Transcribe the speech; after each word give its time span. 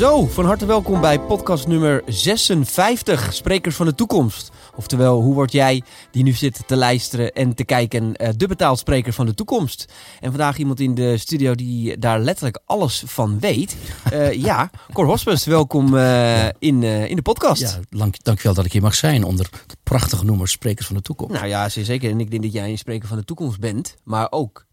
Zo, 0.00 0.26
van 0.26 0.44
harte 0.44 0.66
welkom 0.66 1.00
bij 1.00 1.20
podcast 1.20 1.66
nummer 1.66 2.02
56, 2.06 3.34
Sprekers 3.34 3.76
van 3.76 3.86
de 3.86 3.94
Toekomst. 3.94 4.50
Oftewel, 4.76 5.20
hoe 5.20 5.34
word 5.34 5.52
jij, 5.52 5.82
die 6.10 6.22
nu 6.22 6.32
zit 6.32 6.62
te 6.66 6.76
luisteren 6.76 7.32
en 7.32 7.54
te 7.54 7.64
kijken, 7.64 8.16
eh, 8.16 8.28
de 8.36 8.46
betaald 8.46 8.78
spreker 8.78 9.12
van 9.12 9.26
de 9.26 9.34
toekomst? 9.34 9.92
En 10.20 10.30
vandaag 10.30 10.56
iemand 10.56 10.80
in 10.80 10.94
de 10.94 11.18
studio 11.18 11.54
die 11.54 11.98
daar 11.98 12.20
letterlijk 12.20 12.60
alles 12.64 13.02
van 13.06 13.38
weet. 13.40 13.76
Eh, 14.10 14.32
ja, 14.48 14.70
Cor 14.92 15.06
Hospes, 15.06 15.44
welkom 15.44 15.96
eh, 15.96 16.46
in, 16.46 16.82
in 16.82 17.16
de 17.16 17.22
podcast. 17.22 17.60
Ja, 17.60 17.78
dank, 17.90 18.24
dankjewel 18.24 18.54
dat 18.54 18.64
ik 18.64 18.72
hier 18.72 18.82
mag 18.82 18.94
zijn 18.94 19.24
onder 19.24 19.48
het 19.66 19.76
prachtige 19.82 20.24
noemer 20.24 20.48
Sprekers 20.48 20.86
van 20.86 20.96
de 20.96 21.02
Toekomst. 21.02 21.34
Nou 21.34 21.46
ja, 21.46 21.68
zeker. 21.68 22.10
En 22.10 22.20
ik 22.20 22.30
denk 22.30 22.42
dat 22.42 22.52
jij 22.52 22.70
een 22.70 22.78
spreker 22.78 23.08
van 23.08 23.16
de 23.16 23.24
toekomst 23.24 23.60
bent, 23.60 23.96
maar 24.04 24.26
ook 24.30 24.66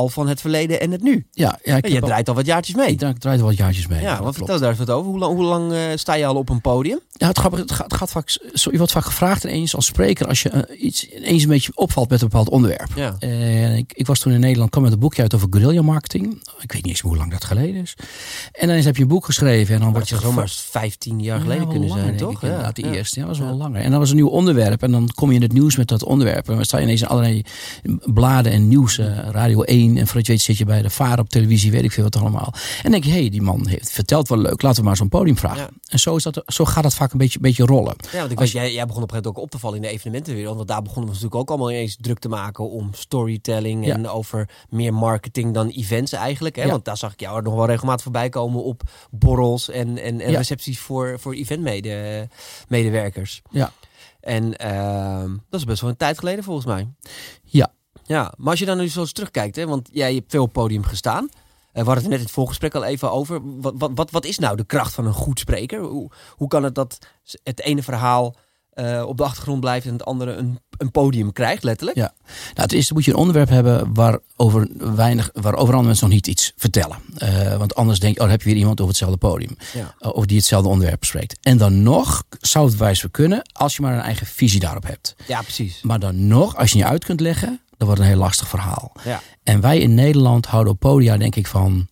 al 0.00 0.08
van 0.08 0.28
het 0.28 0.40
verleden 0.40 0.80
en 0.80 0.90
het 0.90 1.02
nu. 1.02 1.26
ja, 1.30 1.58
ja, 1.64 1.76
ik 1.76 1.88
je 1.88 2.00
al- 2.00 2.06
draait 2.06 2.28
al 2.28 2.34
wat 2.34 2.46
jaartjes 2.46 2.76
mee. 2.76 2.88
ik 2.88 2.98
draai, 2.98 3.14
ik 3.14 3.20
draai 3.20 3.38
er 3.38 3.44
wat 3.44 3.56
jaartjes 3.56 3.86
mee. 3.86 4.00
Ja, 4.02 4.16
klopt. 4.16 4.36
vertel 4.36 4.58
daar 4.58 4.74
wat 4.76 4.90
over. 4.90 5.10
Hoe 5.10 5.18
lang, 5.18 5.34
hoe 5.34 5.44
lang 5.44 5.72
eh, 5.72 5.80
sta 5.94 6.14
je 6.14 6.26
al 6.26 6.34
op 6.36 6.48
een 6.48 6.60
podium? 6.60 6.98
Ja, 7.12 7.26
het, 7.28 7.38
grappige, 7.38 7.62
het, 7.62 7.72
gaat, 7.72 7.84
het 7.90 7.94
gaat 7.94 8.10
vaak, 8.10 8.28
zo, 8.54 8.70
je 8.70 8.76
wordt 8.76 8.92
vaak 8.92 9.04
gevraagd 9.04 9.44
ineens 9.44 9.74
als 9.76 9.86
spreker 9.86 10.26
als 10.26 10.42
je 10.42 10.48
eh, 10.48 10.82
iets 10.84 11.08
ineens 11.08 11.42
een 11.42 11.48
beetje 11.48 11.72
opvalt 11.74 12.10
met 12.10 12.20
een 12.22 12.28
bepaald 12.28 12.48
onderwerp. 12.48 12.88
Ja. 12.96 13.16
Ik, 13.76 13.92
ik 13.92 14.06
was 14.06 14.18
toen 14.18 14.32
in 14.32 14.40
Nederland, 14.40 14.70
kwam 14.70 14.82
met 14.82 14.92
een 14.92 14.98
boekje 14.98 15.22
uit 15.22 15.34
over 15.34 15.46
guerrilla 15.50 15.82
marketing. 15.82 16.32
Ik 16.60 16.72
weet 16.72 16.82
niet 16.82 16.86
eens 16.86 17.00
hoe 17.00 17.16
lang 17.16 17.30
dat 17.32 17.44
geleden 17.44 17.82
is. 17.82 17.94
En 18.52 18.68
dan 18.68 18.76
heb 18.76 18.96
je 18.96 19.02
een 19.02 19.08
boek 19.08 19.24
geschreven 19.24 19.74
en 19.74 19.80
dan 19.80 19.90
Maar 19.90 19.98
word 19.98 20.08
dat 20.10 20.18
je 20.20 20.26
zomaar 20.26 20.48
gevraagd- 20.48 20.70
15 20.70 21.20
jaar 21.20 21.36
Ja, 21.36 21.42
geleden 21.42 21.68
kunnen 21.68 21.88
langer, 21.88 22.04
zijn, 22.04 22.16
toch? 22.16 22.32
ik, 22.32 22.74
de 22.74 22.82
ja. 22.82 22.92
eerste. 22.92 23.20
Ja, 23.20 23.26
dat 23.26 23.36
was 23.38 23.46
wel 23.46 23.56
langer. 23.56 23.80
En 23.80 23.90
dan 23.90 23.98
was 24.00 24.10
een 24.10 24.16
nieuw 24.16 24.28
onderwerp. 24.28 24.82
En 24.82 24.90
dan 24.90 25.08
kom 25.14 25.28
je 25.28 25.34
in 25.36 25.42
het 25.42 25.52
nieuws 25.52 25.76
met 25.76 25.88
dat 25.88 26.04
onderwerp. 26.04 26.48
En 26.48 26.54
dan 26.54 26.64
sta 26.64 26.76
je 26.78 26.82
ineens 26.84 27.00
in 27.02 27.06
allerlei 27.08 27.42
bladen 28.04 28.52
en 28.52 28.68
nieuws. 28.68 28.98
eh, 28.98 29.06
Radio 29.30 29.62
1. 29.62 29.89
En 29.96 30.06
voordat 30.06 30.26
je 30.26 30.32
weet 30.32 30.42
zit 30.42 30.58
je 30.58 30.64
bij 30.64 30.82
de 30.82 30.90
VAR 30.90 31.18
op 31.18 31.28
televisie. 31.28 31.70
Weet 31.70 31.84
ik 31.84 31.92
veel 31.92 32.02
wat 32.02 32.16
allemaal. 32.16 32.54
En 32.82 32.90
denk 32.90 33.04
je, 33.04 33.10
hé, 33.10 33.20
hey, 33.20 33.28
die 33.28 33.42
man 33.42 33.66
heeft 33.66 33.90
verteld 33.90 34.28
wel 34.28 34.38
leuk. 34.38 34.62
Laten 34.62 34.80
we 34.80 34.86
maar 34.88 34.96
zo'n 34.96 35.08
podium 35.08 35.36
vragen. 35.36 35.62
Ja. 35.62 35.70
En 35.88 35.98
zo, 35.98 36.16
is 36.16 36.22
dat, 36.22 36.42
zo 36.46 36.64
gaat 36.64 36.82
dat 36.82 36.94
vaak 36.94 37.12
een 37.12 37.18
beetje, 37.18 37.40
beetje 37.40 37.64
rollen. 37.64 37.96
Ja, 38.12 38.18
want 38.18 38.32
ik 38.32 38.38
weet, 38.38 38.50
jij, 38.50 38.72
jij 38.72 38.86
begon 38.86 39.02
op 39.02 39.10
een 39.10 39.14
gegeven 39.14 39.14
moment 39.14 39.36
ook 39.36 39.42
op 39.42 39.50
te 39.50 39.58
vallen 39.58 39.76
in 39.76 39.82
de 39.82 39.88
evenementenwereld. 39.88 40.56
Want 40.56 40.68
daar 40.68 40.82
begonnen 40.82 41.04
we 41.04 41.12
natuurlijk 41.12 41.40
ook 41.40 41.48
allemaal 41.48 41.70
ineens 41.70 41.96
druk 42.00 42.18
te 42.18 42.28
maken 42.28 42.70
om 42.70 42.90
storytelling 42.94 43.86
Ja. 43.86 43.94
en 43.94 44.08
over 44.08 44.48
meer 44.68 44.94
marketing 44.94 45.54
dan 45.54 45.68
events 45.68 46.12
eigenlijk. 46.12 46.56
Hè? 46.56 46.62
Ja. 46.62 46.70
Want 46.70 46.84
daar 46.84 46.96
zag 46.96 47.12
ik 47.12 47.20
jou 47.20 47.42
nog 47.42 47.54
wel 47.54 47.66
regelmatig 47.66 48.02
voorbij 48.02 48.28
komen 48.28 48.64
op 48.64 48.82
borrels 49.10 49.68
en, 49.68 49.98
en, 49.98 50.18
recepties 50.18 50.78
voor, 50.78 51.20
voor 51.20 51.34
eventmedewerkers. 51.34 53.42
Ja. 53.50 53.72
En 54.20 54.56
ehm, 54.56 55.36
dat 55.50 55.60
is 55.60 55.66
best 55.66 55.80
wel 55.80 55.90
een 55.90 55.96
tijd 55.96 56.18
geleden 56.18 56.44
volgens 56.44 56.66
mij. 56.66 56.88
Ja. 57.44 57.72
Ja, 58.10 58.32
maar 58.36 58.50
als 58.50 58.58
je 58.58 58.64
dan 58.66 58.78
nu 58.78 58.88
zo 58.88 59.00
eens 59.00 59.12
terugkijkt, 59.12 59.56
hè, 59.56 59.66
want 59.66 59.88
jij 59.92 60.14
hebt 60.14 60.30
veel 60.30 60.42
op 60.42 60.52
podium 60.52 60.84
gestaan. 60.84 61.28
Eh, 61.72 61.82
we 61.82 61.88
hadden 61.88 61.94
het 61.94 62.08
net 62.08 62.18
in 62.18 62.24
het 62.24 62.34
voorgesprek 62.34 62.74
al 62.74 62.84
even 62.84 63.12
over. 63.12 63.40
Wat, 63.42 63.74
wat, 63.76 63.90
wat, 63.94 64.10
wat 64.10 64.24
is 64.24 64.38
nou 64.38 64.56
de 64.56 64.64
kracht 64.64 64.94
van 64.94 65.06
een 65.06 65.12
goed 65.12 65.38
spreker? 65.38 65.80
Hoe, 65.80 66.10
hoe 66.30 66.48
kan 66.48 66.62
het 66.62 66.74
dat 66.74 66.98
het 67.42 67.60
ene 67.60 67.82
verhaal 67.82 68.36
eh, 68.70 69.04
op 69.06 69.16
de 69.16 69.22
achtergrond 69.22 69.60
blijft 69.60 69.86
en 69.86 69.92
het 69.92 70.04
andere 70.04 70.32
een, 70.32 70.58
een 70.78 70.90
podium 70.90 71.32
krijgt, 71.32 71.62
letterlijk? 71.62 71.98
Ja. 71.98 72.12
Nou, 72.24 72.52
het 72.54 72.72
eerste 72.72 72.94
moet 72.94 73.04
je 73.04 73.10
een 73.10 73.16
onderwerp 73.16 73.48
hebben 73.48 73.94
waarover, 73.94 74.68
weinig, 74.94 75.30
waarover 75.32 75.74
andere 75.74 75.82
mensen 75.82 76.06
nog 76.06 76.14
niet 76.14 76.26
iets 76.26 76.52
vertellen. 76.56 76.98
Eh, 77.16 77.56
want 77.56 77.74
anders 77.74 77.98
denk 77.98 78.14
je, 78.14 78.18
oh, 78.20 78.24
dan 78.24 78.34
heb 78.34 78.42
je 78.42 78.48
weer 78.48 78.58
iemand 78.58 78.80
over 78.80 78.92
hetzelfde 78.92 79.18
podium. 79.18 79.56
Ja. 79.72 79.94
Uh, 80.00 80.12
Of 80.12 80.26
die 80.26 80.36
hetzelfde 80.36 80.68
onderwerp 80.68 81.00
bespreekt. 81.00 81.38
En 81.40 81.58
dan 81.58 81.82
nog 81.82 82.22
zou 82.40 82.66
het 82.66 82.76
wijs 82.76 83.00
voor 83.00 83.10
kunnen 83.10 83.42
als 83.52 83.76
je 83.76 83.82
maar 83.82 83.94
een 83.94 84.00
eigen 84.00 84.26
visie 84.26 84.60
daarop 84.60 84.86
hebt. 84.86 85.14
Ja, 85.26 85.42
precies. 85.42 85.82
Maar 85.82 85.98
dan 85.98 86.26
nog, 86.26 86.56
als 86.56 86.70
je 86.70 86.76
niet 86.76 86.86
uit 86.86 87.04
kunt 87.04 87.20
leggen, 87.20 87.60
dan 87.80 87.88
wordt 87.88 88.02
een 88.02 88.08
heel 88.08 88.18
lastig 88.18 88.48
verhaal. 88.48 88.92
Ja. 89.04 89.20
En 89.42 89.60
wij 89.60 89.78
in 89.78 89.94
Nederland 89.94 90.46
houden 90.46 90.72
op 90.72 90.80
podia 90.80 91.16
denk 91.16 91.36
ik 91.36 91.46
van... 91.46 91.88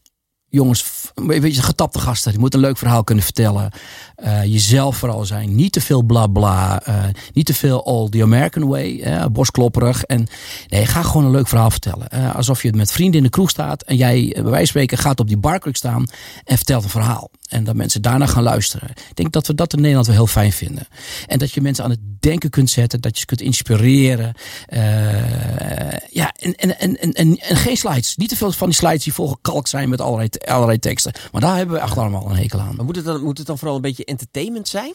Jongens, 0.51 0.83
f- 0.83 1.13
weet 1.15 1.55
je, 1.57 1.63
getapte 1.63 1.99
gasten. 1.99 2.31
Die 2.31 2.41
moeten 2.41 2.59
een 2.59 2.65
leuk 2.67 2.79
verhaal 2.79 3.05
kunnen 3.05 3.25
vertellen. 3.25 3.71
Eh, 4.17 4.45
jezelf 4.45 4.97
vooral 4.97 5.25
zijn. 5.25 5.55
Niet 5.55 5.73
te 5.73 5.81
veel 5.81 6.03
bla 6.03 6.27
bla. 6.27 6.83
eh, 6.85 7.05
niet 7.33 7.47
te 7.47 7.55
veel 7.55 7.85
all 7.87 8.09
the 8.09 8.23
American 8.23 8.67
way. 8.69 9.03
borstklopperig. 9.33 10.03
En 10.03 10.27
nee, 10.69 10.87
ga 10.87 11.03
gewoon 11.03 11.25
een 11.25 11.31
leuk 11.31 11.49
verhaal 11.49 11.71
vertellen. 11.71 12.09
Eh, 12.09 12.35
alsof 12.37 12.63
je 12.63 12.73
met 12.73 12.93
vrienden 12.93 13.17
in 13.17 13.23
de 13.23 13.31
kroeg 13.31 13.51
staat. 13.51 13.83
En 13.83 13.97
jij, 13.97 14.31
bij 14.35 14.43
wijze 14.43 14.57
van 14.57 14.67
spreken, 14.67 14.99
gaat 14.99 15.21
op 15.21 15.27
die 15.29 15.37
barkruk 15.37 15.77
staan. 15.77 16.05
En 16.45 16.57
vertelt 16.57 16.85
een 16.85 16.91
verhaal. 16.91 17.31
En 17.49 17.65
dat 17.65 17.75
mensen 17.75 18.03
daarna 18.03 18.27
gaan 18.27 18.43
luisteren. 18.43 18.89
Ik 18.89 19.15
denk 19.17 19.33
dat 19.33 19.47
we 19.47 19.55
dat 19.55 19.73
in 19.73 19.79
Nederland 19.79 20.07
wel 20.07 20.17
heel 20.17 20.27
fijn 20.27 20.53
vinden. 20.53 20.87
En 21.27 21.39
dat 21.39 21.53
je 21.53 21.61
mensen 21.61 21.85
aan 21.85 21.91
het 21.91 22.01
denken 22.21 22.51
kunt 22.51 22.71
zetten. 22.71 23.01
Dat 23.01 23.13
je 23.15 23.21
ze 23.21 23.27
kunt 23.27 23.41
inspireren. 23.41 24.35
Ja, 26.11 26.33
en, 26.39 26.55
en, 26.55 26.79
en, 26.79 26.97
en, 27.01 27.13
en, 27.13 27.37
en 27.39 27.57
geen 27.57 27.77
slides. 27.77 28.17
Niet 28.17 28.29
te 28.29 28.37
veel 28.37 28.53
van 28.53 28.69
die 28.69 28.77
slides 28.77 29.05
die 29.05 29.13
volgekalkt 29.13 29.69
zijn 29.69 29.89
met 29.89 30.01
allerlei, 30.01 30.29
allerlei 30.45 30.79
teksten. 30.79 31.13
Maar 31.33 31.41
daar 31.41 31.57
hebben 31.57 31.75
we 31.75 31.81
echt 31.81 31.99
allemaal 31.99 32.31
een 32.31 32.37
hekel 32.37 32.61
aan. 32.61 32.77
Maar 32.77 32.85
moet 32.85 32.97
het, 32.97 33.05
dan, 33.05 33.23
moet 33.23 33.39
het 33.39 33.47
dan 33.47 33.59
vooral 33.59 33.77
een 33.77 33.83
beetje 33.83 34.05
entertainment 34.05 34.69
zijn? 34.69 34.95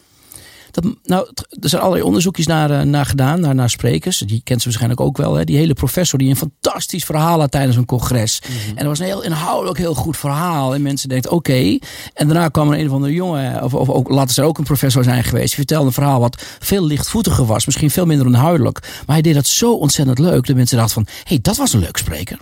Dat, 0.74 0.84
nou, 1.02 1.28
er 1.60 1.68
zijn 1.68 1.82
allerlei 1.82 2.06
onderzoekjes 2.06 2.46
naar, 2.46 2.70
eh, 2.70 2.80
naar 2.80 3.06
gedaan, 3.06 3.40
naar, 3.40 3.54
naar 3.54 3.70
sprekers. 3.70 4.18
Die 4.18 4.40
kent 4.44 4.58
ze 4.58 4.64
waarschijnlijk 4.64 5.00
ook 5.00 5.16
wel. 5.16 5.34
Hè? 5.34 5.44
Die 5.44 5.56
hele 5.56 5.74
professor 5.74 6.18
die 6.18 6.28
een 6.28 6.36
fantastisch 6.36 7.04
verhaal 7.04 7.40
had 7.40 7.50
tijdens 7.50 7.76
een 7.76 7.84
congres. 7.84 8.42
En 8.68 8.74
dat 8.74 8.86
was 8.86 8.98
een 8.98 9.04
heel 9.04 9.22
inhoudelijk 9.22 9.78
heel 9.78 9.94
goed 9.94 10.16
verhaal. 10.16 10.74
En 10.74 10.82
mensen 10.82 11.08
denken, 11.08 11.30
oké. 11.30 11.78
En 12.14 12.28
daarna 12.28 12.48
kwam 12.48 12.72
er 12.72 12.78
een 12.78 12.86
of 12.86 12.92
andere 12.92 13.12
jongen, 13.12 13.62
of, 13.62 13.74
of 13.74 13.88
ook, 13.88 14.08
laten 14.08 14.34
ze 14.34 14.42
ook 14.42 14.58
een 14.58 14.64
professor 14.64 15.04
zijn 15.04 15.24
geweest. 15.24 15.48
Die 15.48 15.56
vertelde 15.56 15.86
een 15.86 15.92
verhaal 15.92 16.20
wat 16.20 16.42
veel 16.58 16.84
lichtvoetiger 16.84 17.46
was. 17.46 17.66
Misschien 17.66 17.90
veel 17.90 18.06
minder 18.06 18.26
inhoudelijk. 18.26 18.80
Maar 18.80 19.14
hij 19.16 19.22
deed 19.22 19.34
dat 19.34 19.46
zo 19.46 19.72
ontzettend 19.72 20.18
leuk. 20.18 20.46
Dat 20.46 20.56
mensen 20.56 20.76
dachten 20.76 20.94
van, 20.94 21.06
hé, 21.06 21.22
hey, 21.24 21.38
dat 21.42 21.56
was 21.56 21.72
een 21.72 21.80
leuk 21.80 21.96
spreker. 21.96 22.38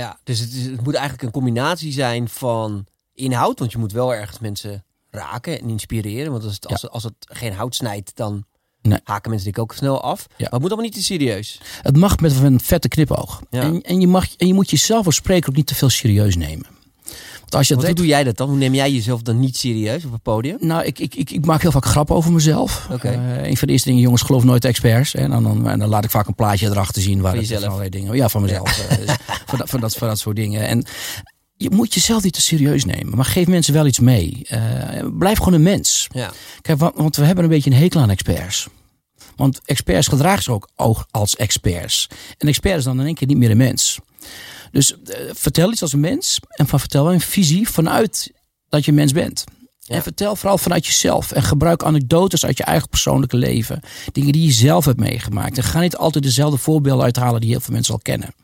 Ja, 0.00 0.18
dus 0.24 0.38
het, 0.38 0.52
is- 0.52 0.64
het 0.64 0.82
moet 0.84 0.94
eigenlijk 0.94 1.22
een 1.22 1.30
combinatie 1.30 1.92
zijn 1.92 2.28
van 2.28 2.86
inhoud. 3.14 3.58
Want 3.58 3.72
je 3.72 3.78
moet 3.78 3.92
wel 3.92 4.14
ergens 4.14 4.38
mensen 4.38 4.84
raken 5.10 5.60
en 5.60 5.68
inspireren. 5.68 6.32
Want 6.32 6.44
als 6.44 6.54
het, 6.54 6.66
als, 6.66 6.88
als 6.88 7.02
het 7.02 7.14
geen 7.18 7.52
hout 7.52 7.74
snijdt, 7.74 8.16
dan 8.16 8.44
Nee. 8.82 9.00
haken 9.04 9.30
mensen 9.30 9.52
denk 9.52 9.56
ik 9.66 9.72
ook 9.72 9.78
snel 9.78 10.00
af. 10.02 10.26
Maar 10.28 10.36
het 10.38 10.50
moet 10.60 10.62
allemaal 10.70 10.84
niet 10.84 10.94
te 10.94 11.02
serieus. 11.02 11.60
Het 11.82 11.96
mag 11.96 12.18
met 12.18 12.36
een 12.36 12.60
vette 12.60 12.88
knipoog. 12.88 13.42
Ja. 13.50 13.60
En, 13.62 13.82
en, 13.82 14.00
je 14.00 14.06
mag, 14.06 14.36
en 14.36 14.46
je 14.46 14.54
moet 14.54 14.70
jezelf 14.70 15.06
als 15.06 15.14
spreker 15.14 15.48
ook 15.48 15.56
niet 15.56 15.66
te 15.66 15.74
veel 15.74 15.88
serieus 15.88 16.36
nemen. 16.36 16.66
Want 17.46 17.54
als 17.54 17.68
je 17.68 17.74
dat 17.74 17.84
hoe 17.86 17.94
doe 17.94 18.06
jij 18.06 18.24
dat 18.24 18.36
dan? 18.36 18.48
Hoe 18.48 18.56
neem 18.58 18.74
jij 18.74 18.92
jezelf 18.92 19.22
dan 19.22 19.40
niet 19.40 19.56
serieus 19.56 20.04
op 20.04 20.12
het 20.12 20.22
podium? 20.22 20.56
Nou, 20.60 20.84
ik, 20.84 20.98
ik, 20.98 21.14
ik, 21.14 21.30
ik 21.30 21.44
maak 21.44 21.62
heel 21.62 21.70
vaak 21.70 21.84
grappen 21.84 22.16
over 22.16 22.32
mezelf. 22.32 22.88
Oké. 22.92 23.08
Eh, 23.08 23.46
een 23.48 23.56
van 23.56 23.66
de 23.66 23.72
eerste 23.72 23.88
dingen, 23.88 24.02
jongens, 24.04 24.22
geloof 24.22 24.44
nooit 24.44 24.64
experts. 24.64 25.14
En 25.14 25.30
dan, 25.30 25.42
dan, 25.42 25.68
en 25.68 25.78
dan 25.78 25.88
laat 25.88 26.04
ik 26.04 26.10
vaak 26.10 26.26
een 26.26 26.34
plaatje 26.34 26.66
erachter 26.66 27.02
zien. 27.02 27.20
Waar 27.20 27.30
Van 27.32 27.40
jezelf? 27.40 27.64
allerlei 27.64 27.88
dingen. 27.90 28.16
Ja, 28.16 28.28
van 28.28 28.42
mezelf. 28.42 28.78
eh, 28.88 28.96
dus 28.96 29.06
van, 29.46 29.58
dat, 29.58 29.70
van, 29.70 29.80
dat, 29.80 29.94
van 29.94 30.08
dat 30.08 30.18
soort 30.18 30.36
dingen. 30.36 30.66
En 30.68 30.84
je 31.56 31.70
moet 31.70 31.94
jezelf 31.94 32.22
niet 32.22 32.32
te 32.32 32.40
serieus 32.40 32.84
nemen. 32.84 33.16
Maar 33.16 33.24
geef 33.24 33.46
mensen 33.46 33.72
wel 33.72 33.86
iets 33.86 34.00
mee. 34.00 34.42
Eh, 34.48 34.60
blijf 35.18 35.38
gewoon 35.38 35.52
een 35.54 35.62
mens. 35.62 36.06
Ja. 36.12 36.30
Kijk, 36.62 36.78
want, 36.78 36.96
want 36.96 37.16
we 37.16 37.24
hebben 37.24 37.44
een 37.44 37.50
beetje 37.50 37.70
een 37.70 37.76
hekel 37.76 38.00
aan 38.00 38.10
experts. 38.10 38.66
Want 39.36 39.60
experts 39.64 40.08
gedragen 40.08 40.42
zich 40.42 40.52
ook 40.52 40.68
ook 40.76 41.06
als 41.10 41.36
experts. 41.36 42.08
En 42.38 42.48
expert 42.48 42.78
is 42.78 42.84
dan 42.84 43.00
in 43.00 43.06
één 43.06 43.14
keer 43.14 43.26
niet 43.26 43.36
meer 43.36 43.50
een 43.50 43.56
mens. 43.56 43.98
Dus 44.76 45.00
eh, 45.02 45.16
vertel 45.32 45.72
iets 45.72 45.82
als 45.82 45.92
een 45.92 46.00
mens. 46.00 46.38
En 46.48 46.66
van 46.66 46.80
vertel 46.80 47.12
een 47.12 47.20
visie 47.20 47.68
vanuit 47.68 48.32
dat 48.68 48.84
je 48.84 48.90
een 48.90 48.96
mens 48.96 49.12
bent. 49.12 49.44
En 49.86 50.02
vertel 50.02 50.36
vooral 50.36 50.58
vanuit 50.58 50.86
jezelf. 50.86 51.32
En 51.32 51.42
gebruik 51.42 51.82
anekdotes 51.82 52.44
uit 52.44 52.56
je 52.56 52.64
eigen 52.64 52.88
persoonlijke 52.88 53.36
leven. 53.36 53.80
Dingen 54.12 54.32
die 54.32 54.46
je 54.46 54.52
zelf 54.52 54.84
hebt 54.84 54.98
meegemaakt. 54.98 55.56
En 55.56 55.64
ga 55.64 55.80
niet 55.80 55.96
altijd 55.96 56.24
dezelfde 56.24 56.58
voorbeelden 56.58 57.04
uithalen 57.04 57.40
die 57.40 57.50
heel 57.50 57.60
veel 57.60 57.74
mensen 57.74 57.94
al 57.94 58.00
kennen. 58.00 58.34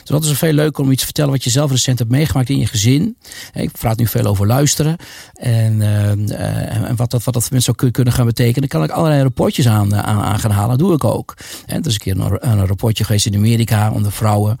Dus 0.00 0.10
dat 0.10 0.24
is 0.24 0.38
veel 0.38 0.52
leuker 0.52 0.84
om 0.84 0.90
iets 0.90 0.98
te 0.98 1.04
vertellen 1.04 1.30
wat 1.30 1.44
je 1.44 1.50
zelf 1.50 1.70
recent 1.70 1.98
hebt 1.98 2.10
meegemaakt 2.10 2.48
in 2.48 2.58
je 2.58 2.66
gezin. 2.66 3.16
Ik 3.52 3.72
praat 3.72 3.98
nu 3.98 4.06
veel 4.06 4.24
over 4.24 4.46
luisteren. 4.46 4.96
En, 5.34 5.82
eh, 5.82 6.12
eh, 6.12 6.88
en 6.88 6.96
wat, 6.96 7.10
dat, 7.10 7.24
wat 7.24 7.34
dat 7.34 7.42
voor 7.42 7.52
mensen 7.52 7.74
zou 7.78 7.90
kunnen 7.90 8.12
gaan 8.12 8.26
betekenen. 8.26 8.68
Dan 8.68 8.68
kan 8.68 8.88
ik 8.88 8.90
allerlei 8.90 9.22
rapportjes 9.22 9.68
aan, 9.68 9.94
eh, 9.94 9.98
aan, 9.98 10.20
aan 10.22 10.38
gaan 10.38 10.50
halen. 10.50 10.78
Dat 10.78 10.86
doe 10.86 10.94
ik 10.94 11.04
ook. 11.04 11.36
En 11.66 11.80
er 11.80 11.86
is 11.86 11.94
een 11.94 12.00
keer 12.00 12.18
een, 12.18 12.48
een 12.50 12.66
rapportje 12.66 13.04
geweest 13.04 13.26
in 13.26 13.34
Amerika 13.34 13.92
onder 13.92 14.12
vrouwen. 14.12 14.56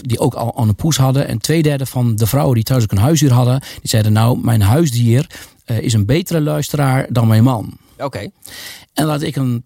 die 0.00 0.18
ook 0.18 0.34
al 0.34 0.58
aan 0.58 0.68
een 0.68 0.74
poes 0.74 0.96
hadden. 0.96 1.28
En 1.28 1.38
twee 1.38 1.62
derde 1.62 1.86
van 1.86 2.16
de 2.16 2.26
vrouwen 2.26 2.54
die 2.54 2.64
thuis 2.64 2.82
ook 2.82 2.92
een 2.92 2.98
huisdier 2.98 3.32
hadden. 3.32 3.60
Die 3.60 3.88
zeiden 3.88 4.12
nou, 4.12 4.38
mijn 4.42 4.60
huisdier 4.60 5.26
is 5.64 5.92
een 5.92 6.06
betere 6.06 6.40
luisteraar 6.40 7.06
dan 7.08 7.26
mijn 7.26 7.44
man. 7.44 7.78
Oké. 7.98 8.30
En 8.94 9.04
laat 9.04 9.22
ik 9.22 9.36
een 9.36 9.64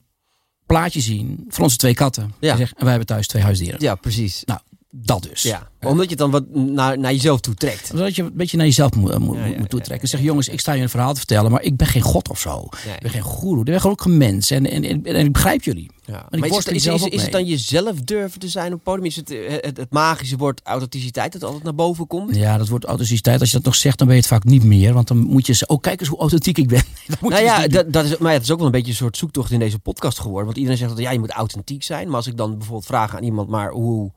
plaatje 0.72 1.00
zien 1.00 1.44
van 1.48 1.64
onze 1.64 1.76
twee 1.76 1.94
katten. 1.94 2.32
Ja. 2.40 2.58
En 2.58 2.69
wij 2.78 2.88
hebben 2.88 3.06
thuis 3.06 3.26
twee 3.26 3.42
huisdieren. 3.42 3.80
Ja, 3.80 3.94
precies. 3.94 4.42
Nou, 4.44 4.60
dat 4.94 5.22
dus. 5.22 5.42
Ja. 5.42 5.68
Omdat 5.80 6.04
je 6.04 6.10
het 6.10 6.18
dan 6.18 6.30
wat 6.30 6.54
naar, 6.54 6.98
naar 6.98 7.12
jezelf 7.12 7.40
toe 7.40 7.54
trekt. 7.54 7.86
Zodat 7.86 8.16
je 8.16 8.22
een 8.22 8.34
beetje 8.34 8.56
naar 8.56 8.66
jezelf 8.66 8.94
moet, 8.94 9.18
moet, 9.18 9.36
Ja, 9.36 9.44
ja, 9.44 9.58
moet 9.58 9.70
toetrekken. 9.70 10.08
Zeg, 10.08 10.20
jongens, 10.20 10.48
ik 10.48 10.60
sta 10.60 10.72
je 10.72 10.82
een 10.82 10.88
verhaal 10.88 11.12
te 11.12 11.18
vertellen, 11.18 11.50
maar 11.50 11.62
ik 11.62 11.76
ben 11.76 11.86
geen 11.86 12.02
god 12.02 12.28
of 12.28 12.40
zo. 12.40 12.68
Ik 12.94 13.00
ben 13.00 13.10
geen 13.10 13.22
goeroe. 13.22 13.58
Ik 13.58 13.64
ben 13.64 13.80
gewoon 13.80 13.92
ook 13.92 14.04
een 14.04 14.16
mens. 14.16 14.50
En, 14.50 14.70
en, 14.70 14.84
en, 14.84 15.04
en 15.04 15.26
ik 15.26 15.32
begrijp 15.32 15.62
jullie. 15.62 15.90
Maar 16.06 16.48
is, 16.48 16.56
het, 16.56 16.68
is, 16.68 16.86
is, 16.86 17.02
ook 17.02 17.08
is 17.08 17.22
het 17.22 17.32
dan 17.32 17.44
jezelf 17.44 18.00
durven 18.00 18.40
te 18.40 18.48
zijn 18.48 18.66
op 18.66 18.72
het 18.72 18.82
podium? 18.82 19.04
Is 19.04 19.16
het 19.16 19.30
eh, 19.30 19.52
het, 19.60 19.76
het 19.76 19.90
magische 19.90 20.36
woord 20.36 20.60
authenticiteit 20.64 21.32
dat 21.32 21.44
altijd 21.44 21.62
naar 21.62 21.74
boven 21.74 22.06
komt? 22.06 22.36
Ja, 22.36 22.58
dat 22.58 22.68
wordt 22.68 22.84
authenticiteit. 22.84 23.40
Als 23.40 23.50
je 23.50 23.56
dat 23.56 23.64
nog 23.64 23.74
zegt, 23.74 23.98
dan 23.98 24.06
ben 24.06 24.16
je 24.16 24.22
het 24.22 24.30
vaak 24.30 24.44
niet 24.44 24.64
meer. 24.64 24.92
Want 24.92 25.08
dan 25.08 25.18
moet 25.18 25.46
je 25.46 25.52
zeggen, 25.52 25.76
oh 25.76 25.80
kijk 25.82 26.00
eens 26.00 26.08
hoe 26.08 26.18
authentiek 26.18 26.58
ik 26.58 26.68
ben. 26.68 26.82
Nou 27.20 27.42
ja, 27.42 27.68
dat, 27.68 27.92
dat 27.92 28.04
is, 28.04 28.16
maar 28.18 28.32
het 28.32 28.42
is 28.42 28.50
ook 28.50 28.56
wel 28.56 28.66
een 28.66 28.72
beetje 28.72 28.90
een 28.90 28.96
soort 28.96 29.16
zoektocht 29.16 29.50
in 29.50 29.58
deze 29.58 29.78
podcast 29.78 30.18
geworden. 30.18 30.44
Want 30.44 30.56
iedereen 30.56 30.78
zegt 30.78 30.90
dat 30.90 31.00
ja, 31.00 31.10
je 31.10 31.18
moet 31.18 31.30
authentiek 31.30 31.82
zijn. 31.82 32.06
Maar 32.06 32.16
als 32.16 32.26
ik 32.26 32.36
dan 32.36 32.50
bijvoorbeeld 32.50 32.86
vraag 32.86 33.16
aan 33.16 33.22
iemand, 33.22 33.48
maar 33.48 33.70
hoe 33.70 34.12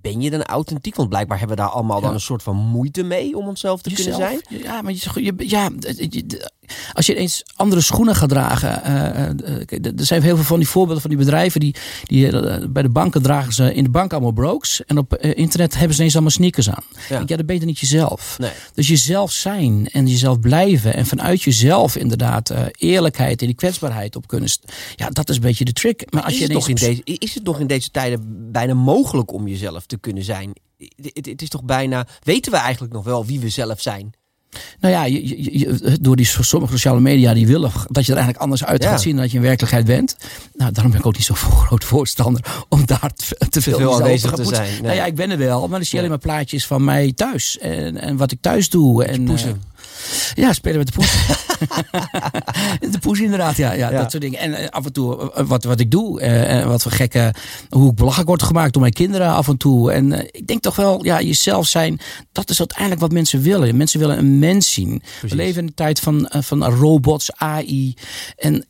ben 0.00 0.20
je 0.20 0.30
dan 0.30 0.42
authentiek? 0.42 0.94
Want 0.94 1.08
blijkbaar 1.08 1.38
hebben 1.38 1.56
we 1.56 1.62
daar 1.62 1.72
allemaal 1.72 2.00
dan 2.00 2.14
een 2.14 2.20
soort 2.20 2.42
van 2.42 2.56
moeite 2.56 3.02
mee 3.02 3.36
om 3.36 3.46
onszelf 3.46 3.82
te 3.82 3.92
kunnen 3.92 4.14
zijn. 4.14 4.40
Ja, 4.48 4.82
maar 4.82 4.92
je, 4.92 5.34
ja, 5.36 5.70
als 6.92 7.06
je 7.06 7.14
eens 7.14 7.42
andere 7.56 7.80
schoenen 7.80 8.14
gaat 8.14 8.28
dragen. 8.28 8.82
eh, 8.84 9.28
eh, 9.28 9.34
kijk, 9.66 9.86
er 9.86 9.92
zijn 10.06 10.22
heel 10.22 10.34
veel 10.36 10.44
van 10.44 10.58
die 10.58 10.68
voorbeelden 10.68 11.00
van 11.02 11.10
die 11.10 11.18
bedrijven. 11.18 11.60
Die, 11.60 11.74
die 12.04 12.30
eh, 12.40 12.66
bij 12.70 12.82
de 12.82 12.88
banken 12.88 13.22
dragen 13.22 13.52
ze 13.52 13.74
in 13.74 13.84
de 13.84 13.90
bank 13.90 14.12
allemaal 14.12 14.32
brokes. 14.32 14.84
En 14.86 14.98
op 14.98 15.12
eh, 15.12 15.36
internet 15.36 15.72
hebben 15.74 15.90
ze 15.92 15.98
ineens 15.98 16.14
allemaal 16.14 16.32
sneakers 16.32 16.70
aan. 16.70 16.82
Ja. 17.08 17.22
Ja, 17.26 17.36
dan 17.36 17.46
ben 17.46 17.58
je 17.60 17.64
niet 17.64 17.78
jezelf. 17.78 18.36
Nee. 18.38 18.50
Dus 18.74 18.88
jezelf 18.88 19.32
zijn 19.32 19.88
en 19.92 20.06
jezelf 20.06 20.40
blijven. 20.40 20.94
En 20.94 21.06
vanuit 21.06 21.42
jezelf 21.42 21.96
inderdaad 21.96 22.50
eh, 22.50 22.62
eerlijkheid 22.78 23.40
en 23.40 23.46
die 23.46 23.56
kwetsbaarheid 23.56 24.16
op 24.16 24.26
kunnen. 24.26 24.48
Ja, 24.96 25.08
dat 25.10 25.28
is 25.28 25.36
een 25.36 25.42
beetje 25.42 25.64
de 25.64 25.72
trick. 25.72 26.12
Maar 26.12 26.22
als 26.22 26.32
Is 26.32 26.38
je 26.38 26.44
het, 26.44 26.52
nog 26.52 26.68
in 26.68 26.74
deze, 26.74 27.00
is 27.04 27.34
het 27.34 27.44
nog 27.44 27.60
in 27.60 27.66
deze 27.66 27.90
tijden 27.90 28.50
bijna 28.52 28.74
mogelijk 28.74 29.32
om 29.32 29.48
jezelf 29.48 29.86
te 29.86 29.98
kunnen 29.98 30.24
zijn? 30.24 30.52
Het, 30.78 31.10
het- 31.14 31.26
het 31.26 31.42
is 31.42 31.48
toch 31.48 31.64
bijna. 31.64 32.06
Weten 32.22 32.52
we 32.52 32.58
eigenlijk 32.58 32.92
nog 32.92 33.04
wel 33.04 33.24
wie 33.26 33.40
we 33.40 33.48
zelf 33.48 33.80
zijn? 33.80 34.10
Nou 34.80 34.94
ja, 34.94 35.04
je, 35.04 35.98
door 36.00 36.16
die 36.16 36.26
so- 36.26 36.42
sommige 36.42 36.72
sociale 36.72 37.00
media 37.00 37.34
die 37.34 37.46
willen 37.46 37.70
dat 37.86 38.04
je 38.06 38.12
er 38.12 38.18
eigenlijk 38.18 38.38
anders 38.38 38.64
uit 38.64 38.82
Ja. 38.82 38.90
gaat 38.90 39.00
zien 39.00 39.12
dan 39.12 39.20
dat 39.22 39.30
je 39.30 39.36
in 39.36 39.42
werkelijkheid 39.42 39.86
bent. 39.86 40.16
Nou, 40.54 40.72
daarom 40.72 40.90
ben 40.92 41.00
ik 41.00 41.06
ook 41.06 41.16
niet 41.16 41.24
zo'n 41.24 41.36
groot 41.66 41.84
voorstander 41.84 42.64
om 42.68 42.86
daar 42.86 43.12
te, 43.14 43.48
te 43.48 43.60
veel 43.60 43.76
veel 43.76 43.88
jezelf 43.88 44.00
aanwezig 44.00 44.30
gaan 44.30 44.38
te 44.38 44.54
zijn, 44.54 44.70
nee. 44.72 44.80
Nou 44.82 44.94
ja, 44.94 45.04
ik 45.06 45.14
ben 45.14 45.30
er 45.30 45.38
wel, 45.38 45.60
maar 45.60 45.68
dan 45.78 45.82
zie 45.82 45.90
je 45.90 45.98
alleen 45.98 46.10
maar 46.10 46.18
plaatjes 46.18 46.66
van 46.66 46.84
mij 46.84 47.12
thuis 47.12 47.58
en, 47.58 47.96
en 48.00 48.16
wat 48.16 48.32
ik 48.32 48.38
thuis 48.40 48.68
doe. 48.70 49.04
En. 49.04 49.24
Eh, 50.36 50.42
ja, 50.44 50.52
spelen 50.52 50.78
met 50.78 50.86
de 50.86 50.92
poes. 50.92 51.16
de 52.92 52.98
poes 53.00 53.20
inderdaad, 53.20 53.56
ja, 53.56 53.72
ja, 53.72 53.90
Ja. 53.90 53.98
dat 53.98 54.10
soort 54.10 54.22
dingen. 54.22 54.38
En 54.38 54.54
eh, 54.54 54.68
af 54.68 54.84
en 54.84 54.92
toe 54.92 55.32
eh, 55.32 55.46
wat, 55.46 55.64
wat 55.64 55.80
ik 55.80 55.90
doe, 55.90 56.20
eh, 56.20 56.66
wat 56.66 56.82
voor 56.82 56.92
gekke, 56.92 57.34
hoe 57.68 57.90
ik 57.90 57.94
belachelijk 57.96 58.28
word 58.28 58.42
gemaakt 58.42 58.72
door 58.72 58.82
mijn 58.82 58.94
kinderen 58.94 59.28
af 59.28 59.48
en 59.48 59.56
toe. 59.56 59.92
En 59.92 60.12
eh, 60.12 60.26
ik 60.30 60.46
denk 60.46 60.62
toch 60.62 60.76
wel, 60.76 61.04
ja, 61.04 61.20
jezelf 61.20 61.66
zijn, 61.66 62.00
dat 62.32 62.50
is 62.50 62.58
uiteindelijk 62.58 63.00
wat 63.00 63.12
mensen 63.12 63.42
willen. 63.42 63.76
Mensen 63.76 64.00
willen 64.00 64.18
een 64.18 64.38
mens 64.38 64.72
zien. 64.72 65.02
We 65.20 65.34
leven 65.34 65.60
in 65.62 65.66
een 65.68 65.74
tijd 65.74 66.00
van, 66.00 66.26
eh, 66.28 66.42
van 66.42 66.64
robots, 66.64 67.30
AI. 67.36 67.94
En 68.36 68.66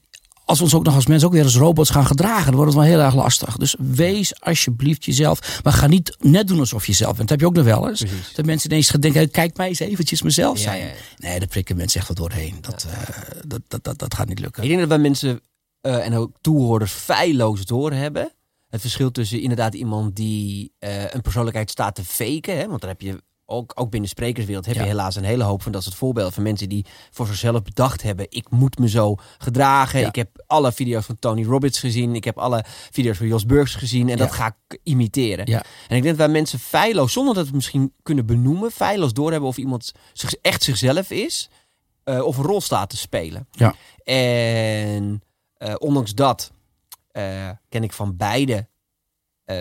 als 0.48 0.58
we 0.58 0.64
ons 0.64 0.74
ook 0.74 0.84
nog 0.84 0.94
als 0.94 1.06
mensen 1.06 1.28
ook 1.28 1.34
weer 1.34 1.44
als 1.44 1.56
robots 1.56 1.90
gaan 1.90 2.06
gedragen, 2.06 2.44
dan 2.44 2.54
wordt 2.54 2.72
het 2.72 2.80
wel 2.80 2.90
heel 2.90 3.00
erg 3.00 3.14
lastig. 3.14 3.56
Dus 3.56 3.76
wees 3.78 4.40
alsjeblieft 4.40 5.04
jezelf. 5.04 5.60
Maar 5.62 5.72
ga 5.72 5.86
niet 5.86 6.16
net 6.18 6.48
doen 6.48 6.58
alsof 6.58 6.86
je 6.86 6.92
zelf 6.92 7.16
bent. 7.16 7.28
Dat 7.28 7.30
heb 7.30 7.40
je 7.40 7.46
ook 7.46 7.64
nog 7.64 7.64
wel 7.64 7.88
eens. 7.88 8.00
Precies. 8.00 8.34
Dat 8.34 8.44
mensen 8.44 8.70
ineens 8.70 8.90
gaan 8.90 9.00
denken, 9.00 9.30
kijk 9.30 9.56
mij 9.56 9.68
eens 9.68 9.78
eventjes 9.78 10.22
mezelf 10.22 10.58
zijn. 10.58 10.78
ja, 10.78 10.84
ja. 10.84 10.92
Nee, 11.16 11.38
daar 11.38 11.48
prikken 11.48 11.76
mensen 11.76 11.98
echt 12.00 12.08
wat 12.08 12.16
doorheen. 12.16 12.58
Dat, 12.60 12.86
eh, 12.90 13.08
dat, 13.46 13.60
dat, 13.68 13.84
dat, 13.84 13.98
dat 13.98 14.14
gaat 14.14 14.28
niet 14.28 14.38
lukken. 14.38 14.62
Ik 14.62 14.68
denk 14.68 14.80
dat 14.80 14.88
wij 14.88 14.98
mensen 14.98 15.40
eh, 15.80 16.06
en 16.06 16.14
ook 16.14 16.36
toehoorders 16.40 16.92
feilloos 16.92 17.64
doorhebben. 17.64 18.32
Het 18.68 18.80
verschil 18.80 19.10
tussen 19.10 19.40
inderdaad 19.40 19.74
iemand 19.74 20.16
die 20.16 20.72
eh, 20.78 21.10
een 21.10 21.22
persoonlijkheid 21.22 21.70
staat 21.70 21.94
te 21.94 22.04
faken. 22.04 22.58
Hè, 22.58 22.68
want 22.68 22.80
dan 22.80 22.90
heb 22.90 23.00
je 23.00 23.22
ook, 23.50 23.72
ook 23.74 23.90
binnen 23.90 24.02
de 24.10 24.16
sprekerswereld 24.16 24.66
heb 24.66 24.74
je 24.74 24.80
Ja. 24.80 24.86
helaas 24.86 25.16
een 25.16 25.24
hele 25.24 25.44
hoop 25.44 25.62
van 25.62 25.72
dat 25.72 25.82
soort 25.82 25.94
voorbeelden 25.94 26.32
van 26.32 26.42
mensen 26.42 26.68
die 26.68 26.86
voor 27.10 27.26
zichzelf 27.26 27.62
bedacht 27.62 28.02
hebben. 28.02 28.26
Ik 28.28 28.50
moet 28.50 28.78
me 28.78 28.88
zo 28.88 29.14
gedragen. 29.38 30.00
Ja. 30.00 30.06
Ik 30.08 30.14
heb 30.14 30.44
alle 30.46 30.72
video's 30.72 31.04
van 31.04 31.18
Tony 31.18 31.44
Robbins 31.44 31.78
gezien. 31.78 32.14
Ik 32.14 32.24
heb 32.24 32.38
alle 32.38 32.64
video's 32.90 33.16
van 33.16 33.26
Jos 33.26 33.46
Burgs 33.46 33.74
gezien. 33.74 34.08
En 34.08 34.16
dat 34.16 34.32
ga 34.32 34.56
ik 34.68 34.78
imiteren. 34.82 35.46
En 35.88 35.96
ik 35.96 36.02
denk 36.02 36.04
dat 36.04 36.16
wij 36.16 36.28
mensen 36.28 36.58
feilloos, 36.58 37.12
zonder 37.12 37.34
dat 37.34 37.42
we 37.42 37.48
het 37.48 37.56
misschien 37.56 37.92
kunnen 38.02 38.26
benoemen, 38.26 38.70
feilloos 38.70 39.12
doorhebben 39.12 39.48
of 39.48 39.56
iemand 39.56 39.92
zich, 40.12 40.34
echt 40.34 40.62
zichzelf 40.62 41.10
is. 41.10 41.50
eh, 42.04 42.22
of 42.24 42.36
een 42.36 42.44
rol 42.44 42.60
staat 42.60 42.90
te 42.90 42.96
spelen. 42.96 43.48
Ja. 43.50 43.74
En 44.04 45.22
eh, 45.56 45.74
ondanks 45.78 46.14
dat 46.14 46.52
eh, 47.10 47.50
ken 47.68 47.82
ik 47.82 47.92
van 47.92 48.16
beide 48.16 48.66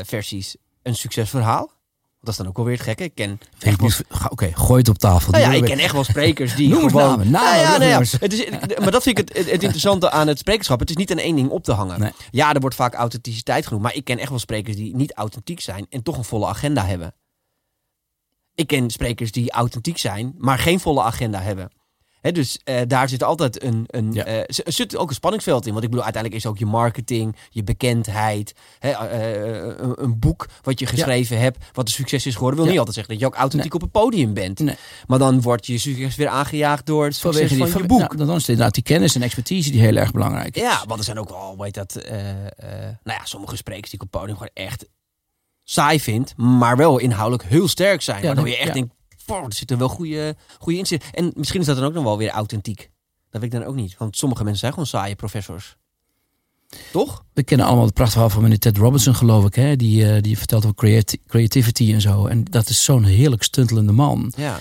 versies 0.03 0.55
een 0.81 0.95
succesverhaal. 0.95 1.71
Dat 2.27 2.35
is 2.35 2.41
dan 2.41 2.51
ook 2.51 2.57
wel 2.57 2.65
weer 2.65 2.75
het 2.77 2.83
gekke. 2.83 3.03
Ik 3.03 3.15
ken 3.15 3.39
Oké, 4.29 4.51
gooi 4.53 4.79
het 4.79 4.89
op 4.89 4.97
tafel. 4.97 5.31
nou 5.31 5.43
ja, 5.43 5.51
ik 5.51 5.63
ken 5.63 5.79
echt 5.79 5.93
wel 5.93 6.03
sprekers 6.03 6.55
die 6.55 6.69
Noem 6.73 6.89
gewoon... 6.89 7.09
namen, 7.09 7.29
namen, 7.29 7.49
Nou 7.49 7.57
ja, 7.57 7.77
nou 7.77 7.89
ja, 7.89 8.17
het 8.19 8.33
is, 8.33 8.49
maar 8.79 8.91
dat 8.91 9.03
vind 9.03 9.19
ik 9.19 9.27
het, 9.27 9.37
het, 9.37 9.51
het 9.51 9.61
interessante 9.63 10.11
aan 10.11 10.27
het 10.27 10.39
sprekerschap. 10.39 10.79
Het 10.79 10.89
is 10.89 10.95
niet 10.95 11.11
aan 11.11 11.17
één 11.17 11.35
ding 11.35 11.49
op 11.49 11.63
te 11.63 11.71
hangen. 11.71 11.99
Nee. 11.99 12.11
Ja, 12.31 12.53
er 12.53 12.59
wordt 12.59 12.75
vaak 12.75 12.93
authenticiteit 12.93 13.67
genoemd. 13.67 13.83
Maar 13.83 13.95
ik 13.95 14.03
ken 14.03 14.19
echt 14.19 14.29
wel 14.29 14.39
sprekers 14.39 14.75
die 14.75 14.95
niet 14.95 15.13
authentiek 15.13 15.59
zijn 15.59 15.85
en 15.89 16.03
toch 16.03 16.17
een 16.17 16.23
volle 16.23 16.47
agenda 16.47 16.85
hebben. 16.85 17.13
Ik 18.55 18.67
ken 18.67 18.89
sprekers 18.89 19.31
die 19.31 19.51
authentiek 19.51 19.97
zijn, 19.97 20.33
maar 20.37 20.57
geen 20.57 20.79
volle 20.79 21.01
agenda 21.01 21.41
hebben. 21.41 21.71
Dus 22.31 22.59
eh, 22.63 22.81
daar 22.87 23.09
zit 23.09 23.23
altijd 23.23 23.63
een, 23.63 23.83
een, 23.87 24.13
Ja. 24.13 24.23
eh, 24.25 24.43
zit 24.47 24.95
ook 24.97 25.09
een 25.09 25.15
spanningsveld 25.15 25.65
in. 25.65 25.71
Want 25.71 25.83
ik 25.83 25.89
bedoel, 25.89 26.05
uiteindelijk 26.05 26.43
is 26.43 26.49
ook 26.49 26.57
je 26.57 26.65
marketing, 26.65 27.35
je 27.49 27.63
bekendheid, 27.63 28.55
eh, 28.79 28.91
een, 29.77 30.03
een 30.03 30.19
boek 30.19 30.47
wat 30.61 30.79
je 30.79 30.85
geschreven 30.85 31.39
hebt, 31.39 31.65
wat 31.73 31.87
een 31.87 31.93
succes 31.93 32.25
is 32.25 32.33
geworden, 32.33 32.55
wil 32.55 32.65
Ja. 32.65 32.71
niet 32.71 32.79
altijd 32.87 32.95
zeggen 32.95 33.13
dat 33.13 33.23
je 33.23 33.29
ook 33.29 33.39
authentiek 33.41 33.73
op 33.73 33.81
het 33.81 33.91
podium 33.91 34.33
bent. 34.33 34.59
Nee. 34.59 34.75
Maar 35.07 35.19
dan 35.19 35.41
wordt 35.41 35.65
je 35.65 35.77
succes 35.77 36.15
weer 36.15 36.27
aangejaagd 36.27 36.85
door 36.85 37.03
het 37.03 37.15
succes 37.15 37.31
Vanwege 37.31 37.63
die, 37.63 37.71
van 37.73 37.81
je 37.81 37.87
boek. 37.87 37.99
Nou, 37.99 38.15
dan 38.17 38.29
is 38.35 38.41
het 38.41 38.47
inderdaad 38.49 38.73
die 38.73 38.83
kennis 38.83 39.15
en 39.15 39.21
expertise 39.21 39.71
die 39.71 39.81
heel 39.81 39.95
erg 39.95 40.11
belangrijk 40.11 40.55
is. 40.55 40.61
Ja, 40.61 40.83
want 40.87 40.99
er 40.99 41.05
zijn 41.05 41.19
ook 41.19 41.29
wel, 41.29 41.55
heet 41.59 41.73
dat, 41.73 41.97
nou 43.03 43.19
ja, 43.19 43.19
sommige 43.23 43.55
sprekers 43.55 43.89
die 43.91 43.99
ik 43.99 44.05
op 44.05 44.11
het 44.11 44.21
podium 44.21 44.37
gewoon 44.37 44.67
echt 44.67 44.85
saai 45.63 45.99
vind, 45.99 46.33
maar 46.37 46.77
wel 46.77 46.97
inhoudelijk 46.97 47.49
heel 47.49 47.67
sterk 47.67 48.01
zijn. 48.01 48.21
Waardoor 48.23 48.49
je 48.49 48.57
echt 48.57 48.73
denkt, 48.73 48.93
"Poh, 49.27 49.45
er 49.45 49.53
zitten 49.53 49.77
wel 49.77 49.89
goede, 49.89 50.35
goede 50.59 50.77
inzichten. 50.77 51.11
En 51.13 51.31
misschien 51.35 51.59
is 51.59 51.65
dat 51.65 51.75
dan 51.75 51.85
ook 51.85 51.93
nog 51.93 52.03
wel 52.03 52.17
weer 52.17 52.29
authentiek. 52.29 52.89
Dat 53.29 53.41
weet 53.41 53.53
ik 53.53 53.59
dan 53.59 53.67
ook 53.69 53.75
niet, 53.75 53.97
want 53.97 54.17
sommige 54.17 54.41
mensen 54.41 54.59
zijn 54.59 54.71
gewoon 54.71 54.87
saaie 54.87 55.15
professors. 55.15 55.75
Toch? 56.91 57.25
We 57.33 57.43
kennen 57.43 57.65
allemaal 57.65 57.85
het 57.85 57.93
prachtige 57.93 58.19
verhaal 58.19 58.35
van 58.35 58.43
meneer 58.43 58.59
Ted 58.59 58.77
Robinson, 58.77 59.15
geloof 59.15 59.45
ik. 59.45 59.55
Hè? 59.55 59.75
Die, 59.75 60.11
eh, 60.11 60.21
die 60.21 60.37
vertelt 60.37 60.63
over 60.63 60.75
creati- 60.75 61.21
creativity 61.27 61.93
en 61.93 62.01
zo. 62.01 62.25
En 62.25 62.43
dat 62.43 62.69
is 62.69 62.83
zo'n 62.83 63.03
heerlijk 63.03 63.43
stuntelende 63.43 63.91
man. 63.91 64.33
Ja. 64.35 64.59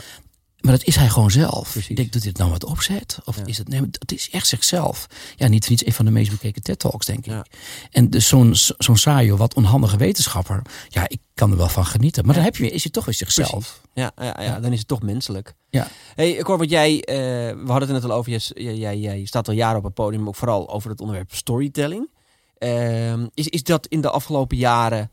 Maar 0.66 0.76
dat 0.76 0.86
is 0.86 0.96
hij 0.96 1.08
gewoon 1.08 1.30
zelf. 1.30 1.70
Precies. 1.70 1.88
Ik 1.90 1.96
denk, 1.96 2.12
doet 2.12 2.22
hij 2.22 2.30
het 2.30 2.40
nou 2.40 2.50
wat 2.50 2.64
opzet? 2.64 3.18
Of 3.24 3.36
Ja. 3.36 3.44
is 3.44 3.58
het... 3.58 3.68
Nee, 3.68 3.80
het 3.80 4.12
is 4.12 4.30
echt 4.30 4.46
zichzelf. 4.46 5.06
Ja, 5.36 5.48
niet 5.48 5.68
niets 5.68 5.86
een 5.86 5.92
van 5.92 6.04
de 6.04 6.10
meest 6.10 6.30
bekeken 6.30 6.62
TED-talks, 6.62 7.06
denk 7.06 7.18
ik. 7.18 7.24
Ja. 7.24 7.44
En 7.90 8.10
dus 8.10 8.28
zo'n 8.28 8.54
zo'n 8.78 8.96
saaie, 8.96 9.36
wat 9.36 9.54
onhandige 9.54 9.96
wetenschapper... 9.96 10.62
Ja, 10.88 11.08
ik 11.08 11.20
kan 11.34 11.50
er 11.50 11.56
wel 11.56 11.68
van 11.68 11.86
genieten. 11.86 12.24
Maar 12.26 12.34
dan 12.34 12.44
heb 12.44 12.56
je, 12.56 12.70
is 12.70 12.82
je 12.82 12.90
toch 12.90 13.04
weer 13.04 13.14
zichzelf. 13.14 13.80
Ja, 13.94 14.12
ja, 14.16 14.36
ja, 14.42 14.60
dan 14.60 14.72
is 14.72 14.78
het 14.78 14.88
toch 14.88 15.02
menselijk. 15.02 15.54
Ja. 15.70 15.88
Hey, 16.14 16.30
ik 16.30 16.46
hoor 16.46 16.58
wat 16.58 16.70
jij, 16.70 17.02
eh, 17.04 17.16
we 17.64 17.64
hadden 17.66 17.88
het 17.88 18.02
net 18.02 18.10
al 18.10 18.16
over, 18.16 18.30
jij, 18.30 18.40
jij, 18.54 18.76
jij, 18.76 18.98
jij 18.98 19.24
staat 19.24 19.48
al 19.48 19.54
jaren 19.54 19.78
op 19.78 19.84
het 19.84 19.94
podium, 19.94 20.28
ook 20.28 20.36
vooral 20.36 20.70
over 20.70 20.90
het 20.90 21.00
onderwerp 21.00 21.34
storytelling. 21.34 22.10
Ehm, 22.58 23.26
is, 23.34 23.48
is 23.48 23.62
dat 23.62 23.86
in 23.86 24.00
de 24.00 24.10
afgelopen 24.10 24.56
jaren 24.56 25.10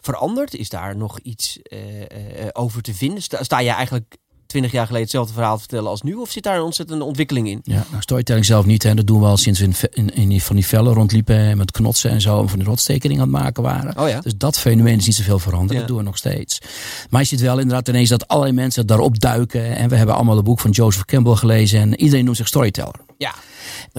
veranderd? 0.00 0.54
Is 0.54 0.68
daar 0.68 0.96
nog 0.96 1.18
iets 1.18 1.62
eh, 1.62 2.02
eh, 2.44 2.48
over 2.52 2.82
te 2.82 2.94
vinden? 2.94 3.22
Sta, 3.22 3.42
sta 3.42 3.60
je 3.60 3.70
eigenlijk 3.70 4.16
twintig 4.46 4.72
jaar 4.72 4.86
geleden 4.86 5.02
hetzelfde 5.04 5.32
verhaal 5.32 5.54
te 5.54 5.60
vertellen 5.60 5.90
als 5.90 6.02
nu? 6.02 6.14
Of 6.14 6.30
zit 6.30 6.42
daar 6.42 6.56
een 6.56 6.62
ontzettende 6.62 7.04
ontwikkeling 7.04 7.48
in? 7.48 7.60
Ja, 7.62 7.84
nou, 7.90 8.02
storytelling 8.02 8.44
zelf 8.44 8.66
niet. 8.66 8.82
Hè. 8.82 8.94
Dat 8.94 9.06
doen 9.06 9.20
we 9.20 9.26
al 9.26 9.36
sinds 9.36 9.60
we 9.60 9.90
in, 9.90 10.14
in, 10.14 10.40
van 10.40 10.56
die 10.56 10.66
vellen 10.66 10.94
rondliepen... 10.94 11.36
en 11.36 11.56
met 11.56 11.70
knotsen 11.70 12.10
en 12.10 12.20
zo... 12.20 12.40
en 12.40 12.48
van 12.48 12.58
die 12.58 12.68
rotstekeningen 12.68 13.22
aan 13.22 13.32
het 13.32 13.42
maken 13.42 13.62
waren. 13.62 13.98
Oh 13.98 14.08
ja? 14.08 14.20
Dus 14.20 14.36
dat 14.36 14.58
fenomeen 14.58 14.98
is 14.98 15.06
niet 15.06 15.14
zoveel 15.14 15.38
veranderd. 15.38 15.72
Ja. 15.72 15.78
Dat 15.78 15.88
doen 15.88 15.96
we 15.96 16.02
nog 16.02 16.16
steeds. 16.16 16.58
Maar 17.10 17.20
je 17.20 17.26
ziet 17.26 17.40
wel 17.40 17.58
inderdaad 17.58 17.88
ineens 17.88 18.08
dat 18.08 18.28
allerlei 18.28 18.54
mensen 18.54 18.86
daarop 18.86 19.20
duiken. 19.20 19.76
En 19.76 19.88
we 19.88 19.96
hebben 19.96 20.14
allemaal 20.14 20.36
het 20.36 20.44
boek 20.44 20.60
van 20.60 20.70
Joseph 20.70 21.04
Campbell 21.04 21.34
gelezen. 21.34 21.80
En 21.80 22.00
iedereen 22.00 22.24
noemt 22.24 22.36
zich 22.36 22.46
storyteller. 22.46 22.94
Ja. 23.18 23.34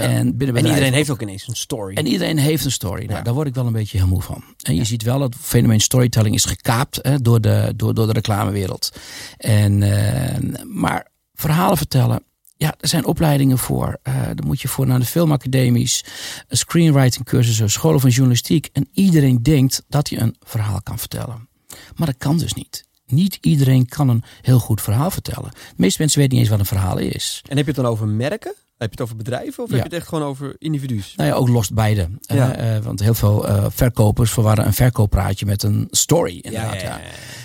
Ja. 0.04 0.10
En, 0.10 0.10
binnen 0.12 0.25
En 0.25 0.38
bedrijven- 0.38 0.70
iedereen 0.70 0.94
heeft 0.94 1.10
ook 1.10 1.22
ineens 1.22 1.48
een 1.48 1.56
story. 1.56 1.96
en 1.96 2.08
iedereen 2.08 2.38
heeft 2.38 2.66
een 2.66 2.72
story. 2.72 3.04
Nou, 3.06 3.18
Ja. 3.18 3.22
daar 3.22 3.34
word 3.34 3.48
ik 3.48 3.56
wel 3.56 3.66
een 3.66 3.74
beetje 3.74 3.98
heel 3.98 4.08
moe 4.08 4.22
van. 4.22 4.44
En 4.62 4.75
je 4.75 4.84
ziet 4.84 5.04
wel 5.04 5.20
dat 5.20 5.34
het 5.34 5.44
fenomeen 5.44 5.80
storytelling 5.82 6.36
is 6.36 6.46
gekaapt 6.46 7.00
hè, 7.01 7.22
door, 7.22 7.42
de, 7.42 7.74
door, 7.75 7.94
door 7.94 8.08
de 8.08 8.13
reclamewereld. 8.13 8.92
En, 9.38 9.84
eh, 9.84 10.63
maar 10.63 11.08
verhalen 11.34 11.77
vertellen. 11.77 12.24
Ja, 12.60 12.74
er 12.80 12.88
zijn 12.88 13.06
opleidingen 13.06 13.58
voor. 13.58 13.98
Eh 14.04 14.13
daar 14.13 14.46
moet 14.46 14.62
je 14.62 14.68
voor 14.68 14.88
naar 14.88 15.00
de 15.00 15.06
filmacademies, 15.06 16.04
screenwriting 16.50 17.25
cursussen, 17.25 17.70
scholen 17.70 18.00
van 18.00 18.10
journalistiek. 18.10 18.70
En 18.74 18.88
iedereen 18.94 19.44
denkt 19.44 19.84
dat 19.88 20.10
hij 20.10 20.20
een 20.20 20.36
verhaal 20.42 20.82
kan 20.82 21.00
vertellen. 21.00 21.50
Maar 21.96 22.08
dat 22.08 22.18
kan 22.18 22.38
dus 22.38 22.54
niet. 22.54 22.86
Niet 23.06 23.38
iedereen 23.42 23.86
kan 23.86 24.10
een 24.10 24.24
heel 24.42 24.60
goed 24.60 24.82
verhaal 24.82 25.12
vertellen. 25.12 25.51
De 25.51 25.74
meeste 25.75 26.01
mensen 26.01 26.20
weten 26.20 26.34
niet 26.38 26.42
eens 26.48 26.50
wat 26.58 26.60
een 26.60 26.77
verhaal 26.77 26.98
is. 26.98 27.42
En 27.50 27.58
heb 27.58 27.66
je 27.66 27.72
het 27.72 27.82
dan 27.82 27.92
over 27.92 28.08
merken? 28.08 28.54
Heb 28.77 28.89
je 28.93 28.96
het 28.96 29.01
over 29.01 29.15
bedrijven? 29.15 29.63
Of 29.63 29.69
Ja. 29.69 29.75
heb 29.75 29.84
je 29.86 29.89
het 29.89 30.00
echt 30.00 30.07
gewoon 30.07 30.24
over 30.24 30.55
individu's? 30.57 31.13
Nou 31.15 31.29
ja, 31.29 31.36
ook 31.36 31.48
lost 31.48 31.74
beide. 31.74 32.10
Ja. 32.22 32.55
Eh, 32.55 32.75
eh, 32.75 32.84
want 32.84 33.00
heel 33.00 33.13
veel 33.13 33.48
eh, 33.48 33.65
verkopers 33.69 34.31
verwarren 34.31 34.65
een 34.65 34.74
verkooppraatje 34.74 35.46
met 35.46 35.63
een 35.63 35.88
story. 35.91 36.38
Inderdaad, 36.41 36.81
ja, 36.81 37.00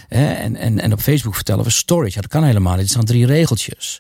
en, 0.09 0.57
en, 0.57 0.81
en 0.81 0.93
op 0.93 1.01
Facebook 1.01 1.35
vertellen 1.35 1.65
we 1.65 1.71
stories. 1.71 2.15
Ja, 2.15 2.21
dat 2.21 2.31
kan 2.31 2.45
helemaal 2.45 2.73
niet. 2.73 2.83
Het 2.83 2.91
zijn 2.93 3.05
drie 3.05 3.27
regeltjes. 3.27 3.99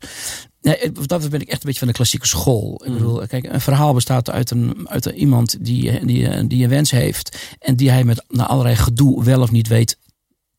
Nee, 0.61 0.93
dat 1.07 1.31
ben 1.31 1.41
ik 1.41 1.49
echt 1.49 1.57
een 1.61 1.65
beetje 1.67 1.79
van 1.79 1.89
de 1.89 1.95
klassieke 1.95 2.27
school. 2.27 2.75
Ik 2.85 2.89
Mhm. 2.91 2.99
bedoel, 2.99 3.27
kijk, 3.27 3.45
een 3.53 3.61
verhaal 3.61 3.95
bestaat 3.95 4.31
uit, 4.31 4.51
een, 4.51 4.89
uit 4.89 5.05
een, 5.07 5.15
iemand 5.15 5.65
die, 5.65 6.05
die, 6.07 6.47
die 6.47 6.63
een 6.65 6.69
wens 6.71 6.91
heeft. 6.91 7.37
En 7.59 7.77
die 7.77 7.91
hij 7.91 8.05
met 8.05 8.25
na 8.29 8.47
allerlei 8.47 8.77
gedoe 8.77 9.25
wel 9.25 9.41
of 9.41 9.51
niet 9.51 9.69
weet 9.69 9.99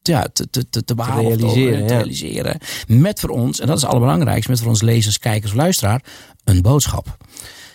ja, 0.07 0.27
te, 0.33 0.49
te, 0.49 0.69
te, 0.69 0.83
te 0.83 0.95
behalen. 0.95 1.37
te- 1.37 1.45
realiseren, 1.45 1.87
te 1.87 1.93
ja. 1.93 1.99
realiseren. 1.99 2.57
Met 2.87 3.19
voor 3.19 3.29
ons, 3.29 3.59
en 3.59 3.67
dat 3.67 3.75
is 3.75 3.81
het 3.81 3.91
allerbelangrijkste, 3.91 4.51
met 4.51 4.59
voor 4.59 4.69
ons 4.69 4.81
lezers, 4.81 5.19
kijkers, 5.19 5.53
luisteraar, 5.53 6.03
een 6.43 6.61
boodschap. 6.61 7.17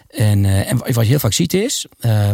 En, 0.09 0.45
uh, 0.45 0.71
en 0.71 0.79
wat 0.79 0.95
je 0.95 1.03
heel 1.03 1.19
vaak 1.19 1.33
ziet 1.33 1.55
is, 1.55 1.87
uh, 2.01 2.31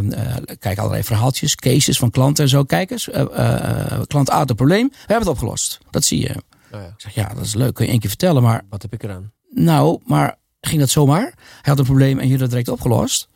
kijk 0.59 0.79
allerlei 0.79 1.03
verhaaltjes, 1.03 1.55
cases 1.55 1.99
van 1.99 2.11
klanten 2.11 2.45
en 2.45 2.51
zo. 2.51 2.65
Kijk 2.65 2.91
eens, 2.91 3.09
klant 4.07 4.31
A 4.31 4.37
had 4.37 4.51
een 4.51 4.57
probleem, 4.57 4.89
we 4.89 4.97
hebben 4.99 5.19
het 5.19 5.29
opgelost. 5.29 5.79
Dat 5.91 6.05
zie 6.05 6.21
je. 6.21 6.31
Oh 6.73 6.81
ja. 6.81 6.87
Ik 6.87 6.93
zeg, 6.97 7.15
ja, 7.15 7.35
dat 7.35 7.45
is 7.45 7.55
leuk, 7.55 7.75
kun 7.75 7.85
je 7.85 7.91
één 7.91 8.01
keer 8.01 8.09
vertellen, 8.09 8.43
maar... 8.43 8.63
Wat 8.71 8.83
heb 8.83 8.93
ik 8.93 9.03
eraan? 9.03 9.33
Nou, 9.51 10.01
maar 10.05 10.37
ging 10.61 10.81
dat 10.81 10.91
zomaar? 10.91 11.23
Hij 11.23 11.35
had 11.63 11.79
een 11.79 11.85
probleem 11.85 12.19
en 12.19 12.25
jullie 12.25 12.39
dat 12.39 12.51
direct 12.51 12.69
opgelost? 12.69 13.29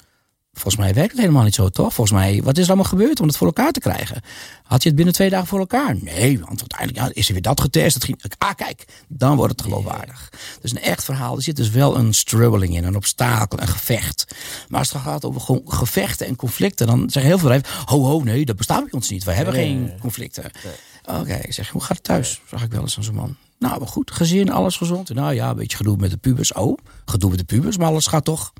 Volgens 0.60 0.76
mij 0.76 0.94
werkt 0.94 1.10
het 1.10 1.20
helemaal 1.20 1.42
niet 1.42 1.54
zo, 1.54 1.68
toch? 1.68 1.94
Volgens 1.94 2.18
mij, 2.18 2.40
wat 2.42 2.56
is 2.56 2.62
er 2.62 2.68
allemaal 2.68 2.90
gebeurd 2.90 3.20
om 3.20 3.26
het 3.26 3.36
voor 3.36 3.46
elkaar 3.46 3.72
te 3.72 3.80
krijgen? 3.80 4.22
Had 4.62 4.82
je 4.82 4.88
het 4.88 4.96
binnen 4.96 5.14
twee 5.14 5.30
dagen 5.30 5.46
voor 5.46 5.58
elkaar? 5.58 5.96
Nee, 6.00 6.38
want 6.38 6.60
uiteindelijk 6.60 6.98
ja, 6.98 7.10
is 7.12 7.26
er 7.26 7.32
weer 7.32 7.42
dat 7.42 7.60
getest. 7.60 7.94
Dat 7.94 8.04
ging, 8.04 8.22
ah, 8.38 8.54
kijk, 8.54 8.84
dan 9.08 9.36
wordt 9.36 9.52
het 9.52 9.62
geloofwaardig. 9.62 10.32
Dus 10.60 10.70
een 10.70 10.80
echt 10.80 11.04
verhaal, 11.04 11.36
er 11.36 11.42
zit 11.42 11.56
dus 11.56 11.70
wel 11.70 11.96
een 11.96 12.14
struggling 12.14 12.76
in, 12.76 12.84
een 12.84 12.96
obstakel, 12.96 13.60
een 13.60 13.68
gevecht. 13.68 14.26
Maar 14.68 14.78
als 14.78 14.92
het 14.92 15.02
gaat 15.02 15.24
over 15.24 15.60
gevechten 15.64 16.26
en 16.26 16.36
conflicten, 16.36 16.86
dan 16.86 16.98
zeggen 16.98 17.22
heel 17.22 17.38
veel 17.38 17.48
bedrijven, 17.48 17.86
ho, 17.86 18.04
ho, 18.04 18.22
nee, 18.22 18.44
dat 18.44 18.56
bestaat 18.56 18.82
bij 18.82 18.92
ons 18.92 19.10
niet. 19.10 19.24
We 19.24 19.32
hebben 19.32 19.54
geen 19.54 19.92
conflicten. 20.00 20.50
Oké, 21.04 21.34
ik 21.34 21.52
zeg, 21.52 21.68
hoe 21.68 21.82
gaat 21.82 21.96
het 21.96 22.04
thuis? 22.04 22.40
Zag 22.46 22.62
ik 22.62 22.72
wel 22.72 22.80
eens 22.80 22.96
aan 22.96 23.04
zo'n 23.04 23.14
man. 23.14 23.36
Nou, 23.58 23.86
goed, 23.86 24.10
gezin, 24.10 24.50
alles 24.50 24.76
gezond. 24.76 25.14
Nou 25.14 25.34
ja, 25.34 25.50
een 25.50 25.56
beetje 25.56 25.76
gedoe 25.76 25.96
met 25.96 26.10
de 26.10 26.16
pubers. 26.16 26.52
Oh, 26.52 26.78
gedoe 27.04 27.30
met 27.30 27.38
de 27.38 27.44
pubers, 27.44 27.76
maar 27.76 27.88
alles 27.88 28.06
gaat 28.06 28.24
toch 28.24 28.52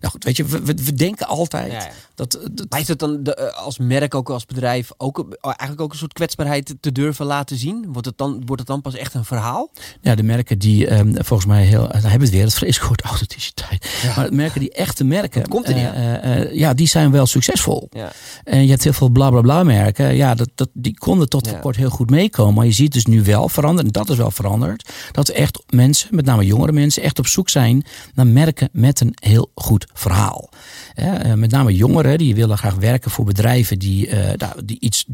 nou 0.00 0.12
goed, 0.12 0.24
weet 0.24 0.36
je, 0.36 0.44
we, 0.44 0.74
we 0.74 0.94
denken 0.94 1.26
altijd 1.26 1.88
Dat, 2.14 2.38
dat... 2.52 2.66
Maar 2.68 2.80
is 2.80 2.88
het 2.88 2.98
dan 2.98 3.22
de, 3.22 3.34
eh, 3.34 3.64
als 3.64 3.78
merk, 3.78 4.14
ook 4.14 4.30
als 4.30 4.46
bedrijf, 4.46 4.90
ook, 4.96 5.18
eh, 5.18 5.24
eigenlijk 5.42 5.80
ook 5.80 5.92
een 5.92 5.98
soort 5.98 6.12
kwetsbaarheid 6.12 6.74
te 6.80 6.92
durven 6.92 7.26
laten 7.26 7.56
zien? 7.56 7.86
Wordt 7.88 8.06
het 8.06 8.18
dan, 8.18 8.42
wordt 8.46 8.58
het 8.58 8.66
dan 8.66 8.80
pas 8.80 8.94
echt 8.94 9.14
een 9.14 9.24
verhaal? 9.24 9.70
Ja, 10.00 10.14
de 10.14 10.22
merken 10.22 10.58
die 10.58 10.98
um, 10.98 11.14
volgens 11.14 11.48
mij 11.48 11.64
heel, 11.64 11.88
dan 11.88 11.90
hebben 11.90 12.18
we 12.18 12.24
het 12.24 12.30
weer, 12.30 12.44
het 12.44 12.54
vreselijk 12.54 12.88
woord 12.88 13.00
authenticiteit. 13.00 14.00
Ja. 14.02 14.14
Maar 14.16 14.32
merken 14.32 14.60
die 14.60 14.72
echte 14.72 15.04
merken, 15.04 15.48
komt 15.48 15.68
er 15.68 15.74
niet 15.74 15.88
uh, 15.94 16.58
ja, 16.58 16.74
die 16.74 16.88
zijn 16.88 17.10
wel 17.10 17.26
succesvol. 17.26 17.88
Ja. 17.90 18.12
En 18.44 18.62
je 18.62 18.70
hebt 18.70 18.84
heel 18.84 18.92
veel 18.92 19.08
bla 19.08 19.30
bla 19.30 19.40
bla 19.40 19.62
merken, 19.62 20.14
ja, 20.14 20.34
dat, 20.34 20.48
dat, 20.54 20.68
die 20.72 20.98
konden 20.98 21.28
tot 21.28 21.48
voor 21.48 21.58
kort 21.58 21.76
heel 21.76 21.90
goed 21.90 22.10
meekomen. 22.10 22.54
Maar 22.54 22.66
je 22.66 22.72
ziet 22.72 22.92
dus 22.92 23.06
nu 23.06 23.22
wel 23.22 23.48
veranderen, 23.48 23.86
en 23.86 23.92
dat 23.92 24.10
is 24.10 24.16
wel 24.16 24.30
veranderd, 24.30 24.90
dat 25.12 25.28
echt 25.28 25.62
mensen, 25.68 26.08
met 26.10 26.24
name 26.24 26.44
jongere 26.44 26.72
mensen, 26.72 27.02
echt 27.02 27.18
op 27.18 27.26
zoek 27.26 27.48
zijn 27.48 27.84
naar 28.14 28.26
merken 28.26 28.68
met 28.72 29.00
een 29.00 29.14
heel 29.20 29.50
goed 29.62 29.86
verhaal. 29.92 30.48
Eh, 30.94 31.34
met 31.34 31.50
name 31.50 31.74
jongeren 31.74 32.18
die 32.18 32.34
willen 32.34 32.58
graag 32.58 32.74
werken 32.74 33.10
voor 33.10 33.24
bedrijven 33.24 33.78
die, 33.78 34.08
uh, 34.08 34.30
die 34.64 34.80
iets 34.80 35.06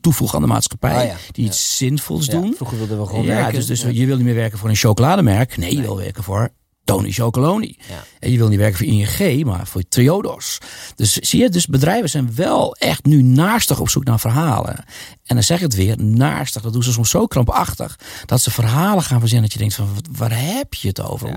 toevoegen 0.00 0.36
aan 0.36 0.42
de 0.42 0.48
maatschappij. 0.48 1.10
Ah, 1.10 1.16
die 1.32 1.44
iets 1.44 1.76
zinvols 1.76 2.26
doen. 2.26 2.54
Vroeger 2.56 2.78
wilden 2.78 3.00
we 3.00 3.06
gewoon 3.06 3.26
werken. 3.26 3.54
Dus, 3.54 3.66
dus 3.66 3.80
je 3.90 4.06
wil 4.06 4.16
niet 4.16 4.24
meer 4.24 4.34
werken 4.34 4.58
voor 4.58 4.68
een 4.68 4.76
chocolademerk. 4.76 5.56
Nee, 5.56 5.76
je 5.76 5.82
wil 5.82 5.96
werken 5.96 6.22
voor 6.22 6.52
Tony 6.84 7.10
Chocoloni. 7.10 7.76
En 8.18 8.30
je 8.30 8.38
wil 8.38 8.48
niet 8.48 8.58
werken 8.58 8.78
voor 8.78 8.86
ING, 8.86 9.44
maar 9.44 9.66
voor 9.66 9.82
Triodos. 9.88 10.58
Dus 10.94 11.12
zie 11.12 11.40
je, 11.40 11.48
dus 11.48 11.66
bedrijven 11.66 12.10
zijn 12.10 12.34
wel 12.34 12.74
echt 12.74 13.04
nu 13.04 13.22
naastig 13.22 13.80
op 13.80 13.88
zoek 13.88 14.04
naar 14.04 14.20
verhalen. 14.20 14.76
En 15.24 15.34
dan 15.34 15.42
zeg 15.42 15.56
ik 15.56 15.62
het 15.62 15.74
weer, 15.74 16.02
naastig, 16.02 16.62
dat 16.62 16.72
doen 16.72 16.82
ze 16.82 16.92
soms 16.92 17.10
zo 17.10 17.26
krampachtig. 17.26 17.98
Dat 18.26 18.40
ze 18.40 18.50
verhalen 18.50 19.02
gaan 19.02 19.20
verzinnen 19.20 19.48
dat 19.48 19.52
je 19.52 19.58
denkt 19.58 19.74
van, 19.74 19.88
waar 20.18 20.44
heb 20.44 20.74
je 20.74 20.88
het 20.88 21.00
over? 21.00 21.36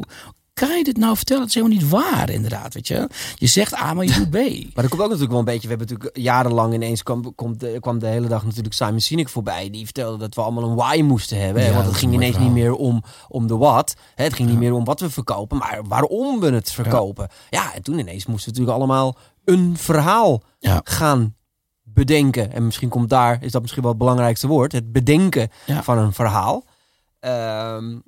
Kan 0.55 0.77
je 0.77 0.83
dit 0.83 0.97
nou 0.97 1.15
vertellen? 1.15 1.41
Dat 1.41 1.49
is 1.49 1.55
helemaal 1.55 1.77
niet 1.77 1.89
waar, 1.89 2.29
inderdaad. 2.29 2.73
Weet 2.73 2.87
je, 2.87 3.09
je 3.35 3.47
zegt 3.47 3.75
A, 3.75 3.93
maar 3.93 4.05
je 4.05 4.13
doet 4.13 4.29
B. 4.29 4.33
maar 4.73 4.83
dat 4.83 4.87
komt 4.87 5.01
ook 5.01 5.09
natuurlijk 5.09 5.29
wel 5.29 5.39
een 5.39 5.45
beetje. 5.45 5.67
We 5.67 5.75
hebben 5.75 5.87
natuurlijk 5.87 6.17
jarenlang 6.17 6.73
ineens 6.73 7.03
kwam, 7.03 7.35
kwam, 7.35 7.57
de, 7.57 7.77
kwam 7.79 7.99
de 7.99 8.07
hele 8.07 8.27
dag 8.27 8.45
natuurlijk 8.45 8.73
Simon 8.73 8.99
Sinek 8.99 9.29
voorbij. 9.29 9.69
Die 9.69 9.83
vertelde 9.83 10.17
dat 10.17 10.35
we 10.35 10.41
allemaal 10.41 10.69
een 10.69 10.75
why 10.75 11.01
moesten 11.01 11.41
hebben. 11.41 11.73
want 11.73 11.85
het 11.85 11.95
ging 11.95 12.13
ineens 12.13 12.37
niet 12.37 12.51
meer 12.51 12.73
om, 12.73 13.03
om 13.27 13.47
de 13.47 13.57
wat. 13.57 13.95
Het 14.15 14.33
ging 14.33 14.49
niet 14.49 14.57
meer 14.57 14.73
om 14.73 14.83
wat 14.83 14.99
we 14.99 15.09
verkopen, 15.09 15.57
maar 15.57 15.81
waarom 15.87 16.39
we 16.39 16.51
het 16.51 16.71
verkopen. 16.71 17.29
Ja, 17.49 17.73
en 17.73 17.81
toen 17.81 17.99
ineens 17.99 18.25
moesten 18.25 18.53
we 18.53 18.59
natuurlijk 18.59 18.77
allemaal 18.77 19.17
een 19.45 19.77
verhaal 19.77 20.43
gaan 20.83 21.35
bedenken. 21.83 22.51
En 22.51 22.65
misschien 22.65 22.89
komt 22.89 23.09
daar, 23.09 23.43
is 23.43 23.51
dat 23.51 23.61
misschien 23.61 23.81
wel 23.81 23.91
het 23.91 23.99
belangrijkste 23.99 24.47
woord, 24.47 24.71
het 24.71 24.91
bedenken 24.91 25.49
van 25.81 25.97
een 25.97 26.13
verhaal. 26.13 26.65
Um, 27.19 28.03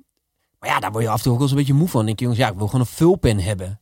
maar 0.58 0.70
ja, 0.70 0.80
daar 0.80 0.92
word 0.92 1.04
je 1.04 1.10
af 1.10 1.16
en 1.16 1.22
toe 1.22 1.32
ook 1.32 1.38
wel 1.38 1.48
eens 1.48 1.56
een 1.56 1.64
beetje 1.64 1.78
moe 1.80 1.88
van. 1.88 1.96
Dan 1.96 2.06
denk 2.06 2.18
je, 2.18 2.24
jongens, 2.24 2.42
ja, 2.42 2.50
ik 2.50 2.58
wil 2.58 2.66
gewoon 2.66 2.80
een 2.80 2.92
vulpen 2.92 3.38
hebben. 3.38 3.80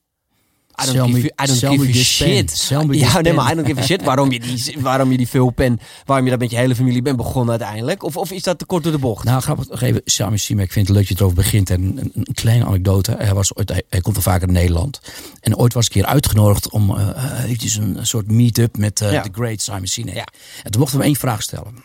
I 0.82 0.92
don't 0.92 1.14
give, 1.14 1.26
I 1.26 1.46
don't 1.46 1.58
give 1.58 1.88
a 1.88 2.02
shit. 2.02 2.68
Ja, 2.90 3.20
nee, 3.20 3.32
maar 3.32 3.52
I 3.52 3.54
don't 3.54 3.66
give 3.66 3.80
a 3.80 3.84
shit 3.84 4.02
waarom 4.02 4.32
je 4.32 4.40
die, 4.40 4.76
waarom 4.80 5.10
je 5.10 5.16
die 5.16 5.28
vulpen, 5.28 5.78
waarom 6.04 6.24
je 6.24 6.30
dat 6.30 6.40
met 6.40 6.50
je 6.50 6.56
hele 6.56 6.74
familie 6.74 7.02
bent 7.02 7.16
begonnen 7.16 7.50
uiteindelijk. 7.50 8.02
Of, 8.02 8.16
of 8.16 8.30
is 8.30 8.42
dat 8.42 8.58
te 8.58 8.64
kort 8.64 8.82
door 8.82 8.92
de 8.92 8.98
bocht? 8.98 9.24
Nou, 9.24 9.42
grappig 9.42 9.68
nog 9.68 9.80
even, 9.80 10.00
Sami 10.04 10.38
Sima, 10.38 10.62
ik 10.62 10.72
vind 10.72 10.86
het 10.86 10.96
leuk 10.96 11.08
dat 11.08 11.16
je 11.16 11.24
erover 11.24 11.42
begint. 11.42 11.70
En 11.70 11.82
een, 11.82 12.10
een, 12.14 12.34
kleine 12.34 12.64
anekdote. 12.64 13.14
Hij, 13.18 13.34
was 13.34 13.54
ooit, 13.54 13.82
hij, 13.88 14.00
komt 14.00 14.16
er 14.16 14.22
vaker 14.22 14.48
in 14.48 14.54
Nederland. 14.54 15.00
En 15.40 15.56
ooit 15.56 15.72
was 15.72 15.86
ik 15.86 15.94
een 15.94 16.00
keer 16.00 16.10
uitgenodigd 16.10 16.70
om 16.70 16.90
uh, 16.90 17.08
een 17.48 18.06
soort 18.06 18.30
meet-up 18.30 18.76
met 18.76 19.00
uh, 19.00 19.22
de 19.22 19.30
great 19.32 19.60
Simon 19.60 19.86
Sinek. 19.86 20.14
Ja. 20.14 20.26
En 20.62 20.70
toen 20.70 20.80
mochten 20.80 20.98
we 20.98 21.04
één 21.04 21.16
vraag 21.16 21.42
stellen. 21.42 21.84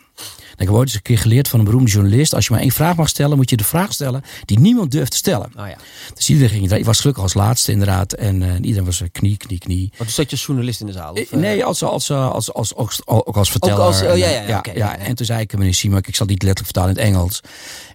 Ik 0.52 0.68
heb 0.68 0.70
ooit 0.70 0.88
eens 0.88 0.96
een 0.96 1.02
keer 1.02 1.18
geleerd 1.18 1.48
van 1.48 1.60
een 1.60 1.66
beroemde 1.66 1.92
journalist. 1.92 2.34
Als 2.34 2.46
je 2.46 2.54
maar 2.54 2.62
één 2.62 2.72
vraag 2.72 2.96
mag 2.96 3.10
stellen, 3.10 3.38
moet 3.38 3.50
je 3.50 3.58
de 3.58 3.64
vraag 3.64 3.94
stellen 3.94 4.24
die 4.46 4.60
niemand 4.60 4.92
durft 4.92 5.12
te 5.12 5.18
stellen. 5.18 5.52
Oh 5.58 5.68
ja. 5.68 5.76
Dus 6.14 6.30
iedereen 6.30 6.50
ging, 6.50 6.72
ik 6.72 6.86
was 6.86 7.00
gelukkig 7.00 7.24
als 7.24 7.34
laatste 7.34 7.72
inderdaad. 7.72 8.14
En 8.14 8.42
uh, 8.42 8.54
iedereen 8.62 8.86
was 8.86 9.04
knie, 9.12 9.38
knie, 9.38 9.58
knie. 9.58 9.94
Want 9.98 10.12
zat 10.12 10.26
je 10.26 10.32
als 10.32 10.46
journalist 10.46 10.80
in 10.80 10.86
de 10.86 10.92
zaal? 10.92 11.12
Of, 11.12 11.32
uh... 11.32 11.40
Nee, 11.40 11.64
als, 11.66 11.84
als, 11.84 12.12
als, 12.12 12.54
als, 12.54 12.76
als, 12.76 13.02
ook 13.06 13.38
als 13.38 13.52
verteller. 13.52 13.78
Ook 13.78 13.84
als, 13.86 14.02
oh, 14.02 14.18
ja, 14.18 14.30
ja, 14.30 14.42
ja, 14.42 14.64
ja, 14.74 14.98
En 14.98 15.16
toen 15.16 15.26
zei 15.26 15.42
ik, 15.42 15.58
meneer 15.58 15.74
Simak, 15.74 16.08
ik 16.08 16.16
zal 16.16 16.26
niet 16.26 16.44
letterlijk 16.44 16.76
vertalen 16.76 16.90
in 16.90 17.04
het 17.04 17.16
Engels. 17.16 17.42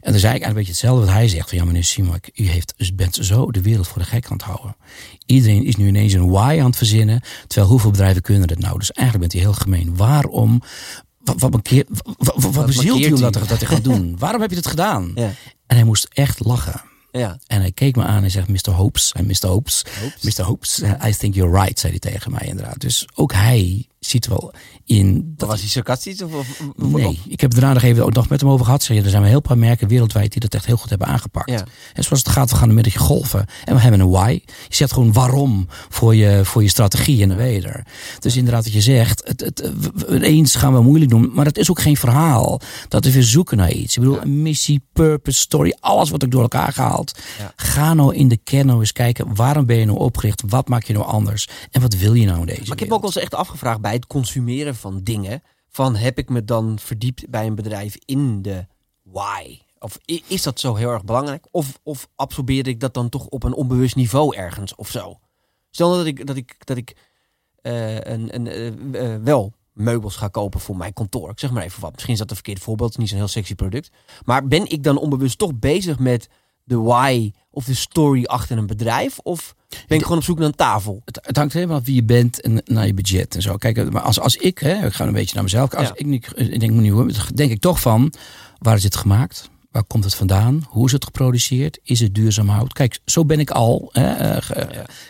En 0.01 0.13
toen 0.13 0.21
zei 0.21 0.35
ik 0.35 0.43
eigenlijk 0.43 0.47
een 0.47 0.55
beetje 0.55 0.71
hetzelfde 0.71 1.05
wat 1.05 1.15
hij 1.15 1.29
zegt. 1.29 1.49
Van, 1.49 1.59
ja, 1.59 1.65
meneer 1.65 1.85
Simak, 1.85 2.31
u 2.35 2.49
heeft, 2.49 2.75
bent 2.95 3.19
zo 3.21 3.51
de 3.51 3.63
wereld 3.63 3.89
voor 3.89 3.99
de 3.99 4.09
gek 4.09 4.27
aan 4.27 4.37
het 4.37 4.43
houden. 4.43 4.77
Iedereen 5.27 5.65
is 5.65 5.77
nu 5.77 5.87
ineens 5.87 6.13
een 6.13 6.31
why 6.31 6.59
aan 6.61 6.67
het 6.67 6.77
verzinnen. 6.77 7.21
Terwijl 7.47 7.71
hoeveel 7.71 7.91
bedrijven 7.91 8.23
kunnen 8.23 8.49
dat 8.49 8.59
nou? 8.59 8.79
Dus 8.79 8.93
eigenlijk 8.93 9.31
bent 9.31 9.43
u 9.43 9.47
heel 9.47 9.57
gemeen. 9.57 9.97
Waarom 9.97 10.63
wat, 11.27 11.41
wat, 11.41 11.51
wat, 12.17 12.55
wat, 12.55 12.67
bezielt 12.67 13.01
hij 13.01 13.13
om 13.13 13.21
dat, 13.21 13.33
dat 13.33 13.59
te 13.59 13.67
gaan 13.67 13.83
doen? 13.83 14.15
Waarom 14.19 14.41
heb 14.41 14.51
je 14.51 14.57
het 14.57 14.67
gedaan? 14.67 15.13
Ja. 15.15 15.33
En 15.67 15.77
hij 15.77 15.85
moest 15.85 16.09
echt 16.13 16.45
lachen. 16.45 16.83
Ja. 17.11 17.39
En 17.47 17.61
hij 17.61 17.73
keek 17.73 17.97
me 17.97 18.03
aan 18.03 18.23
en 18.23 18.31
zegt, 18.31 18.49
Mr. 18.49 18.71
Hopes, 18.71 19.13
Mr. 19.13 19.47
Hopes, 19.47 19.85
Hopes. 20.01 20.37
Mr. 20.39 20.45
Hopes, 20.45 20.83
I 21.07 21.17
think 21.17 21.35
you're 21.35 21.61
right, 21.61 21.79
zei 21.79 21.99
hij 22.01 22.13
tegen 22.13 22.33
mij 22.33 22.47
inderdaad. 22.47 22.81
Dus 22.81 23.09
ook 23.15 23.33
hij 23.33 23.87
ziet 24.07 24.27
wel 24.27 24.53
in... 24.85 25.35
Dat 25.37 25.49
was 25.49 25.61
hij 25.61 25.69
sarcastisch? 25.69 26.23
Of, 26.23 26.35
of, 26.35 26.61
nee, 26.77 27.21
ik 27.29 27.41
heb 27.41 27.51
daarna 27.51 27.73
nog 27.73 27.83
even 27.83 28.13
nog 28.13 28.29
met 28.29 28.41
hem 28.41 28.51
over 28.51 28.65
gehad. 28.65 28.83
Zeg, 28.83 28.97
er 29.05 29.11
zijn 29.11 29.23
wel 29.23 29.31
heel 29.31 29.41
paar 29.41 29.59
merken 29.59 29.89
wereldwijd 29.89 30.33
die 30.33 30.41
dat 30.41 30.55
echt 30.55 30.67
heel 30.67 30.77
goed 30.77 30.91
hebben 30.91 31.09
aangepakt. 31.09 31.51
Ja. 31.51 31.65
En 31.95 32.05
zoals 32.05 32.23
het 32.23 32.33
gaat, 32.33 32.51
we 32.51 32.57
gaan 32.57 32.69
een 32.69 32.75
middagje 32.75 32.99
golven. 32.99 33.47
En 33.65 33.75
we 33.75 33.81
hebben 33.81 34.01
een 34.01 34.11
why. 34.11 34.41
Je 34.69 34.75
zet 34.75 34.93
gewoon 34.93 35.13
waarom 35.13 35.67
voor 35.89 36.15
je, 36.15 36.41
voor 36.45 36.63
je 36.63 36.69
strategie 36.69 37.23
en 37.23 37.29
dan 37.29 37.37
weet 37.37 37.67
Dus 38.19 38.37
inderdaad 38.37 38.65
wat 38.65 38.73
je 38.73 38.81
zegt, 38.81 39.23
het, 39.25 39.41
het, 39.41 40.23
eens 40.23 40.55
gaan 40.55 40.73
we 40.73 40.83
moeilijk 40.83 41.11
doen. 41.11 41.31
Maar 41.35 41.45
het 41.47 41.59
is 41.59 41.71
ook 41.71 41.81
geen 41.81 41.97
verhaal. 41.97 42.61
Dat 42.89 43.05
we 43.05 43.13
weer 43.13 43.23
zoeken 43.23 43.57
naar 43.57 43.73
iets. 43.73 43.97
Ik 43.97 44.03
bedoel, 44.03 44.23
een 44.23 44.43
missie, 44.43 44.83
purpose, 44.93 45.39
story. 45.39 45.77
Alles 45.81 46.09
wordt 46.09 46.25
ook 46.25 46.31
door 46.31 46.43
elkaar 46.43 46.73
gehaald. 46.73 47.19
Ga 47.57 47.95
nou 47.95 48.15
in 48.15 48.29
de 48.29 48.37
kern 48.37 48.67
nou 48.67 48.81
eens 48.81 48.93
kijken. 48.93 49.35
Waarom 49.35 49.67
ben 49.67 49.77
je 49.77 49.85
nou 49.85 49.99
opgericht? 49.99 50.43
Wat 50.47 50.69
maak 50.69 50.85
je 50.85 50.93
nou 50.93 51.05
anders? 51.05 51.49
En 51.71 51.81
wat 51.81 51.95
wil 51.95 52.15
je 52.15 52.27
nou 52.27 52.41
in 52.41 52.47
deze 52.47 52.61
Maar 52.61 52.73
ik 52.73 52.81
heb 52.81 52.93
ook 52.93 53.01
wel 53.01 53.11
eens 53.15 53.23
echt 53.23 53.35
afgevraagd 53.35 53.81
bij 53.81 53.96
het 53.97 54.07
consumeren 54.07 54.75
van 54.75 55.03
dingen. 55.03 55.43
Van 55.69 55.97
heb 55.97 56.19
ik 56.19 56.29
me 56.29 56.45
dan 56.45 56.79
verdiept 56.79 57.29
bij 57.29 57.47
een 57.47 57.55
bedrijf 57.55 57.97
in 58.05 58.43
de 58.43 58.67
why? 59.03 59.59
Of 59.79 59.99
is 60.27 60.43
dat 60.43 60.61
zo 60.61 60.75
heel 60.75 60.91
erg 60.91 61.05
belangrijk? 61.05 61.47
Of, 61.51 61.81
of 61.83 62.09
absorbeer 62.15 62.67
ik 62.67 62.81
dat 62.81 62.95
dan 62.95 63.09
toch 63.09 63.27
op 63.27 63.43
een 63.43 63.55
onbewust 63.55 63.97
niveau 63.97 64.37
ergens 64.37 64.75
of 64.75 64.91
zo? 64.91 65.19
Stel 65.71 65.97
dat 65.97 66.07
ik, 66.07 66.27
dat 66.27 66.37
ik, 66.37 66.67
dat 66.67 66.77
ik 66.77 66.97
uh, 67.63 67.95
een, 67.95 68.35
een, 68.35 68.47
uh, 68.47 69.13
uh, 69.13 69.23
wel 69.23 69.53
meubels 69.73 70.17
ga 70.17 70.29
kopen 70.29 70.61
voor 70.61 70.77
mijn 70.77 70.93
kantoor. 70.93 71.31
Ik 71.31 71.39
zeg 71.39 71.51
maar 71.51 71.63
even 71.63 71.81
wat. 71.81 71.93
Misschien 71.93 72.13
is 72.13 72.19
dat 72.19 72.29
een 72.31 72.37
verkeerd 72.37 72.63
voorbeeld. 72.63 72.99
Niet 72.99 73.09
zo'n 73.09 73.19
heel 73.19 73.29
sexy 73.29 73.55
product. 73.55 73.91
Maar 74.25 74.47
ben 74.47 74.71
ik 74.71 74.83
dan 74.83 74.99
onbewust 74.99 75.39
toch 75.39 75.55
bezig 75.55 75.99
met 75.99 76.29
de 76.67 76.77
why 76.77 77.33
of 77.51 77.65
de 77.65 77.75
story 77.75 78.25
achter 78.25 78.59
een 78.59 78.67
bedrijf? 78.67 79.19
Of 79.19 79.55
ben 79.87 79.97
ik 79.97 80.03
gewoon 80.03 80.19
op 80.19 80.25
zoek 80.25 80.39
naar 80.39 80.47
een 80.47 80.55
tafel? 80.55 81.03
Het, 81.05 81.19
het 81.23 81.37
hangt 81.37 81.53
helemaal 81.53 81.77
af 81.77 81.85
wie 81.85 81.95
je 81.95 82.05
bent 82.05 82.41
en 82.41 82.63
naar 82.65 82.87
je 82.87 82.95
budget 82.95 83.35
en 83.35 83.43
zo. 83.43 83.57
Kijk, 83.57 83.91
maar 83.91 84.03
als, 84.03 84.21
als 84.21 84.37
ik, 84.37 84.59
hè, 84.59 84.87
ik 84.87 84.93
ga 84.93 85.07
een 85.07 85.13
beetje 85.13 85.35
naar 85.35 85.43
mezelf. 85.43 85.75
Als 85.75 85.91
ik, 85.95 86.31
ik 86.35 86.61
denk, 86.61 86.73
nu, 86.73 87.11
denk 87.35 87.51
ik 87.51 87.61
toch 87.61 87.81
van, 87.81 88.13
waar 88.59 88.77
is 88.77 88.83
het 88.83 88.97
gemaakt? 88.97 89.51
Waar 89.71 89.85
komt 89.85 90.05
het 90.05 90.15
vandaan? 90.15 90.65
Hoe 90.69 90.87
is 90.87 90.93
het 90.93 91.05
geproduceerd? 91.05 91.79
Is 91.83 92.01
het 92.01 92.15
duurzaam 92.15 92.49
hout? 92.49 92.73
Kijk, 92.73 92.99
zo 93.05 93.25
ben 93.25 93.41
ik 93.41 93.51
al 93.51 93.89
hè, 93.93 94.41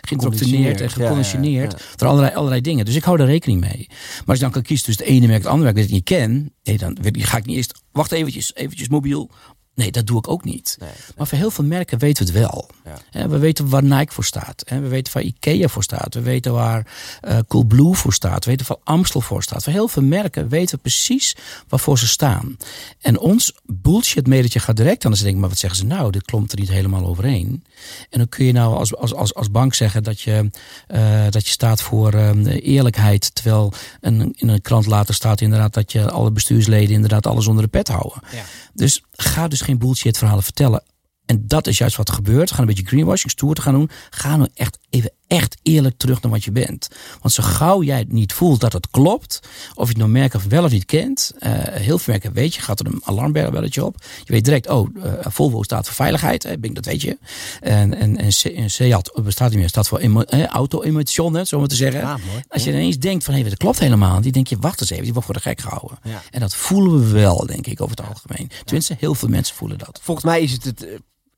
geïndoctrineerd 0.01 0.81
en 0.81 0.89
geconditioneerd. 0.89 1.71
Ja, 1.71 1.85
ja, 1.95 2.07
allerlei, 2.07 2.35
allerlei 2.35 2.61
dingen. 2.61 2.85
Dus 2.85 2.95
ik 2.95 3.03
hou 3.03 3.17
daar 3.17 3.27
rekening 3.27 3.59
mee. 3.59 3.85
Maar 3.87 4.23
als 4.25 4.37
je 4.37 4.43
dan 4.43 4.51
kan 4.51 4.61
kiezen 4.61 4.85
tussen 4.85 5.05
het 5.05 5.13
ene 5.13 5.27
merk 5.27 5.39
en 5.39 5.41
het 5.41 5.51
andere 5.51 5.63
merk 5.63 5.75
dat 5.75 5.85
ik 5.85 5.91
niet 5.91 6.03
ken. 6.03 6.53
Nee, 6.63 6.77
dan 6.77 6.97
ga 7.01 7.37
ik 7.37 7.45
niet 7.45 7.55
eerst... 7.55 7.81
Wacht 7.91 8.11
eventjes, 8.11 8.55
eventjes 8.55 8.87
mobiel 8.87 9.29
Nee, 9.77 9.91
dat 9.91 10.07
doe 10.07 10.17
ik 10.17 10.27
ook 10.27 10.43
niet. 10.43 10.77
Nee. 10.79 10.89
Maar 11.17 11.27
voor 11.27 11.37
heel 11.37 11.51
veel 11.51 11.63
merken 11.63 11.99
weten 11.99 12.25
we 12.25 12.31
het 12.31 12.39
wel. 12.39 12.69
Ja. 13.11 13.27
We 13.27 13.37
weten 13.37 13.69
waar 13.69 13.83
Nike 13.83 14.13
voor 14.13 14.25
staat. 14.25 14.63
We 14.65 14.87
weten 14.87 15.13
waar 15.13 15.23
Ikea 15.23 15.67
voor 15.67 15.83
staat. 15.83 16.13
We 16.13 16.21
weten 16.21 16.53
waar 16.53 16.87
eh 17.21 17.37
Coolblue 17.47 17.93
voor 17.93 18.13
staat. 18.13 18.45
We 18.45 18.51
weten 18.51 18.65
waar 18.67 18.77
Amstel 18.83 19.21
voor 19.21 19.43
staat. 19.43 19.63
Voor 19.63 19.73
heel 19.73 19.87
veel 19.87 20.03
merken 20.03 20.49
weten 20.49 20.75
we 20.75 20.81
precies 20.81 21.35
waarvoor 21.67 21.99
ze 21.99 22.07
staan. 22.07 22.57
En 23.01 23.19
ons 23.19 23.53
bullshit 23.65 24.27
medetje 24.27 24.59
gaat 24.59 24.77
direct 24.77 25.05
aan. 25.05 25.11
Dan 25.11 25.19
denk 25.19 25.33
ik, 25.33 25.39
maar 25.39 25.49
wat 25.49 25.57
zeggen 25.57 25.79
ze 25.79 25.85
nou? 25.85 26.11
Dit 26.11 26.25
klopt 26.25 26.51
er 26.51 26.59
niet 26.59 26.69
helemaal 26.69 27.05
overeen. 27.05 27.63
En 28.09 28.17
dan 28.17 28.29
kun 28.29 28.45
je 28.45 28.51
nou 28.51 28.75
als, 28.75 28.95
als, 28.95 29.13
als, 29.13 29.33
als 29.33 29.51
bank 29.51 29.73
zeggen 29.73 30.03
dat 30.03 30.21
je, 30.21 30.49
eh, 30.87 31.25
dat 31.29 31.45
je 31.45 31.51
staat 31.51 31.81
voor 31.81 32.13
eh, 32.13 32.31
eerlijkheid. 32.45 33.35
Terwijl 33.35 33.73
een, 34.01 34.33
in 34.35 34.47
een 34.47 34.61
krant 34.61 34.85
later 34.85 35.13
staat 35.13 35.41
inderdaad 35.41 35.73
dat 35.73 35.91
je 35.91 36.09
alle 36.09 36.31
bestuursleden 36.31 36.95
inderdaad 36.95 37.27
alles 37.27 37.47
onder 37.47 37.63
de 37.63 37.69
pet 37.69 37.87
houden. 37.87 38.21
Ja. 38.31 38.43
Dus 38.73 39.03
ga 39.17 39.47
dus 39.47 39.61
geen 39.61 39.77
bullshit 39.77 40.17
verhalen 40.17 40.43
vertellen. 40.43 40.83
En 41.25 41.47
dat 41.47 41.67
is 41.67 41.77
juist 41.77 41.95
wat 41.95 42.07
er 42.07 42.13
gebeurt. 42.13 42.51
Ga 42.51 42.59
een 42.59 42.65
beetje 42.65 42.85
greenwashing, 42.85 43.31
stoer 43.31 43.55
te 43.55 43.61
gaan 43.61 43.73
doen. 43.73 43.89
Ga 44.09 44.35
nou 44.35 44.49
echt 44.53 44.77
even 44.89 45.11
echt 45.27 45.57
eerlijk 45.61 45.97
terug 45.97 46.21
naar 46.21 46.31
wat 46.31 46.43
je 46.43 46.51
bent. 46.51 46.87
Want 47.21 47.33
zo 47.33 47.43
gauw 47.43 47.83
jij 47.83 47.97
het 47.99 48.11
niet 48.11 48.33
voelt 48.33 48.59
dat 48.59 48.73
het 48.73 48.87
klopt, 48.89 49.39
of 49.75 49.83
je 49.83 49.89
het 49.89 49.97
nou 49.97 50.09
merk 50.09 50.33
of 50.33 50.43
wel 50.43 50.63
of 50.63 50.71
niet 50.71 50.85
kent, 50.85 51.31
eh, 51.39 51.51
heel 51.63 51.97
veel 51.99 52.13
merken 52.13 52.33
weet 52.33 52.55
je, 52.55 52.61
gaat 52.61 52.79
er 52.79 52.85
een 52.85 53.01
alarmbelletje 53.03 53.85
op. 53.85 53.95
Je 54.23 54.31
weet 54.33 54.45
direct, 54.45 54.69
oh, 54.69 54.89
eh, 55.03 55.11
Volvo 55.19 55.63
staat 55.63 55.85
voor 55.85 55.95
veiligheid, 55.95 56.43
hè, 56.43 56.57
Bing, 56.57 56.75
dat 56.75 56.85
weet 56.85 57.01
je. 57.01 57.17
En, 57.61 57.93
en, 57.93 58.17
en, 58.17 58.31
Se- 58.33 58.53
en 58.53 58.69
Seat 58.69 59.19
bestaat 59.23 59.49
niet 59.49 59.59
meer, 59.59 59.69
staat 59.69 59.87
voor 59.87 59.99
emo- 59.99 60.21
eh, 60.21 60.45
auto-emotion, 60.45 61.45
zo 61.45 61.59
maar 61.59 61.67
te 61.67 61.75
zeggen. 61.75 62.01
Ja, 62.01 62.17
mooi. 62.27 62.41
Als 62.47 62.63
je 62.63 62.69
ineens 62.69 62.97
denkt 62.99 63.23
van, 63.23 63.33
hé, 63.33 63.43
dat 63.43 63.57
klopt 63.57 63.79
helemaal 63.79 64.21
die 64.21 64.31
denk 64.31 64.47
je, 64.47 64.57
wacht 64.59 64.81
eens 64.81 64.89
even, 64.89 65.03
die 65.03 65.11
wordt 65.13 65.25
voor 65.27 65.35
de 65.37 65.41
gek 65.43 65.61
gehouden. 65.61 65.97
Ja. 66.03 66.21
En 66.31 66.39
dat 66.39 66.55
voelen 66.55 66.99
we 67.03 67.09
wel, 67.19 67.45
denk 67.45 67.67
ik, 67.67 67.81
over 67.81 67.95
het 67.97 68.05
algemeen. 68.07 68.49
Tenminste, 68.63 68.95
heel 68.99 69.15
veel 69.15 69.29
mensen 69.29 69.55
voelen 69.55 69.77
dat. 69.77 69.99
Volgens 70.03 70.25
mij 70.25 70.41
is 70.41 70.51
het 70.51 70.63
het 70.63 70.87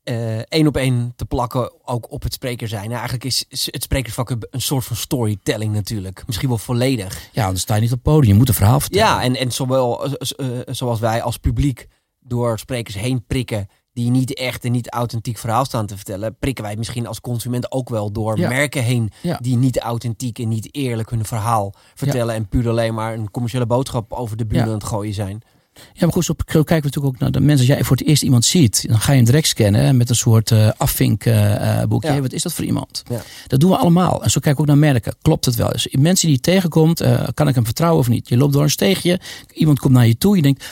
eh, 0.02 0.38
één 0.38 0.66
op 0.66 0.76
één 0.76 1.12
te 1.16 1.24
plakken 1.24 1.72
ook 1.88 2.10
op 2.12 2.22
het 2.22 2.32
spreker 2.32 2.68
zijn. 2.68 2.82
Nou, 2.82 2.92
eigenlijk 2.94 3.24
is 3.24 3.44
het 3.70 3.82
sprekersvak 3.82 4.30
een- 4.30 4.46
soort 4.60 4.84
van 4.84 4.96
storytelling 4.96 5.72
natuurlijk. 5.74 6.22
Misschien 6.26 6.48
wel 6.48 6.58
volledig. 6.58 7.28
Ja, 7.32 7.46
dan 7.46 7.56
sta 7.56 7.74
je 7.74 7.80
niet 7.80 7.92
op 7.92 8.04
het 8.04 8.12
podium, 8.14 8.32
je 8.32 8.38
moet 8.38 8.48
een 8.48 8.54
verhaal 8.54 8.80
vertellen. 8.80 9.06
Ja, 9.06 9.22
en, 9.22 9.36
en 9.36 9.52
zowel 9.52 10.04
eh, 10.16 10.46
zoals 10.66 11.00
wij 11.00 11.22
als 11.22 11.36
publiek 11.36 11.86
door 12.20 12.58
sprekers 12.58 12.94
heen 12.96 13.24
prikken 13.26 13.66
die 13.92 14.10
niet 14.10 14.34
echt 14.34 14.64
en 14.64 14.72
niet 14.72 14.90
authentiek 14.90 15.38
verhaal 15.38 15.64
staan 15.64 15.86
te 15.86 15.96
vertellen, 15.96 16.36
prikken 16.38 16.64
wij 16.64 16.76
misschien 16.76 17.06
als 17.06 17.20
consument 17.20 17.72
ook 17.72 17.88
wel 17.88 18.12
door 18.12 18.38
Ja. 18.38 18.48
merken 18.48 18.82
heen 18.82 19.10
Ja. 19.22 19.38
die 19.42 19.56
niet 19.56 19.78
authentiek 19.78 20.38
en 20.38 20.48
niet 20.48 20.74
eerlijk 20.74 21.10
hun 21.10 21.24
verhaal 21.24 21.74
vertellen 21.94 22.34
en 22.34 22.48
puur 22.48 22.68
alleen 22.68 22.94
maar 22.94 23.14
een 23.14 23.30
commerciële 23.30 23.66
boodschap 23.66 24.12
over 24.12 24.36
de 24.36 24.44
Ja. 24.48 24.62
aan 24.62 24.68
het 24.68 24.84
gooien 24.84 25.14
zijn. 25.14 25.42
Ja, 25.74 26.06
maar 26.06 26.12
goed, 26.12 26.24
zo 26.24 26.34
kijken 26.34 26.66
we 26.66 26.74
natuurlijk 26.74 27.14
ook 27.14 27.18
naar 27.18 27.30
de 27.30 27.40
mensen. 27.40 27.66
Als 27.66 27.76
jij 27.76 27.84
voor 27.84 27.96
het 27.96 28.06
eerst 28.06 28.22
iemand 28.22 28.44
ziet, 28.44 28.88
dan 28.88 29.00
ga 29.00 29.10
je 29.10 29.16
hem 29.16 29.26
direct 29.26 29.46
scannen 29.46 29.96
met 29.96 30.08
een 30.08 30.16
soort 30.16 30.50
eh 30.50 30.70
afvinkboekje. 30.76 32.08
Ja. 32.08 32.12
Hey, 32.12 32.22
wat 32.22 32.32
is 32.32 32.42
dat 32.42 32.52
voor 32.52 32.64
iemand? 32.64 33.02
Ja. 33.08 33.22
Dat 33.46 33.60
doen 33.60 33.70
we 33.70 33.76
allemaal. 33.76 34.22
En 34.22 34.30
zo 34.30 34.40
kijken 34.40 34.64
we 34.64 34.70
ook 34.70 34.78
naar 34.78 34.90
merken. 34.92 35.14
Klopt 35.22 35.44
het 35.44 35.54
wel? 35.54 35.68
Dus 35.68 35.88
mensen 35.98 36.26
die 36.26 36.36
je 36.36 36.42
tegenkomt, 36.42 37.00
eh, 37.00 37.28
kan 37.34 37.48
ik 37.48 37.54
hem 37.54 37.64
vertrouwen 37.64 38.00
of 38.00 38.08
niet? 38.08 38.28
Je 38.28 38.36
loopt 38.36 38.52
door 38.52 38.62
een 38.62 38.70
steegje, 38.70 39.20
iemand 39.52 39.78
komt 39.78 39.94
naar 39.94 40.06
je 40.06 40.18
toe, 40.18 40.36
je 40.36 40.42
denkt, 40.42 40.62
eh, 40.62 40.68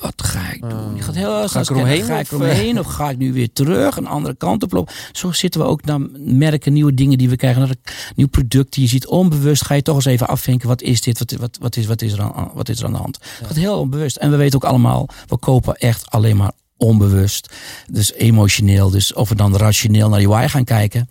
wat 0.00 0.22
ga 0.22 0.52
ik 0.52 0.60
doen? 0.60 0.96
Je 0.96 1.02
gaat 1.02 1.14
heel 1.14 1.48
Ga 1.48 1.60
ik 1.60 1.70
eromheen. 1.70 2.04
Ga 2.04 2.18
ik 2.18 2.32
of, 2.32 2.40
eh? 2.40 2.46
eromheen 2.46 2.78
of 2.78 2.86
ga 2.86 3.10
ik 3.10 3.18
nu 3.18 3.32
weer 3.32 3.52
terug 3.52 3.96
een 3.96 4.06
andere 4.06 4.34
kant 4.34 4.62
op 4.62 4.72
lopen? 4.72 4.94
Zo 5.12 5.32
zitten 5.32 5.60
we 5.60 5.66
ook 5.66 5.84
naar 5.84 6.00
merken, 6.18 6.72
nieuwe 6.72 6.94
dingen 6.94 7.18
die 7.18 7.28
we 7.28 7.36
krijgen, 7.36 7.60
naar 7.60 7.70
een 7.70 7.92
nieuw 8.14 8.28
product 8.28 8.72
die 8.72 8.82
je 8.82 8.88
ziet. 8.88 9.06
Onbewust 9.06 9.64
ga 9.64 9.74
je 9.74 9.82
toch 9.82 9.94
eens 9.94 10.04
even 10.04 10.28
afvinken. 10.28 10.68
Wat 10.68 10.82
is 10.82 11.00
dit? 11.00 11.18
Wat, 11.18 11.32
wat, 11.32 11.58
wat, 11.60 11.76
is, 11.76 11.86
wat, 11.86 12.02
is, 12.02 12.12
er 12.12 12.22
aan, 12.22 12.50
wat 12.54 12.68
is 12.68 12.78
er 12.78 12.84
aan 12.84 12.92
de 12.92 12.98
hand? 12.98 13.18
Het 13.38 13.46
gaat 13.46 13.56
heel 13.56 13.78
onbewust. 13.78 14.16
En 14.16 14.30
we 14.30 14.36
weten 14.36 14.62
ook 14.62 14.70
allemaal, 14.70 15.08
we 15.26 15.38
kopen 15.38 15.74
echt 15.74 16.10
alleen 16.10 16.36
maar 16.36 16.52
onbewust. 16.76 17.54
Dus 17.90 18.12
emotioneel. 18.12 18.90
Dus 18.90 19.12
of 19.12 19.28
we 19.28 19.34
dan 19.34 19.56
rationeel 19.56 20.08
naar 20.08 20.18
die 20.18 20.28
why 20.28 20.46
gaan 20.46 20.64
kijken. 20.64 21.08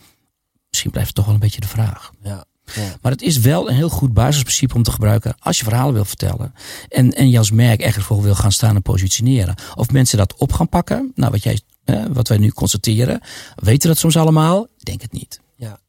Misschien 0.69 0.91
blijft 0.91 1.07
het 1.07 1.17
toch 1.17 1.25
wel 1.25 1.33
een 1.33 1.39
beetje 1.39 1.61
de 1.61 1.67
vraag. 1.67 2.11
Ja. 2.23 2.45
Ja. 2.73 2.95
Maar 3.01 3.11
het 3.11 3.21
is 3.21 3.37
wel 3.39 3.69
een 3.69 3.75
heel 3.75 3.89
goed 3.89 4.13
basisprincipe 4.13 4.75
om 4.75 4.83
te 4.83 4.91
gebruiken 4.91 5.35
als 5.39 5.57
je 5.57 5.63
verhalen 5.63 5.93
wil 5.93 6.05
vertellen. 6.05 6.53
En, 6.89 7.11
en 7.13 7.29
je 7.29 7.37
als 7.37 7.51
merk 7.51 7.81
ergens 7.81 8.05
voor 8.05 8.21
wil 8.21 8.35
gaan 8.35 8.51
staan 8.51 8.75
en 8.75 8.81
positioneren. 8.81 9.55
Of 9.75 9.91
mensen 9.91 10.17
dat 10.17 10.35
op 10.37 10.53
gaan 10.53 10.69
pakken. 10.69 11.11
Nou, 11.15 11.31
wat, 11.31 11.43
jij, 11.43 11.59
eh, 11.83 12.03
wat 12.09 12.27
wij 12.27 12.37
nu 12.37 12.49
constateren. 12.49 13.19
Weten 13.55 13.89
dat 13.89 13.97
soms 13.97 14.17
allemaal? 14.17 14.63
Ik 14.63 14.85
Denk 14.85 15.01
het 15.01 15.11
niet. 15.11 15.39
Ja. 15.55 15.79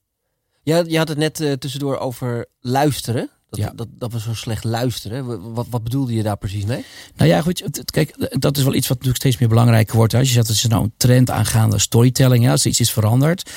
Ja, 0.62 0.83
je 0.87 0.99
had 0.99 1.09
het 1.09 1.18
net 1.18 1.40
eh, 1.40 1.52
tussendoor 1.52 1.99
over 1.99 2.47
luisteren. 2.61 3.30
Dat, 3.50 3.59
Ja. 3.59 3.73
dat, 3.75 3.87
dat 3.99 4.12
we 4.12 4.21
zo 4.21 4.35
slecht 4.35 4.64
luisteren. 4.64 5.26
Wa- 5.26 5.38
Wat, 5.52 5.66
wat 5.71 5.83
bedoelde 5.83 6.14
je 6.14 6.23
daar 6.23 6.37
precies 6.37 6.64
mee? 6.64 6.85
Nou 7.16 7.30
ja, 7.30 7.42
goed. 7.42 7.62
Kijk, 7.85 8.40
dat 8.40 8.56
is 8.56 8.62
wel 8.64 8.75
iets 8.75 8.87
wat 8.88 8.97
natuurlijk 8.97 9.16
steeds 9.25 9.38
meer 9.38 9.49
belangrijk 9.49 9.92
wordt. 9.92 10.12
hè. 10.12 10.18
Als 10.18 10.28
je 10.28 10.35
zegt, 10.35 10.47
dat 10.47 10.56
is 10.56 10.66
nou 10.66 10.83
een 10.85 10.92
trend 10.97 11.30
aangaande 11.30 11.78
storytelling. 11.78 12.45
Ja, 12.45 12.50
als 12.50 12.62
er 12.64 12.71
iets 12.71 12.80
is 12.80 12.92
veranderd. 12.92 13.50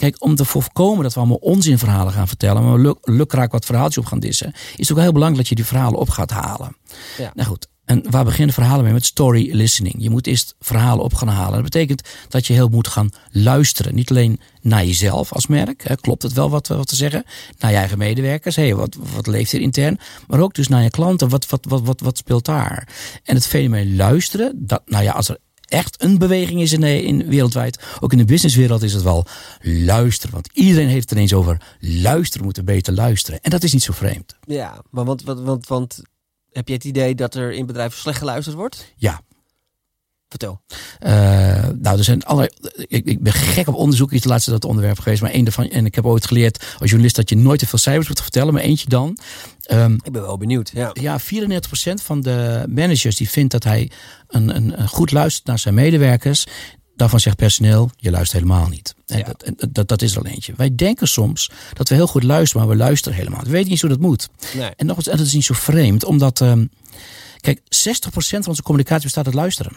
Kijk, 0.00 0.16
om 0.18 0.34
te 0.34 0.44
voorkomen 0.44 1.02
dat 1.02 1.12
we 1.12 1.18
allemaal 1.18 1.36
onzinverhalen 1.36 2.12
gaan 2.12 2.28
vertellen. 2.28 2.64
Maar 2.64 2.78
luk, 2.78 2.98
lukraak 3.02 3.52
wat 3.52 3.64
verhaaltjes 3.64 4.04
op 4.04 4.10
gaan 4.10 4.20
dissen. 4.20 4.52
Is 4.76 4.88
het 4.88 4.90
ook 4.90 5.02
heel 5.02 5.12
belangrijk 5.12 5.36
dat 5.36 5.48
je 5.48 5.54
die 5.54 5.64
verhalen 5.64 5.98
op 5.98 6.08
gaat 6.08 6.30
halen. 6.30 6.76
Ja. 7.18 7.30
Nou 7.34 7.48
goed. 7.48 7.68
En 7.84 8.10
waar 8.10 8.24
beginnen 8.24 8.54
verhalen 8.54 8.84
mee? 8.84 8.92
Met 8.92 9.04
story 9.04 9.54
listening. 9.54 9.94
Je 9.98 10.10
moet 10.10 10.26
eerst 10.26 10.54
verhalen 10.60 11.04
op 11.04 11.14
gaan 11.14 11.28
halen. 11.28 11.52
Dat 11.52 11.62
betekent 11.62 12.08
dat 12.28 12.46
je 12.46 12.52
heel 12.52 12.68
moet 12.68 12.88
gaan 12.88 13.10
luisteren. 13.30 13.94
Niet 13.94 14.10
alleen 14.10 14.40
naar 14.60 14.84
jezelf 14.84 15.32
als 15.32 15.46
merk. 15.46 15.88
Hè, 15.88 15.96
klopt 15.96 16.22
het 16.22 16.32
wel 16.32 16.50
wat, 16.50 16.68
wat 16.68 16.88
te 16.88 16.96
zeggen? 16.96 17.24
Naar 17.58 17.70
je 17.70 17.76
eigen 17.76 17.98
medewerkers. 17.98 18.56
Hey, 18.56 18.74
wat, 18.74 18.96
wat 19.14 19.26
leeft 19.26 19.52
er 19.52 19.60
intern? 19.60 19.98
Maar 20.26 20.40
ook 20.40 20.54
dus 20.54 20.68
naar 20.68 20.82
je 20.82 20.90
klanten. 20.90 21.28
Wat, 21.28 21.46
wat, 21.46 21.64
wat, 21.68 21.82
wat, 21.82 22.00
wat 22.00 22.18
speelt 22.18 22.44
daar? 22.44 22.88
En 23.24 23.34
het 23.34 23.46
fenomeen 23.46 23.96
luisteren. 23.96 24.52
Dat, 24.56 24.82
nou 24.86 25.04
ja, 25.04 25.12
als 25.12 25.28
er 25.28 25.38
echt 25.70 26.02
een 26.02 26.18
beweging 26.18 26.60
is 26.60 26.72
in, 26.72 26.82
in 26.82 27.26
wereldwijd. 27.26 27.82
Ook 28.00 28.12
in 28.12 28.18
de 28.18 28.24
businesswereld 28.24 28.82
is 28.82 28.92
het 28.92 29.02
wel 29.02 29.26
luisteren. 29.62 30.34
Want 30.34 30.48
iedereen 30.52 30.88
heeft 30.88 31.08
het 31.08 31.18
ineens 31.18 31.34
over 31.34 31.76
luisteren. 31.80 32.44
Moeten 32.44 32.64
beter 32.64 32.92
luisteren. 32.92 33.40
En 33.42 33.50
dat 33.50 33.62
is 33.62 33.72
niet 33.72 33.82
zo 33.82 33.92
vreemd. 33.92 34.36
Ja, 34.46 34.82
maar 34.90 35.04
want, 35.04 35.22
want, 35.22 35.40
want, 35.40 35.66
want 35.66 36.02
heb 36.52 36.68
je 36.68 36.74
het 36.74 36.84
idee 36.84 37.14
dat 37.14 37.34
er 37.34 37.52
in 37.52 37.66
bedrijven 37.66 37.98
slecht 37.98 38.18
geluisterd 38.18 38.56
wordt? 38.56 38.92
Ja, 38.96 39.20
Vertel. 40.30 40.60
Eh, 40.98 41.12
nou, 41.74 41.98
er 41.98 42.04
zijn 42.04 42.22
allerlei. 42.22 42.54
Ik, 42.86 43.06
ik 43.06 43.22
ben 43.22 43.32
gek 43.32 43.68
op 43.68 43.74
onderzoek. 43.74 44.10
Iets 44.12 44.24
laatste 44.24 44.50
dat 44.50 44.64
onderwerp 44.64 44.98
geweest. 44.98 45.22
Maar 45.22 45.30
één 45.30 45.44
daarvan. 45.44 45.68
En 45.68 45.86
ik 45.86 45.94
heb 45.94 46.06
ooit 46.06 46.26
geleerd 46.26 46.58
als 46.78 46.88
journalist 46.88 47.16
dat 47.16 47.28
je 47.28 47.36
nooit 47.36 47.58
te 47.58 47.66
veel 47.66 47.78
cijfers 47.78 48.08
moet 48.08 48.20
vertellen. 48.20 48.54
Maar 48.54 48.62
eentje 48.62 48.88
dan. 48.88 49.18
Ehm, 49.70 49.92
Ik 50.02 50.12
ben 50.12 50.22
wel 50.22 50.36
benieuwd. 50.38 50.70
Ja. 50.74 50.90
ja, 50.92 51.20
34% 51.20 52.02
van 52.02 52.20
de 52.20 52.64
managers 52.68 53.16
die 53.16 53.30
vindt 53.30 53.52
dat 53.52 53.64
hij 53.64 53.90
een, 54.28 54.56
een, 54.56 54.80
een 54.80 54.88
goed 54.88 55.10
luistert 55.12 55.46
naar 55.46 55.58
zijn 55.58 55.74
medewerkers. 55.74 56.46
Daarvan 56.96 57.20
zegt 57.20 57.36
personeel, 57.36 57.90
je 57.96 58.10
luistert 58.10 58.42
helemaal 58.42 58.68
niet. 58.68 58.94
En 59.06 59.18
Ja. 59.18 59.24
dat, 59.24 59.74
dat, 59.74 59.88
dat 59.88 60.02
is 60.02 60.12
er 60.12 60.18
al 60.18 60.26
eentje. 60.26 60.52
Wij 60.56 60.74
denken 60.74 61.08
soms 61.08 61.50
dat 61.72 61.88
we 61.88 61.94
heel 61.94 62.06
goed 62.06 62.22
luisteren, 62.22 62.66
maar 62.66 62.76
we 62.76 62.82
luisteren 62.82 63.18
helemaal. 63.18 63.38
niet. 63.38 63.46
We 63.48 63.52
weten 63.52 63.70
niet 63.70 63.80
hoe 63.80 63.90
dat 63.90 64.00
moet. 64.00 64.28
Nee. 64.54 64.70
En 64.76 64.86
nog 64.86 64.96
eens, 64.96 65.08
en 65.08 65.16
dat 65.16 65.26
is 65.26 65.32
niet 65.32 65.44
zo 65.44 65.54
vreemd, 65.54 66.04
omdat, 66.04 66.40
ehm, 66.40 66.66
kijk, 67.40 67.60
60% 67.68 68.42
van 68.44 68.48
onze 68.48 68.62
communicatie 68.62 69.02
bestaat 69.04 69.26
uit 69.26 69.34
luisteren. 69.34 69.72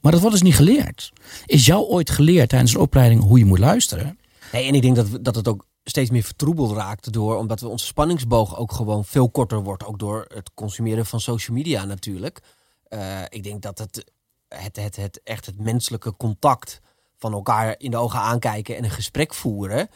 Maar 0.00 0.12
dat 0.12 0.20
wordt 0.20 0.36
dus 0.36 0.44
niet 0.46 0.56
geleerd. 0.56 1.12
Is 1.46 1.66
jou 1.66 1.84
ooit 1.86 2.10
geleerd 2.10 2.48
tijdens 2.48 2.74
een 2.74 2.80
opleiding 2.80 3.22
hoe 3.22 3.38
je 3.38 3.44
moet 3.44 3.58
luisteren? 3.58 4.18
Nee, 4.52 4.66
en 4.66 4.74
ik 4.74 4.82
denk 4.82 4.96
dat, 4.96 5.06
dat 5.24 5.34
het 5.34 5.48
ook 5.48 5.66
steeds 5.84 6.10
meer 6.10 6.22
vertroebeld 6.22 6.72
raakt 6.72 7.12
door, 7.12 7.36
omdat 7.36 7.60
we 7.60 7.68
onze 7.68 7.86
spanningsboog 7.86 8.56
ook 8.56 8.72
gewoon 8.72 9.04
veel 9.04 9.30
korter 9.30 9.62
wordt. 9.62 9.84
Ook 9.84 9.98
door 9.98 10.24
het 10.34 10.50
consumeren 10.54 11.06
van 11.06 11.20
social 11.20 11.56
media 11.56 11.84
natuurlijk. 11.84 12.42
Eh, 12.88 13.22
ik 13.28 13.42
denk 13.42 13.62
dat 13.62 13.78
het, 13.78 14.12
het, 14.48 14.76
het, 14.76 14.96
het 14.96 15.20
echt 15.24 15.46
het 15.46 15.60
menselijke 15.60 16.16
contact 16.16 16.80
van 17.16 17.32
elkaar 17.32 17.74
in 17.78 17.90
de 17.90 17.96
ogen 17.96 18.20
aankijken 18.20 18.76
en 18.76 18.84
een 18.84 18.90
gesprek 18.90 19.34
voeren. 19.34 19.88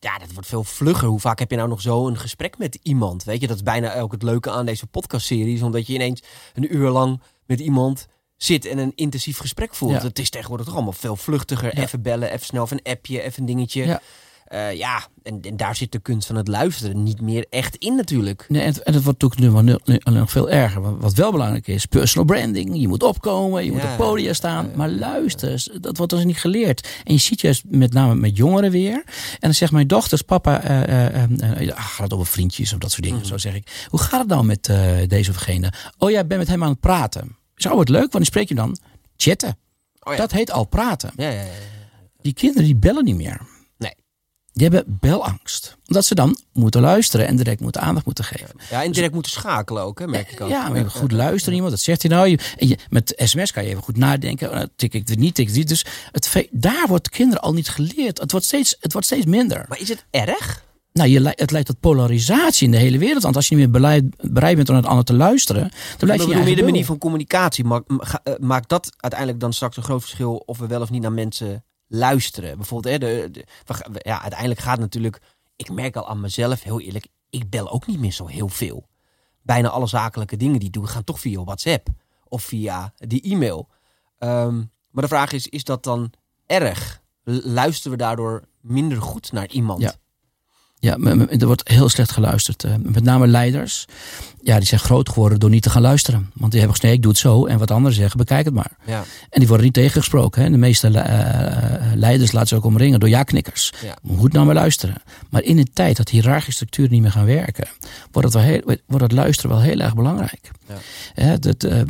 Ja, 0.00 0.18
dat 0.18 0.32
wordt 0.32 0.48
veel 0.48 0.64
vlugger. 0.64 1.08
Hoe 1.08 1.20
vaak 1.20 1.38
heb 1.38 1.50
je 1.50 1.56
nou 1.56 1.68
nog 1.68 1.80
zo 1.80 2.06
een 2.06 2.18
gesprek 2.18 2.58
met 2.58 2.78
iemand? 2.82 3.24
Weet 3.24 3.40
je, 3.40 3.46
dat 3.46 3.56
is 3.56 3.62
bijna 3.62 4.00
ook 4.00 4.12
het 4.12 4.22
leuke 4.22 4.50
aan 4.50 4.66
deze 4.66 4.86
podcastserie. 4.86 5.54
is 5.54 5.62
Omdat 5.62 5.86
je 5.86 5.92
ineens 5.92 6.22
een 6.54 6.76
uur 6.76 6.90
lang 6.90 7.20
met 7.46 7.60
iemand 7.60 8.06
zit 8.36 8.64
en 8.64 8.78
een 8.78 8.92
intensief 8.94 9.38
gesprek 9.38 9.74
voert. 9.74 10.02
Ja. 10.02 10.06
Het 10.06 10.18
is 10.18 10.30
tegenwoordig 10.30 10.66
toch 10.66 10.74
allemaal 10.74 10.92
veel 10.92 11.16
vluchtiger. 11.16 11.76
Ja. 11.76 11.82
Even 11.82 12.02
bellen, 12.02 12.30
even 12.32 12.46
snel, 12.46 12.64
even 12.64 12.80
een 12.82 12.92
appje, 12.92 13.22
even 13.22 13.40
een 13.40 13.46
dingetje. 13.46 13.84
Ja. 13.84 14.00
Ja, 14.50 14.68
ja 14.68 15.06
en, 15.22 15.40
en 15.42 15.56
daar 15.56 15.76
zit 15.76 15.92
de 15.92 15.98
kunst 15.98 16.26
van 16.26 16.36
het 16.36 16.48
luisteren 16.48 17.02
niet 17.02 17.20
meer 17.20 17.46
echt 17.50 17.76
in 17.76 17.94
natuurlijk. 17.94 18.44
Nee, 18.48 18.62
en, 18.62 18.84
en 18.84 18.94
het 18.94 19.04
wordt 19.04 19.22
natuurlijk 19.22 19.62
nu, 19.64 19.72
nu, 19.84 20.00
nu 20.04 20.18
nog 20.18 20.30
veel 20.30 20.50
erger. 20.50 20.80
Want 20.80 21.02
Wat 21.02 21.14
wel 21.14 21.30
belangrijk 21.32 21.66
is, 21.66 21.86
personal 21.86 22.26
branding. 22.26 22.80
Je 22.80 22.88
moet 22.88 23.02
opkomen, 23.02 23.64
je 23.64 23.72
moet 23.72 23.82
op 23.82 23.96
podia 23.96 24.32
saan. 24.32 24.70
Maar 24.74 24.88
luister, 24.90 25.66
dat 25.80 25.96
wordt 25.96 26.12
dus 26.12 26.24
niet 26.24 26.38
geleerd. 26.38 26.88
En 27.04 27.12
je 27.12 27.20
ziet 27.20 27.40
juist 27.40 27.62
met 27.68 27.92
name 27.92 28.14
met 28.14 28.36
jongeren 28.36 28.70
weer. 28.70 29.02
En 29.32 29.38
dan 29.40 29.54
zegt 29.54 29.72
mijn 29.72 29.86
dochters, 29.86 30.22
papa, 30.22 30.62
eh, 30.62 30.82
eh, 30.82 31.24
eh, 31.24 31.68
eh, 31.68 31.76
gaat 31.76 31.98
het 31.98 32.12
over 32.12 32.26
vriendjes 32.26 32.72
of 32.72 32.78
dat 32.78 32.90
soort 32.90 33.02
dingen. 33.02 33.26
Zo 33.26 33.38
zeg 33.38 33.54
ik. 33.54 33.86
Hoe 33.88 34.00
gaat 34.00 34.20
het 34.20 34.28
nou 34.28 34.44
met 34.44 34.68
eh, 34.68 34.96
deze 35.06 35.30
of 35.30 35.36
gene? 35.36 35.72
Oh 35.98 36.10
ja, 36.10 36.20
ik 36.20 36.28
ben 36.28 36.38
met 36.38 36.48
hem 36.48 36.62
aan 36.62 36.70
het 36.70 36.80
praten. 36.80 37.36
Zou 37.54 37.78
het 37.78 37.88
leuk, 37.88 38.10
wanneer 38.10 38.26
spreek 38.26 38.48
je 38.48 38.54
dan? 38.54 38.78
Chatten. 39.16 39.56
Oh 40.00 40.12
ja. 40.12 40.18
Dat 40.18 40.32
heet 40.32 40.50
al 40.50 40.64
praten. 40.64 41.10
Ja, 41.16 41.28
ja, 41.28 41.40
ja. 41.40 41.46
Die 42.20 42.32
kinderen 42.32 42.64
die 42.64 42.76
bellen 42.76 43.04
niet 43.04 43.16
meer. 43.16 43.40
Die 44.58 44.68
hebben 44.68 44.98
belangst. 45.00 45.76
Omdat 45.86 46.04
ze 46.04 46.14
dan 46.14 46.36
moeten 46.52 46.80
luisteren 46.80 47.26
en 47.26 47.36
direct 47.36 47.60
moeten 47.60 47.80
aandacht 47.80 48.06
moeten 48.06 48.24
geven. 48.24 48.54
Ja, 48.70 48.84
en 48.84 48.92
direct 48.92 49.12
moeten 49.14 49.32
schakelen 49.32 49.82
ook, 49.82 49.98
hè, 49.98 50.06
merk 50.06 50.30
ik 50.32 50.40
ook. 50.40 50.48
Ja, 50.48 50.68
maar 50.68 50.90
goed 50.90 51.12
luisteren 51.12 51.54
iemand. 51.54 51.72
Dat 51.72 51.80
zegt 51.82 52.02
hij 52.02 52.10
nou. 52.10 52.28
Je, 52.28 52.38
en 52.56 52.68
je, 52.68 52.78
met 52.90 53.12
sms 53.16 53.52
kan 53.52 53.64
je 53.64 53.70
even 53.70 53.82
goed 53.82 53.96
nadenken. 53.96 54.50
Oh, 54.52 54.62
tik 54.76 54.94
ik 54.94 55.08
het 55.08 55.18
niet, 55.18 55.34
tik 55.34 55.48
ik 55.48 55.54
niet. 55.54 55.68
Dus 55.68 55.84
het, 56.12 56.48
daar 56.50 56.84
wordt 56.86 57.08
kinderen 57.08 57.42
al 57.42 57.52
niet 57.52 57.68
geleerd. 57.68 58.18
Het 58.20 58.30
wordt 58.30 58.46
steeds, 58.46 58.76
het 58.80 58.92
wordt 58.92 59.06
steeds 59.06 59.26
minder. 59.26 59.64
Maar 59.68 59.80
is 59.80 59.88
het 59.88 60.04
erg? 60.10 60.66
Nou, 60.92 61.08
je, 61.10 61.32
het 61.34 61.50
leidt 61.50 61.66
tot 61.66 61.80
polarisatie 61.80 62.66
in 62.66 62.70
de 62.72 62.78
hele 62.78 62.98
wereld. 62.98 63.22
Want 63.22 63.36
als 63.36 63.48
je 63.48 63.54
niet 63.54 63.64
meer 63.64 63.72
beleid, 63.72 64.04
bereid 64.32 64.56
bent 64.56 64.68
om 64.68 64.74
naar 64.74 64.82
het 64.82 64.90
ander 64.90 65.06
te 65.06 65.14
luisteren, 65.14 65.62
dan 65.62 65.70
blijf 65.98 66.26
je 66.26 66.36
meer 66.44 66.56
de 66.56 66.62
manier 66.62 66.84
van 66.84 66.98
communicatie. 66.98 67.64
Ma- 67.64 67.82
ma- 67.86 68.04
ga- 68.04 68.20
eh, 68.24 68.32
Maakt 68.38 68.68
dat 68.68 68.90
uiteindelijk 68.96 69.40
dan 69.40 69.52
straks 69.52 69.76
een 69.76 69.82
groot 69.82 70.00
verschil 70.00 70.42
of 70.46 70.58
we 70.58 70.66
wel 70.66 70.80
of 70.80 70.90
niet 70.90 71.02
naar 71.02 71.12
mensen 71.12 71.64
luisteren? 71.88 72.56
Bijvoorbeeld, 72.56 73.02
hè, 73.02 73.30
de, 73.30 73.44
ja, 73.92 74.20
uiteindelijk 74.22 74.60
gaat 74.60 74.78
natuurlijk. 74.78 75.20
Ik 75.56 75.70
merk 75.70 75.96
al 75.96 76.08
aan 76.08 76.20
mezelf, 76.20 76.62
heel 76.62 76.80
eerlijk, 76.80 77.06
ik 77.30 77.50
bel 77.50 77.70
ook 77.70 77.86
niet 77.86 77.98
meer 77.98 78.12
zo 78.12 78.26
heel 78.26 78.48
veel. 78.48 78.88
Bijna 79.42 79.68
alle 79.68 79.86
zakelijke 79.86 80.36
dingen 80.36 80.58
die 80.58 80.68
ik 80.68 80.74
doe, 80.74 80.86
gaan 80.86 81.04
toch 81.04 81.20
via 81.20 81.44
WhatsApp 81.44 81.88
of 82.24 82.42
via 82.42 82.92
die 82.96 83.22
e-mail. 83.22 83.68
Ehm, 84.18 84.56
maar 84.90 85.02
de 85.02 85.08
vraag 85.08 85.32
is, 85.32 85.46
is 85.46 85.64
dat 85.64 85.82
dan 85.84 86.12
erg? 86.46 87.02
Luisteren 87.24 87.92
we 87.92 87.98
daardoor 87.98 88.44
minder 88.60 89.02
goed 89.02 89.32
naar 89.32 89.48
iemand? 89.48 89.80
Ja. 89.80 89.94
Ja, 90.80 90.96
er 91.38 91.46
wordt 91.46 91.68
heel 91.68 91.88
slecht 91.88 92.10
geluisterd. 92.10 92.64
Eh, 92.64 92.72
Met 92.82 93.02
name 93.04 93.26
leiders. 93.26 93.86
Ja, 94.42 94.56
die 94.58 94.66
zijn 94.66 94.80
groot 94.80 95.08
geworden 95.08 95.40
door 95.40 95.50
niet 95.50 95.62
te 95.62 95.70
gaan 95.70 95.82
luisteren. 95.82 96.30
Want 96.34 96.52
die 96.52 96.60
hebben 96.60 96.76
gezegd, 96.76 96.82
nee, 96.82 96.92
ik 96.92 97.02
doe 97.02 97.10
het 97.10 97.20
zo. 97.20 97.46
En 97.46 97.58
wat 97.58 97.70
anderen 97.70 97.96
zeggen, 97.96 98.18
bekijk 98.18 98.44
het 98.44 98.54
maar. 98.54 98.70
Ja. 98.86 99.04
En 99.30 99.38
die 99.38 99.46
worden 99.48 99.66
niet 99.66 99.74
tegengesproken. 99.74 100.42
Hè. 100.42 100.50
De 100.50 100.56
meeste 100.56 100.88
eh, 100.88 101.87
leiders 101.98 102.32
laten 102.32 102.48
ze 102.48 102.56
ook 102.56 102.64
omringen 102.64 103.00
door 103.00 103.08
ja-knikkers. 103.08 103.72
Ja. 103.82 103.96
Moet 104.02 104.32
nou 104.32 104.46
maar 104.46 104.54
luisteren. 104.54 104.94
Maar 105.30 105.42
in 105.42 105.58
een 105.58 105.70
tijd 105.72 105.96
dat 105.96 106.08
hiërarchische 106.08 106.52
structuren 106.52 106.90
niet 106.92 107.02
meer 107.02 107.10
gaan 107.10 107.24
werken, 107.24 107.68
wordt 108.12 108.32
het, 108.32 108.36
wel 108.36 108.52
heel, 108.52 108.76
wordt 108.86 109.04
het 109.04 109.12
luisteren 109.12 109.50
wel 109.50 109.60
heel 109.60 109.78
erg 109.80 109.94
belangrijk. 109.94 110.50
Ja. 111.14 111.36
Dat, 111.36 111.64
eh, 111.64 111.80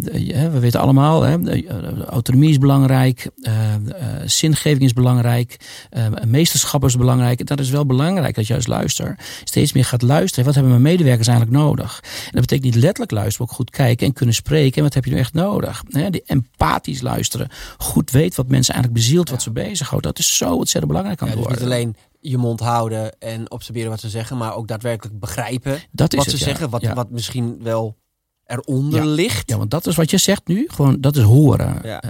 we 0.51 0.59
weten 0.59 0.81
allemaal, 0.81 1.23
hè, 1.23 1.51
eh, 1.51 2.03
autonomie 2.09 2.51
is 2.51 2.59
belangrijk, 2.59 3.31
eh, 3.43 3.55
zingeving 4.25 4.83
is 4.83 4.93
belangrijk, 4.93 5.57
meesterschap 6.27 6.85
is 6.85 6.97
belangrijk. 6.97 7.47
Dat 7.47 7.61
is 7.61 7.71
wel 7.71 7.87
belangrijk 7.87 8.35
dat 8.35 8.47
je 8.47 8.55
als 8.55 8.67
luister 8.67 9.17
steeds 9.45 9.73
meer 9.73 9.85
gaat 9.85 10.03
luisteren. 10.03 10.45
Wat 10.45 10.55
hebben 10.55 10.73
mijn 10.73 10.85
medewerkers 10.85 11.29
eigenlijk 11.29 11.59
nodig? 11.59 12.01
En 12.03 12.31
dat 12.33 12.41
betekent 12.41 12.65
niet 12.65 12.83
letterlijk 12.83 13.11
luisteren, 13.11 13.47
maar 13.47 13.49
ook 13.51 13.57
goed 13.57 13.71
kijken 13.71 14.07
en 14.07 14.13
kunnen 14.13 14.35
spreken. 14.35 14.77
En 14.77 14.83
wat 14.83 14.95
heb 14.95 15.05
je 15.05 15.11
nu 15.11 15.19
echt 15.19 15.33
nodig? 15.33 15.83
Die 15.89 16.23
empathisch 16.27 17.01
luisteren. 17.01 17.49
Goed 17.79 18.11
weet 18.11 18.35
wat 18.35 18.49
mensen 18.49 18.75
eigenlijk 18.75 19.05
bezielt, 19.05 19.31
wat 19.31 19.43
ze 19.43 19.51
bezighoudt. 20.01 20.17
Dat 20.17 20.19
is 20.19 20.37
zo 20.37 20.55
ontzettend 20.55 20.87
belangrijk 20.87 21.23
aan 21.23 21.29
Ja, 21.29 21.35
dus 21.35 21.47
niet 21.47 21.63
alleen 21.63 21.97
je 22.21 22.37
mond 22.39 22.61
houden 22.61 23.19
en 23.19 23.51
observeren 23.51 23.91
wat 23.91 24.01
ze 24.01 24.09
zeggen, 24.09 24.37
maar 24.37 24.55
ook 24.55 24.69
daadwerkelijk 24.69 25.19
begrijpen 25.19 25.81
Dat 25.93 26.13
is 26.13 26.19
wat 26.19 26.27
het, 26.27 26.39
ze 26.39 26.45
ja. 26.45 26.51
zeggen, 26.51 26.71
wat, 26.71 26.81
Ja. 26.81 26.95
wat 26.95 27.11
misschien 27.11 27.63
wel 27.63 27.97
eronder 28.49 29.03
Ja. 29.05 29.07
ligt. 29.11 29.51
Ja, 29.51 29.57
want 29.59 29.71
dat 29.71 29.87
is 29.87 29.97
wat 29.97 30.11
je 30.11 30.19
zegt 30.19 30.47
nu. 30.47 30.65
Gewoon, 30.69 31.01
dat 31.01 31.17
is 31.17 31.23
horen. 31.23 31.79
Ja. 31.83 32.03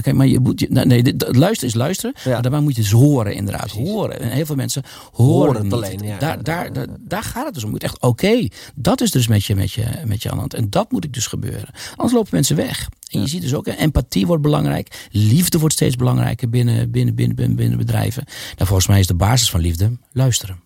Kijk, 0.00 0.12
maar 0.12 0.26
je 0.26 0.40
moet, 0.40 0.60
je, 0.60 0.68
nee, 0.70 1.14
luisteren 1.16 1.68
is 1.68 1.74
luisteren. 1.74 2.14
Ja. 2.24 2.30
Maar 2.30 2.42
daarbij 2.42 2.60
moet 2.60 2.76
je 2.76 2.82
dus 2.82 2.90
horen, 2.90 3.34
inderdaad. 3.34 3.66
Precies. 3.66 3.88
Horen. 3.88 4.20
En 4.20 4.30
heel 4.30 4.46
veel 4.46 4.54
mensen 4.56 4.82
horen, 5.12 5.34
Horen 5.36 5.54
het 5.54 5.62
niet. 5.62 5.72
alleen, 5.72 5.98
ja. 6.04 6.18
daar, 6.18 6.42
daar, 6.42 6.72
daar, 6.72 6.86
daar 7.00 7.22
gaat 7.22 7.44
het 7.44 7.54
dus 7.54 7.62
om. 7.62 7.68
Je 7.68 7.74
moet 7.74 7.84
echt, 7.84 8.00
oké, 8.00 8.48
dat 8.74 9.00
is 9.00 9.10
dus 9.10 9.26
met 9.26 9.44
je, 9.44 9.54
met, 9.54 9.72
je, 9.72 9.84
met 10.04 10.22
je 10.22 10.28
aan 10.28 10.34
de 10.34 10.40
hand. 10.40 10.54
En 10.54 10.70
dat 10.70 10.90
moet 10.92 11.04
ik 11.04 11.12
dus 11.12 11.26
gebeuren. 11.26 11.68
Anders 11.90 12.12
lopen 12.12 12.30
mensen 12.32 12.56
weg. 12.56 12.88
En 13.10 13.20
je 13.20 13.26
ziet 13.28 13.42
dus 13.42 13.54
ook, 13.54 13.66
empathie 13.66 14.26
wordt 14.26 14.42
belangrijk. 14.42 15.08
Liefde 15.10 15.58
wordt 15.58 15.74
steeds 15.74 15.96
belangrijker 15.96 16.48
binnen, 16.48 16.90
binnen, 16.90 17.14
binnen, 17.14 17.36
binnen, 17.36 17.56
binnen 17.56 17.78
bedrijven. 17.78 18.24
Nou, 18.26 18.66
volgens 18.66 18.86
mij 18.86 18.98
is 18.98 19.06
de 19.06 19.14
basis 19.14 19.50
van 19.50 19.60
liefde 19.60 19.90
luisteren. 20.12 20.60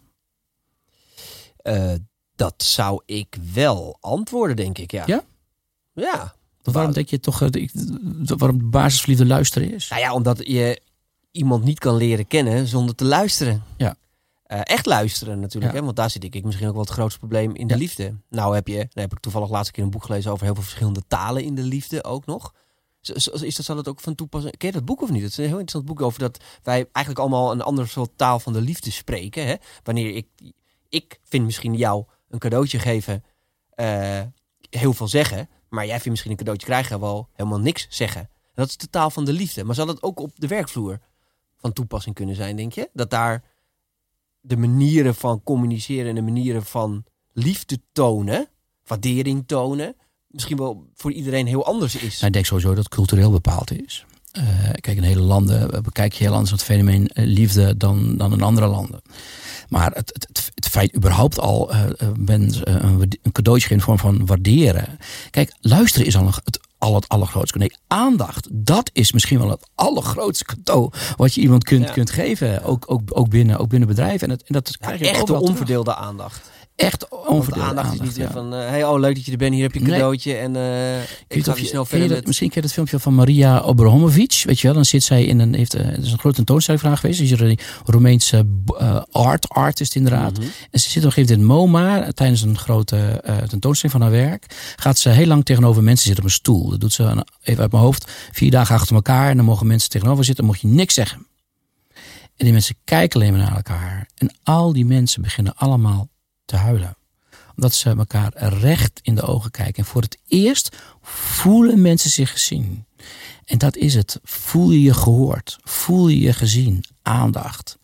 Eh, 1.56 1.92
dat 2.36 2.62
zou 2.62 3.02
ik 3.06 3.36
wel 3.54 3.96
antwoorden, 4.00 4.56
denk 4.56 4.78
ik. 4.78 4.90
Ja. 4.90 5.24
Ja? 5.92 6.34
Waarom 6.62 6.92
denk 6.92 7.08
je 7.08 7.20
toch, 7.20 7.42
eh, 7.42 7.68
waarom 8.36 8.70
de 8.70 9.26
luisteren 9.26 9.72
is? 9.72 9.88
Nou 9.88 10.00
ja, 10.00 10.12
omdat 10.12 10.46
je 10.46 10.80
iemand 11.30 11.64
niet 11.64 11.78
kan 11.78 11.96
leren 11.96 12.26
kennen 12.26 12.66
zonder 12.66 12.94
te 12.94 13.04
luisteren. 13.04 13.62
Ja. 13.76 13.96
Eh, 14.42 14.60
echt 14.62 14.86
luisteren 14.86 15.40
natuurlijk, 15.40 15.72
Ja. 15.72 15.78
hè? 15.78 15.84
want 15.84 15.96
daar 15.96 16.10
zit 16.10 16.24
ik 16.24 16.44
misschien 16.44 16.66
ook 16.66 16.72
wel 16.74 16.82
het 16.82 16.92
grootste 16.92 17.18
probleem 17.18 17.54
in 17.54 17.66
de 17.66 17.72
Ja. 17.74 17.80
liefde. 17.80 18.14
Nou 18.30 18.54
heb 18.54 18.68
je, 18.68 18.74
nou 18.74 18.88
heb 18.92 19.12
ik 19.12 19.18
toevallig 19.20 19.50
laatst 19.50 19.66
een 19.68 19.74
keer 19.74 19.84
een 19.84 19.90
boek 19.90 20.04
gelezen 20.04 20.30
over 20.30 20.44
heel 20.44 20.54
veel 20.54 20.62
verschillende 20.64 21.02
talen 21.08 21.42
in 21.44 21.54
de 21.54 21.62
liefde 21.62 22.04
ook 22.04 22.26
nog. 22.26 22.54
Is 23.00 23.54
dat, 23.56 23.64
zal 23.64 23.76
het 23.76 23.88
ook 23.88 24.00
van 24.00 24.14
toepassing? 24.14 24.56
Ken 24.56 24.68
je 24.68 24.74
dat 24.74 24.84
boek 24.84 25.02
of 25.02 25.10
niet? 25.10 25.22
Het 25.22 25.30
is 25.30 25.36
een 25.36 25.44
heel 25.44 25.52
interessant 25.58 25.84
boek 25.84 26.00
over 26.02 26.18
dat 26.18 26.38
wij 26.62 26.88
eigenlijk 26.92 27.18
allemaal 27.18 27.52
een 27.52 27.60
ander 27.62 27.88
soort 27.88 28.10
taal 28.16 28.38
van 28.40 28.52
de 28.52 28.60
liefde 28.60 28.90
spreken. 28.90 29.46
Hè? 29.46 29.54
Wanneer 29.82 30.14
ik, 30.14 30.26
ik 30.88 31.20
vind 31.24 31.44
misschien 31.44 31.74
jou 31.74 32.04
een 32.28 32.38
cadeautje 32.38 32.78
geven 32.78 33.24
eh, 33.70 34.22
heel 34.70 34.92
veel 34.92 35.08
zeggen, 35.08 35.48
maar 35.68 35.84
jij 35.84 35.94
vindt 35.94 36.08
misschien 36.08 36.30
een 36.30 36.36
cadeautje 36.36 36.66
krijgen 36.66 37.00
wel 37.00 37.28
helemaal 37.32 37.60
niks 37.60 37.86
zeggen. 37.88 38.20
En 38.20 38.62
dat 38.62 38.68
is 38.68 38.76
de 38.76 38.90
taal 38.90 39.10
van 39.10 39.24
de 39.24 39.32
liefde. 39.32 39.64
Maar 39.64 39.74
zal 39.74 39.86
dat 39.86 40.02
ook 40.02 40.20
op 40.20 40.30
de 40.34 40.46
werkvloer 40.46 40.98
van 41.56 41.72
toepassing 41.72 42.14
kunnen 42.14 42.34
zijn, 42.34 42.56
denk 42.56 42.72
je? 42.72 42.90
Dat 42.92 43.10
daar 43.10 43.44
de 44.40 44.56
manieren 44.56 45.14
van 45.14 45.42
communiceren 45.42 46.08
en 46.08 46.14
de 46.14 46.22
manieren 46.22 46.64
van 46.64 47.04
liefde 47.32 47.80
tonen, 47.92 48.48
waardering 48.86 49.46
tonen, 49.46 49.96
misschien 50.26 50.56
wel 50.56 50.90
voor 50.94 51.12
iedereen 51.12 51.46
heel 51.46 51.64
anders 51.64 51.96
is. 51.96 52.14
Nou, 52.14 52.26
ik 52.26 52.32
denk 52.32 52.46
sowieso 52.46 52.74
dat 52.74 52.88
cultureel 52.88 53.30
bepaald 53.30 53.70
is. 53.70 54.06
Eh, 54.36 54.70
kijk, 54.80 54.96
in 54.96 55.02
hele 55.02 55.20
landen 55.20 55.82
bekijk 55.82 56.12
je 56.12 56.24
heel 56.24 56.32
anders 56.32 56.50
het 56.50 56.62
fenomeen 56.62 57.08
eh, 57.08 57.26
liefde 57.26 57.76
dan, 57.76 58.16
dan 58.16 58.32
in 58.32 58.42
andere 58.42 58.66
landen. 58.66 59.00
Maar 59.68 59.90
het, 59.94 60.10
het, 60.12 60.50
het, 60.54 60.68
feit 60.68 60.96
überhaupt 60.96 61.40
al 61.40 61.72
mensen 62.18 62.64
eh, 62.64 62.74
een, 62.74 63.18
een 63.22 63.32
cadeautje 63.32 63.68
in 63.74 63.80
vorm 63.80 63.98
van 63.98 64.26
waarderen. 64.26 64.98
Kijk, 65.30 65.52
luisteren 65.60 66.06
is 66.06 66.16
al 66.16 66.26
een, 66.26 66.32
het, 66.44 66.60
al 66.78 66.94
het 66.94 67.08
allergrootste. 67.08 67.58
Nee, 67.58 67.76
aandacht, 67.86 68.48
dat 68.50 68.90
is 68.92 69.12
misschien 69.12 69.38
wel 69.38 69.50
het 69.50 69.68
allergrootste 69.74 70.44
cadeau 70.44 70.90
wat 71.16 71.34
je 71.34 71.40
iemand 71.40 71.64
kunt, 71.64 71.84
Ja. 71.86 71.92
kunt 71.92 72.10
geven. 72.10 72.62
Ook, 72.62 72.84
ook, 72.86 73.02
ook, 73.12 73.28
binnen, 73.28 73.58
ook 73.58 73.68
binnen 73.68 73.88
bedrijven. 73.88 74.28
En 74.28 74.36
dat, 74.36 74.46
en 74.46 74.54
dat 74.54 74.76
Ja, 74.80 74.86
krijg 74.86 75.00
je 75.00 75.06
overal 75.22 75.26
terug. 75.26 75.40
onverdeelde 75.50 75.94
aandacht. 75.94 76.50
Echt 76.76 77.06
Want 77.10 77.26
onverdeelde 77.26 77.68
aandacht, 77.68 77.88
aandacht. 77.90 78.08
is 78.10 78.16
niet 78.16 78.26
ja. 78.26 78.32
van, 78.32 78.54
eh, 78.54 78.68
hey, 78.68 78.84
oh 78.84 78.98
leuk 79.00 79.14
dat 79.14 79.24
je 79.24 79.30
er 79.32 79.36
bent, 79.38 79.54
hier 79.54 79.62
heb 79.62 79.72
je 79.72 79.78
een 79.80 79.84
Nee. 79.86 79.94
cadeautje 79.94 80.34
en 80.34 80.56
eh, 80.56 81.00
Ik 81.28 81.44
ga 81.44 81.54
je- 81.56 81.64
snel 81.66 81.80
je 81.82 81.86
verder 81.88 82.08
dat, 82.08 82.16
met... 82.16 82.26
Misschien 82.26 82.48
ken 82.48 82.56
je 82.56 82.62
dat 82.66 82.72
filmpje 82.72 82.98
van 82.98 83.14
Maria 83.14 83.60
Obramovic. 83.60 84.42
Weet 84.44 84.60
je 84.60 84.66
wel, 84.66 84.74
dan 84.76 84.84
zit 84.84 85.02
zij 85.02 85.24
in 85.24 85.38
een. 85.38 85.54
Heeft, 85.54 85.74
eh, 85.74 85.98
is 85.98 86.12
een 86.12 86.18
grote 86.18 86.36
tentoonstelling 86.36 86.82
vandaag 86.82 87.00
geweest. 87.00 87.20
Is 87.20 87.30
er 87.30 87.42
een 87.42 87.58
Roemeense 87.84 88.46
art 89.10 89.48
artist, 89.48 89.94
inderdaad. 89.94 90.38
Mhm. 90.38 90.46
En 90.70 90.80
ze 90.80 90.90
zit 90.90 91.02
op 91.04 91.04
een 91.08 91.12
gegeven 91.12 91.40
moment 91.44 91.70
in 91.72 91.78
MoMA. 91.80 92.12
Tijdens 92.12 92.42
een 92.42 92.58
grote 92.58 93.22
tentoonstelling 93.48 93.98
van 93.98 94.00
haar 94.00 94.10
werk. 94.26 94.46
Gaat 94.76 94.98
ze 94.98 95.08
heel 95.08 95.26
lang 95.26 95.44
tegenover 95.44 95.82
mensen 95.82 96.04
zitten 96.06 96.24
op 96.24 96.30
een 96.30 96.36
stoel. 96.36 96.70
Dat 96.70 96.80
doet 96.80 96.92
ze 96.92 97.02
een- 97.02 97.26
even 97.42 97.62
uit 97.62 97.72
mijn 97.72 97.84
hoofd. 97.84 98.10
Vier 98.32 98.50
dagen 98.50 98.74
achter 98.74 98.94
elkaar. 98.94 99.30
En 99.30 99.36
dan 99.36 99.44
mogen 99.46 99.66
mensen 99.66 99.90
tegenover 99.90 100.24
zitten. 100.24 100.44
Dan 100.44 100.52
mocht 100.54 100.64
je 100.64 100.76
niks 100.76 100.94
zeggen. 100.94 101.26
En 102.36 102.44
die 102.44 102.52
mensen 102.52 102.74
kijken 102.84 103.20
alleen 103.20 103.32
maar 103.32 103.42
naar 103.42 103.56
elkaar. 103.56 104.08
En 104.14 104.30
al 104.42 104.72
die 104.72 104.84
mensen 104.86 105.22
beginnen 105.22 105.56
allemaal 105.56 106.08
te 106.46 106.56
huilen 106.56 106.96
omdat 107.56 107.74
ze 107.74 107.90
elkaar 107.90 108.32
recht 108.36 109.00
in 109.02 109.14
de 109.14 109.22
ogen 109.22 109.50
kijken. 109.50 109.74
En 109.82 109.84
voor 109.84 110.02
het 110.02 110.18
eerst 110.26 110.76
voelen 111.02 111.80
mensen 111.80 112.10
zich 112.10 112.30
gezien. 112.30 112.86
En 113.44 113.58
dat 113.58 113.76
is 113.76 113.94
het. 113.94 114.20
Voel 114.22 114.70
je 114.70 114.82
je 114.82 114.94
gehoord? 114.94 115.58
Voel 115.62 116.08
je 116.08 116.20
je 116.20 116.32
gezien? 116.32 116.84
Aandacht. 117.02 117.78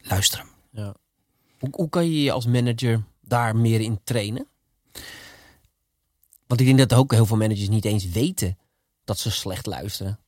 Luisteren. 0.00 0.46
Ja. 0.70 0.94
Hoe, 1.58 1.68
hoe 1.72 1.88
kan 1.88 2.04
je 2.04 2.22
je 2.22 2.32
als 2.32 2.46
manager 2.46 3.02
daar 3.20 3.56
meer 3.56 3.80
in 3.80 4.00
trainen? 4.04 4.46
Want 6.46 6.60
ik 6.60 6.66
denk 6.66 6.78
dat 6.78 6.94
ook 6.94 7.12
heel 7.12 7.26
veel 7.26 7.36
managers 7.36 7.68
niet 7.68 7.84
eens 7.84 8.08
weten 8.08 8.58
dat 9.04 9.18
ze 9.18 9.30
slecht 9.30 9.66
luisteren. 9.66 10.18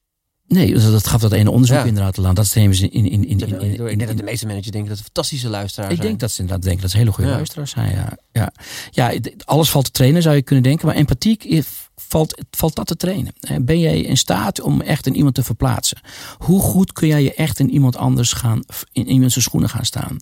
Nee, 0.52 0.72
dus 0.74 0.82
dat 0.84 1.06
gaf 1.06 1.20
dat 1.20 1.32
ene 1.32 1.50
onderzoek 1.50 1.76
Ja. 1.76 1.84
inderdaad 1.84 2.24
aan. 2.24 2.34
Dat 2.34 2.44
is 2.44 2.54
in, 2.56 2.72
in, 2.72 2.90
in, 2.90 3.10
in, 3.10 3.24
in, 3.24 3.60
in, 3.60 3.72
ik 3.72 3.98
denk 3.98 4.06
dat 4.06 4.16
de 4.16 4.22
meeste 4.22 4.46
managers 4.46 4.70
denken 4.70 4.88
dat 4.88 4.98
ze 4.98 5.04
fantastische 5.04 5.48
luisteraars 5.48 5.90
Ik 5.90 5.96
zijn. 5.96 6.08
denk 6.08 6.20
dat 6.20 6.30
ze 6.30 6.40
inderdaad 6.40 6.64
denken 6.64 6.82
dat 6.82 6.90
ze 6.90 6.96
hele 6.96 7.12
goede 7.12 7.30
Ja. 7.30 7.36
luisteraars 7.36 7.70
zijn. 7.70 7.90
Ja. 7.94 8.18
Ja. 8.32 8.52
Ja, 8.90 9.12
alles 9.44 9.70
valt 9.70 9.84
te 9.84 9.90
trainen, 9.90 10.22
zou 10.22 10.34
je 10.34 10.42
kunnen 10.42 10.64
denken. 10.64 10.86
Maar 10.86 10.96
empathie 10.96 11.64
valt, 11.96 12.42
valt 12.50 12.74
dat 12.74 12.86
te 12.86 12.96
trainen. 12.96 13.32
Ben 13.60 13.78
jij 13.80 14.00
in 14.00 14.16
staat 14.16 14.60
om 14.60 14.80
echt 14.80 15.06
in 15.06 15.16
iemand 15.16 15.34
te 15.34 15.42
verplaatsen? 15.42 16.00
Hoe 16.38 16.60
goed 16.60 16.92
kun 16.92 17.08
jij 17.08 17.22
je 17.22 17.34
echt 17.34 17.58
in 17.58 17.70
iemand 17.70 17.96
anders 17.96 18.32
gaan, 18.32 18.62
in 18.92 19.08
iemand 19.08 19.32
zijn 19.32 19.44
schoenen 19.44 19.68
gaan 19.70 19.84
staan? 19.84 20.16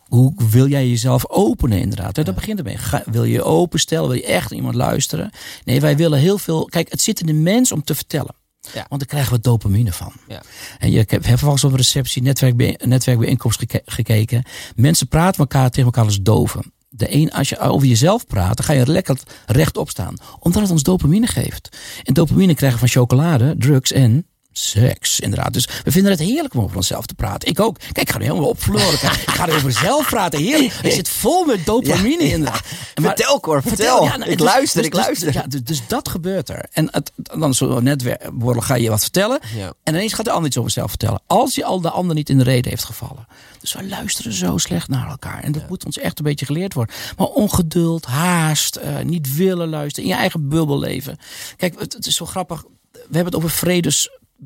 Hoe 0.00 0.32
wil 0.50 0.68
jij 0.68 0.88
jezelf 0.88 1.28
openen 1.28 1.80
inderdaad? 1.80 2.14
Dat 2.14 2.34
begint 2.34 2.58
ermee. 2.58 2.76
Ga- 2.76 3.02
wil 3.10 3.24
je 3.24 3.32
je 3.32 3.42
openstellen? 3.42 4.08
Wil 4.08 4.16
je 4.18 4.24
echt 4.24 4.48
naar 4.50 4.58
iemand 4.58 4.74
luisteren? 4.74 5.30
Nee, 5.64 5.80
wij 5.80 5.96
willen 5.96 6.18
heel 6.18 6.38
veel... 6.38 6.64
Kijk, 6.64 6.90
het 6.90 7.00
zit 7.00 7.20
in 7.20 7.26
de 7.26 7.32
mens 7.32 7.72
om 7.72 7.84
te 7.84 7.94
vertellen. 7.94 8.34
Ja. 8.60 8.86
Want 8.88 9.00
daar 9.00 9.06
krijgen 9.10 9.32
we 9.32 9.40
dopamine 9.40 9.92
van. 9.92 10.12
Ja. 10.28 10.42
En 10.78 10.90
je 10.90 10.98
ik 10.98 11.10
heb 11.10 11.24
vervolgens 11.26 11.64
op 11.64 11.70
een 11.70 11.76
receptie, 11.76 12.22
netwerkbij, 12.22 12.78
netwerkbijeenkomst 12.84 13.58
geke- 13.58 13.82
gekeken. 13.84 14.42
Mensen 14.76 15.08
praten 15.08 15.40
elkaar 15.40 15.70
tegen 15.70 15.84
elkaar 15.84 16.04
als 16.04 16.20
doven. 16.22 16.72
De 16.88 17.14
een, 17.14 17.32
als 17.32 17.48
je 17.48 17.58
over 17.58 17.86
jezelf 17.88 18.26
praat, 18.26 18.56
dan 18.56 18.66
ga 18.66 18.72
je 18.72 18.86
lekker 18.86 19.18
rechtop 19.46 19.90
staan. 19.90 20.14
Omdat 20.38 20.62
het 20.62 20.70
ons 20.70 20.82
dopamine 20.82 21.26
geeft. 21.26 21.76
En 22.04 22.14
dopamine 22.14 22.54
krijgen 22.54 22.80
we 22.80 22.88
van 22.88 23.00
chocolade, 23.00 23.54
drugs 23.58 23.92
en 23.92 24.26
Seks, 24.52 25.20
inderdaad. 25.20 25.52
Dus 25.52 25.68
we 25.84 25.90
vinden 25.90 26.10
het 26.10 26.20
heerlijk 26.20 26.54
om 26.54 26.60
over 26.62 26.76
onszelf 26.76 27.06
te 27.06 27.14
praten. 27.14 27.48
Ik 27.48 27.60
ook. 27.60 27.78
Kijk, 27.78 27.98
ik 27.98 28.10
ga 28.10 28.18
nu 28.18 28.24
helemaal 28.24 28.48
opvloren. 28.48 28.92
ik 28.92 29.30
ga 29.30 29.46
er 29.48 29.54
over 29.54 29.66
mezelf 29.66 30.08
praten. 30.08 30.40
Heerlijk. 30.40 30.72
Ik 30.82 30.92
zit 30.92 31.08
vol 31.08 31.44
met 31.44 31.66
dopamine 31.66 32.24
Ja, 32.24 32.32
inderdaad. 32.34 32.62
ja. 32.94 33.02
Vertel, 33.02 33.40
Cor, 33.40 33.62
vertel. 33.62 34.04
nou, 34.04 34.22
Ik 34.22 34.38
dus- 34.38 34.46
luister, 34.46 34.76
dus- 34.76 34.86
ik 34.86 34.92
dus- 34.94 35.04
luister. 35.04 35.32
Ja, 35.32 35.42
dus, 35.48 35.62
dus 35.62 35.82
dat 35.86 36.08
gebeurt 36.08 36.48
er. 36.48 36.66
En 36.72 36.88
het, 36.90 37.12
dan 37.16 37.54
zo 37.54 37.80
netwerk 37.80 38.30
ga 38.42 38.74
je 38.74 38.90
wat 38.90 39.02
vertellen. 39.02 39.40
Ja. 39.56 39.72
En 39.82 39.94
ineens 39.94 40.12
gaat 40.12 40.24
de 40.24 40.30
ander 40.30 40.46
iets 40.46 40.56
over 40.58 40.70
zichzelf 40.70 40.90
vertellen. 40.90 41.22
Als 41.26 41.54
je 41.54 41.64
al 41.64 41.80
de 41.80 41.90
ander 41.90 42.14
niet 42.16 42.28
in 42.28 42.38
de 42.38 42.44
reden 42.44 42.70
heeft 42.70 42.84
gevallen. 42.84 43.26
Dus 43.60 43.72
we 43.72 43.88
luisteren 43.88 44.32
zo 44.32 44.58
slecht 44.58 44.88
naar 44.88 45.08
elkaar. 45.10 45.42
En 45.42 45.52
dat 45.52 45.68
moet 45.68 45.84
ons 45.84 45.98
echt 45.98 46.18
een 46.18 46.24
beetje 46.24 46.46
geleerd 46.46 46.74
worden. 46.74 46.94
Maar 47.16 47.26
ongeduld, 47.26 48.04
haast, 48.06 48.76
eh, 48.76 48.98
niet 49.00 49.34
willen 49.34 49.68
luisteren. 49.68 50.08
In 50.08 50.14
je 50.14 50.20
eigen 50.20 50.48
bubbel 50.48 50.78
leven. 50.78 51.18
Kijk, 51.56 51.78
het, 51.80 51.92
het 51.92 52.06
is 52.06 52.16
zo 52.16 52.26
grappig. 52.26 52.64
We 52.92 53.16
hebben 53.16 53.24
het 53.24 53.34
over 53.34 53.50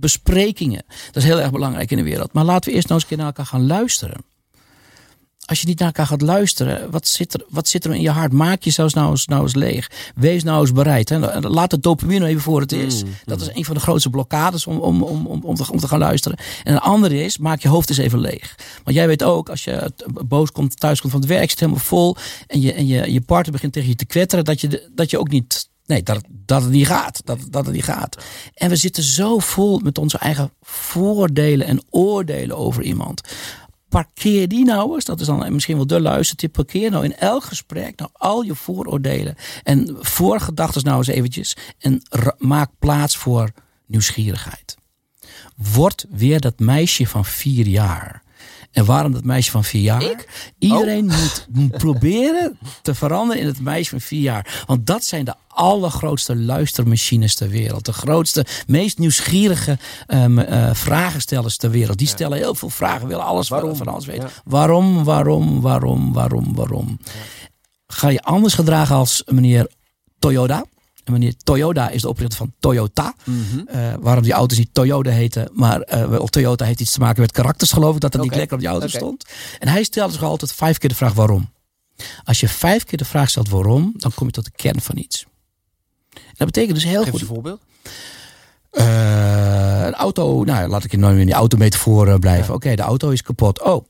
vredesbesprekingen. 0.00 0.85
Dat 1.07 1.22
is 1.22 1.24
heel 1.24 1.40
erg 1.40 1.50
belangrijk 1.50 1.90
in 1.90 1.96
de 1.96 2.02
wereld. 2.02 2.33
Maar 2.33 2.44
laten 2.44 2.70
we 2.70 2.76
eerst 2.76 2.88
nou 2.88 3.00
eens 3.00 3.11
een 3.11 3.16
keer 3.16 3.24
naar 3.24 3.35
elkaar 3.35 3.46
gaan 3.46 3.66
luisteren. 3.66 4.33
Als 5.46 5.61
je 5.61 5.66
niet 5.66 5.78
naar 5.78 5.88
elkaar 5.88 6.07
gaat 6.07 6.20
luisteren, 6.20 6.90
wat 6.90 7.09
zit 7.09 7.35
er, 7.35 7.44
wat 7.48 7.68
zit 7.68 7.85
er 7.85 7.94
in 7.94 8.00
je 8.00 8.11
hart? 8.11 8.33
Maak 8.33 8.62
jezelf 8.62 8.94
nou 8.94 9.11
eens, 9.11 9.26
nou 9.26 9.42
eens 9.42 9.54
leeg. 9.54 9.90
Wees 10.14 10.42
nou 10.42 10.61
eens 10.61 10.72
bereid. 10.72 11.09
Hè. 11.09 11.40
Laat 11.40 11.70
het 11.70 11.83
dopamine 11.83 12.26
even 12.26 12.42
voor 12.42 12.61
het 12.61 12.72
is. 12.72 13.02
Dat 13.24 13.40
is 13.40 13.50
een 13.52 13.64
van 13.64 13.74
de 13.74 13.80
grootste 13.80 14.11
blokkades 14.11 14.66
om, 14.66 14.78
om, 14.78 15.02
om, 15.02 15.26
om, 15.26 15.42
om, 15.42 15.54
te, 15.54 15.72
om 15.72 15.78
te 15.78 15.88
gaan 15.88 15.98
luisteren. 15.98 16.38
En 16.62 16.72
een 16.72 16.80
andere 16.80 17.24
is, 17.24 17.38
maak 17.38 17.61
je 17.61 17.68
hoofd 17.68 17.88
eens 17.88 17.98
even 17.98 18.18
leeg. 18.18 18.54
Want 18.85 18.96
jij 18.96 19.07
weet 19.07 19.22
ook, 19.22 19.48
als 19.48 19.64
je 19.64 19.92
boos 20.26 20.52
komt, 20.52 20.80
thuis 20.80 21.00
komt 21.00 21.12
van 21.12 21.20
het 21.20 21.30
werk, 21.30 21.50
zit 21.50 21.61
helemaal 21.61 21.80
vol. 21.80 22.16
En 22.46 22.61
je, 22.61 22.72
en 22.72 22.87
je, 22.87 23.12
je 23.12 23.20
partner 23.20 23.52
begint 23.52 23.72
tegen 23.72 23.88
je 23.88 23.94
te 23.94 24.07
kwetteren, 24.07 24.44
dat 24.44 24.61
je, 24.61 24.90
dat 24.94 25.11
je 25.11 25.18
ook 25.18 25.30
niet 25.30 25.68
Nee, 25.87 26.03
dat, 26.03 26.25
dat 26.29 26.62
het 26.62 26.70
niet 26.70 26.87
gaat. 26.87 27.20
Dat, 27.25 27.38
dat 27.51 27.64
het 27.64 27.75
niet 27.75 27.85
gaat. 27.85 28.25
En 28.55 28.68
we 28.68 28.77
zitten 28.77 29.03
zo 29.03 29.38
vol 29.38 29.79
met 29.79 29.99
onze 29.99 30.18
eigen 30.18 30.53
voordelen 30.61 31.66
en 31.66 31.83
oordelen 31.90 32.57
over 32.57 32.83
iemand. 32.83 33.20
Parkeer 33.88 34.49
die 34.49 34.64
nou 34.64 34.94
eens, 34.94 35.05
dat 35.05 35.20
is 35.20 35.27
dan 35.27 35.53
misschien 35.53 35.77
wel 35.77 35.87
de 35.87 36.01
luistertip. 36.01 36.53
Parkeer 36.53 36.90
nou 36.90 37.05
in 37.05 37.16
elk 37.16 37.44
gesprek 37.44 37.99
nou 37.99 38.11
al 38.12 38.42
je 38.42 38.55
vooroordelen 38.55 39.35
en 39.62 39.97
voorgedachten 40.01 40.85
nou 40.85 40.99
eens 40.99 41.07
eventjes. 41.07 41.57
En 41.79 42.03
maak 42.38 42.70
plaats 42.79 43.16
voor 43.16 43.51
nieuwsgierigheid. 43.87 44.77
Word 45.57 46.07
weer 46.11 46.40
dat 46.40 46.59
meisje 46.59 47.07
van 47.07 47.25
vier 47.25 47.66
jaar. 47.66 48.23
En 48.74 48.84
waarom 48.84 49.12
dat 49.12 49.24
meisje 49.24 49.50
van 49.50 49.64
vier 49.64 49.82
jaar? 49.82 50.24
Iedereen 50.58 51.04
moet, 51.04 51.46
moet 51.52 51.78
proberen 51.87 52.58
te 52.82 52.94
veranderen 52.94 53.42
in 53.42 53.48
het 53.48 53.60
meisje 53.60 53.90
van 53.90 54.00
vier 54.00 54.20
jaar. 54.20 54.64
Want 54.66 54.87
dat 54.87 55.04
zijn 55.04 55.24
de 55.24 55.34
allergrootste 55.48 56.37
luistermachines 56.37 57.34
ter 57.34 57.48
wereld. 57.48 57.84
De 57.84 57.92
grootste, 57.92 58.46
meest 58.66 58.98
nieuwsgierige 58.98 59.78
ehm, 60.06 60.38
eh, 60.38 60.74
vragenstellers 60.74 61.56
ter 61.56 61.70
wereld. 61.70 61.98
Die 61.98 62.06
stellen 62.06 62.38
heel 62.38 62.54
veel 62.54 62.70
vragen, 62.70 63.08
willen 63.08 63.24
alles 63.24 63.48
Waarom? 63.48 63.76
van 63.76 63.88
alles 63.88 64.06
weten. 64.06 64.24
Ja. 64.24 64.42
Waarom, 64.44 65.04
waarom, 65.04 65.60
waarom, 65.60 66.12
waarom, 66.12 66.54
waarom? 66.54 66.98
Ga 67.87 68.08
je 68.08 68.22
anders 68.22 68.54
gedragen 68.54 68.96
als 68.96 69.22
meneer 69.26 69.70
Toyota? 70.18 70.64
En 71.05 71.12
meneer 71.12 71.35
Toyota 71.43 71.88
is 71.88 72.03
de 72.03 72.09
oprichter 72.09 72.38
van 72.38 72.53
Toyota. 72.59 73.14
Eh, 73.67 73.93
waarom 74.01 74.23
die 74.23 74.33
auto's 74.33 74.59
niet 74.59 74.69
Toyota 74.73 75.11
heten. 75.11 75.49
Maar 75.53 76.09
wel, 76.09 76.27
Toyota 76.27 76.64
heeft 76.64 76.81
iets 76.81 76.93
te 76.93 77.01
maken 77.01 77.21
met 77.21 77.33
karakters, 77.33 77.73
geloof 77.73 77.95
ik. 77.95 78.01
Dat 78.01 78.12
dat 78.12 78.21
Oké. 78.21 78.31
niet 78.31 78.38
lekker 78.38 78.57
op 78.57 78.62
die 78.62 78.71
auto 78.73 78.87
stond. 78.88 79.25
En 79.59 79.69
hij 79.69 79.83
stelde 79.83 80.12
zich 80.12 80.23
altijd 80.23 80.53
vijf 80.53 80.79
keer 80.79 80.88
de 80.88 80.95
vraag 80.95 81.12
waarom. 81.12 81.53
Als 82.25 82.40
je 82.40 82.49
vijf 82.49 82.85
keer 82.85 82.99
de 82.99 83.05
vraag 83.05 83.31
stelt 83.31 83.49
waarom, 83.49 83.93
dan 83.97 84.12
kom 84.14 84.27
je 84.27 84.33
tot 84.33 84.45
de 84.45 84.51
kern 84.51 84.81
van 84.81 84.97
iets. 84.97 85.27
En 86.14 86.35
dat 86.37 86.47
betekent 86.47 86.75
dus 86.75 86.85
heel 86.85 87.03
Geef 87.03 87.11
goed. 87.11 87.21
een 87.21 87.27
voorbeeld. 87.27 87.61
Eh, 88.71 89.85
een 89.87 89.95
auto, 89.95 90.45
nou 90.45 90.69
laat 90.69 90.85
ik 90.85 90.93
in 90.93 91.05
in 91.05 91.27
die 91.27 91.35
autometafoor 91.35 92.19
blijven. 92.19 92.55
Oké, 92.55 92.75
de 92.75 92.83
auto 92.83 93.11
is 93.11 93.23
kapot. 93.23 93.62
Oh, 93.62 93.85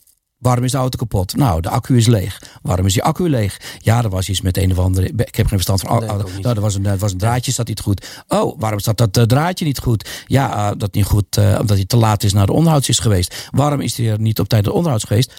waarom 0.45 0.65
is 0.65 0.71
de 0.71 0.79
auto 0.79 0.99
kapot? 0.99 1.37
Nou, 1.37 1.61
de 1.61 1.69
accu 1.69 1.97
is 1.97 2.07
leeg. 2.07 2.43
Waarom 2.63 2.87
is 2.87 2.93
die 2.93 3.03
accu 3.03 3.29
leeg? 3.29 3.61
Ja, 3.79 4.03
er 4.03 4.09
was 4.09 4.29
iets 4.29 4.41
met 4.41 4.57
een 4.57 4.71
of 4.71 4.79
andere. 4.79 5.07
Ik 5.07 5.17
heb 5.17 5.47
geen 5.47 5.49
verstand 5.49 5.81
van. 5.81 5.99
Nee, 5.99 6.09
nou, 6.43 6.55
er 6.55 6.61
was 6.61 6.75
een, 6.75 6.87
er 6.87 6.99
was 6.99 7.13
een 7.13 7.19
draadje, 7.19 7.53
staat 7.53 7.69
niet 7.69 7.81
goed. 7.81 8.23
Oh, 8.29 8.61
waarom 8.61 8.79
staat 8.79 8.97
dat 8.99 9.17
eh, 9.17 9.23
draadje 9.23 9.65
niet 9.65 9.79
goed? 9.79 10.25
Ja, 10.27 10.71
eh, 10.71 10.79
dat 10.79 10.95
niet 10.95 11.05
goed, 11.05 11.37
eh, 11.37 11.57
omdat 11.61 11.77
hij 11.77 11.87
te 11.87 11.97
laat 11.97 12.23
is 12.23 12.33
naar 12.33 12.47
de 12.47 12.53
onderhouds 12.53 12.89
is 12.89 12.99
geweest. 12.99 13.49
Waarom 13.51 13.81
is 13.81 13.97
hij 13.97 14.11
er 14.11 14.21
niet 14.21 14.39
op 14.39 14.49
tijd 14.49 14.63
naar 14.63 14.71
de 14.71 14.77
onderhouds 14.77 15.05
geweest? 15.05 15.33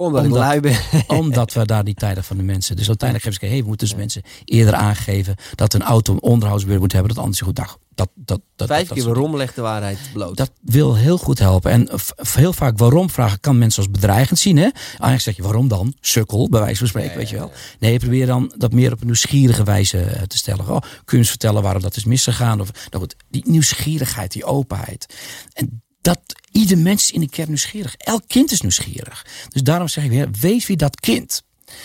Omdat, 0.00 0.24
Omdat- 0.24 0.38
ik 0.38 0.44
lui 0.44 0.60
ben. 0.60 0.76
Omdat 1.20 1.52
we 1.52 1.66
daar 1.66 1.82
niet 1.82 1.98
tijdig 1.98 2.26
van 2.26 2.36
de 2.36 2.42
mensen. 2.42 2.76
Dus 2.76 2.88
uiteindelijk 2.88 3.28
geven 3.28 3.46
ze, 3.46 3.52
hey, 3.54 3.62
we 3.62 3.68
moeten 3.68 3.88
dus 3.88 3.96
mensen 3.96 4.22
eerder 4.44 4.74
aangeven 4.74 5.34
dat 5.54 5.74
een 5.74 5.82
auto 5.82 6.12
een 6.12 6.22
onderhoudsbeurt 6.22 6.80
moet 6.80 6.92
hebben. 6.92 7.14
Dat 7.14 7.22
anders 7.22 7.40
goed. 7.40 7.56
Nou, 7.56 7.68
dat, 7.94 8.08
dat, 8.14 8.40
dat, 8.56 8.68
Vijf 8.68 8.88
dat, 8.88 8.96
keer 8.96 9.04
dat- 9.06 9.14
waarom 9.14 9.36
legt 9.36 9.54
de 9.54 9.60
waarheid 9.62 9.98
bloot. 10.12 10.36
dat 10.36 10.50
wil 10.60 10.94
heel 10.96 11.18
goed 11.18 11.38
helpen. 11.38 11.70
En 11.70 11.88
heel 12.32 12.52
vaak 12.52 12.78
waarom 12.78 13.10
vragen 13.10 13.40
kan 13.40 13.58
mensen 13.58 13.82
als 13.82 13.90
bedreigend 13.92 14.38
zien. 14.38 14.56
Hè? 14.56 14.62
Eigenlijk 14.88 15.20
zeg 15.20 15.36
je 15.36 15.42
waarom 15.42 15.68
dan? 15.68 15.94
Sukkel, 16.00 16.48
bij 16.48 16.60
wijze 16.60 16.78
van 16.78 16.88
spreken, 16.88 17.16
weet 17.16 17.28
je 17.28 17.36
wel. 17.36 17.52
Nee, 17.78 17.98
probeer 17.98 18.26
dan 18.26 18.52
dat 18.56 18.72
meer 18.72 18.92
op 18.92 19.00
een 19.00 19.06
nieuwsgierige 19.06 19.62
wijze 19.64 19.98
eh, 20.00 20.22
te 20.22 20.36
stellen. 20.36 20.68
Oh, 20.68 20.80
kun 20.80 20.82
je 21.04 21.16
eens 21.16 21.28
vertellen 21.28 21.62
waarom 21.62 21.82
dat 21.82 21.96
is 21.96 22.04
misgegaan? 22.04 22.60
Of, 22.60 22.70
nou 22.90 23.02
goed, 23.02 23.16
die 23.30 23.42
nieuwsgierigheid, 23.46 24.32
die 24.32 24.44
openheid. 24.44 25.14
En 25.52 25.82
dat 26.00 26.20
ieder 26.50 26.78
mens 26.78 27.10
in 27.10 27.20
de 27.20 27.28
kern 27.28 27.48
nieuwsgierig. 27.48 27.94
Elk 27.96 28.22
kind 28.26 28.50
is 28.50 28.60
nieuwsgierig. 28.60 29.26
Dus 29.48 29.62
daarom 29.62 29.88
zeg 29.88 30.04
ik 30.04 30.10
weer, 30.10 30.28
wees 30.40 30.66
wie 30.66 30.76
dat 30.76 31.00
kind. 31.00 31.42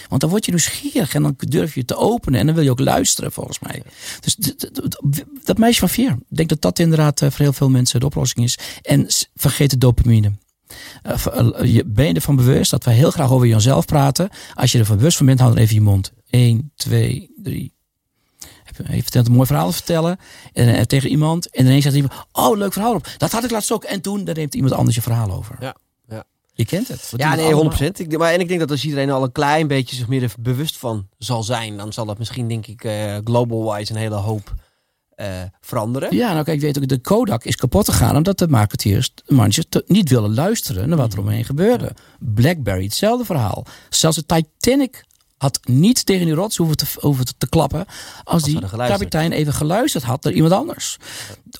Want 0.09 0.21
dan 0.21 0.29
word 0.29 0.45
je 0.45 0.51
nieuwsgierig 0.51 1.13
en 1.13 1.21
dan 1.21 1.35
durf 1.37 1.75
je 1.75 1.85
te 1.85 1.95
openen 1.95 2.39
en 2.39 2.45
dan 2.45 2.55
wil 2.55 2.63
je 2.63 2.71
ook 2.71 2.79
luisteren 2.79 3.31
volgens 3.31 3.59
mij. 3.59 3.83
Dus 4.19 4.37
dat 5.43 5.57
meisje 5.57 5.79
van 5.79 5.89
vier, 5.89 6.11
ik 6.11 6.37
denk 6.37 6.49
dat 6.49 6.61
dat 6.61 6.79
inderdaad 6.79 7.21
eh, 7.21 7.29
voor 7.29 7.39
heel 7.39 7.53
veel 7.53 7.69
mensen 7.69 7.99
de 7.99 8.05
oplossing 8.05 8.45
is. 8.45 8.57
En 8.81 9.07
vergeet 9.35 9.69
de 9.69 9.77
dopamine. 9.77 10.31
Eh, 11.01 11.25
eh, 11.25 11.83
ben 11.85 12.07
je 12.07 12.13
ervan 12.13 12.35
bewust 12.35 12.71
dat 12.71 12.83
wij 12.83 12.93
heel 12.93 13.11
graag 13.11 13.31
over 13.31 13.47
jezelf 13.47 13.85
praten? 13.85 14.29
Als 14.53 14.71
je 14.71 14.79
ervan 14.79 14.97
bewust 14.97 15.17
van 15.17 15.25
bent, 15.25 15.39
hou 15.39 15.53
dan 15.53 15.61
even 15.61 15.75
je 15.75 15.81
mond. 15.81 16.11
1, 16.29 16.71
2, 16.75 17.31
3. 17.37 17.74
Je 18.77 19.01
vertelt 19.01 19.27
een 19.27 19.33
mooi 19.33 19.45
verhaal 19.47 19.67
te 19.67 19.73
vertellen 19.75 20.17
en, 20.53 20.75
eh, 20.75 20.81
tegen 20.81 21.09
iemand. 21.09 21.49
En 21.49 21.65
ineens 21.65 21.83
zegt 21.83 21.95
iemand, 21.95 22.13
oh 22.31 22.57
leuk 22.57 22.73
verhaal 22.73 22.93
op. 22.95 23.07
Dat 23.17 23.31
had 23.31 23.43
ik 23.43 23.51
laatst 23.51 23.71
ook. 23.71 23.83
En 23.83 24.01
toen, 24.01 24.23
daar 24.23 24.35
neemt 24.35 24.55
iemand 24.55 24.73
anders 24.73 24.95
je 24.95 25.01
verhaal 25.01 25.31
over. 25.31 25.55
Ja, 25.59 25.75
ja. 26.09 26.23
Je 26.53 26.65
kent 26.65 26.87
het. 26.87 27.13
Ja, 27.15 27.35
nee, 27.35 27.45
allemaal. 27.53 27.63
100%. 27.63 27.99
Ik, 27.99 28.17
maar, 28.17 28.33
en 28.33 28.39
ik 28.39 28.47
denk 28.47 28.59
dat 28.59 28.71
als 28.71 28.83
iedereen 28.83 29.09
al 29.11 29.23
een 29.23 29.31
klein 29.31 29.67
beetje 29.67 29.95
zich 29.95 30.07
meer 30.07 30.23
er 30.23 30.33
bewust 30.39 30.77
van 30.77 31.07
zal 31.17 31.43
zijn, 31.43 31.77
dan 31.77 31.93
zal 31.93 32.05
dat 32.05 32.17
misschien, 32.17 32.47
denk 32.47 32.67
ik, 32.67 32.83
eh, 32.83 33.17
global-wise 33.23 33.91
een 33.93 33.99
hele 33.99 34.15
hoop 34.15 34.53
eh, 35.15 35.27
veranderen. 35.61 36.15
Ja, 36.15 36.31
nou 36.33 36.43
kijk, 36.43 36.57
ik 36.57 36.63
weet 36.63 36.77
ook, 36.77 36.87
de 36.87 36.97
Kodak 36.99 37.43
is 37.43 37.55
kapot 37.55 37.89
gegaan 37.89 38.15
omdat 38.15 38.37
de 38.37 38.47
marketeers, 38.47 39.11
de 39.15 39.33
managers, 39.33 39.65
te- 39.69 39.83
niet 39.87 40.09
willen 40.09 40.33
luisteren 40.33 40.89
naar 40.89 40.97
wat 40.97 41.13
er 41.13 41.19
omheen 41.19 41.45
gebeurde. 41.45 41.91
Blackberry, 42.19 42.83
hetzelfde 42.83 43.25
verhaal. 43.25 43.65
Zelfs 43.89 44.17
de 44.17 44.25
Titanic 44.25 45.03
had 45.45 45.59
niet 45.67 46.05
tegen 46.05 46.25
die 46.25 46.35
rots 46.35 46.57
hoeven 46.57 46.77
te, 46.77 46.85
hoeven 46.99 47.37
te, 47.37 47.47
klappen 47.49 47.85
als, 48.23 48.43
die 48.43 48.59
kapitein 48.69 49.31
even 49.31 49.53
geluisterd 49.53 50.03
had 50.03 50.23
naar 50.23 50.33
iemand 50.33 50.53
anders. 50.53 50.97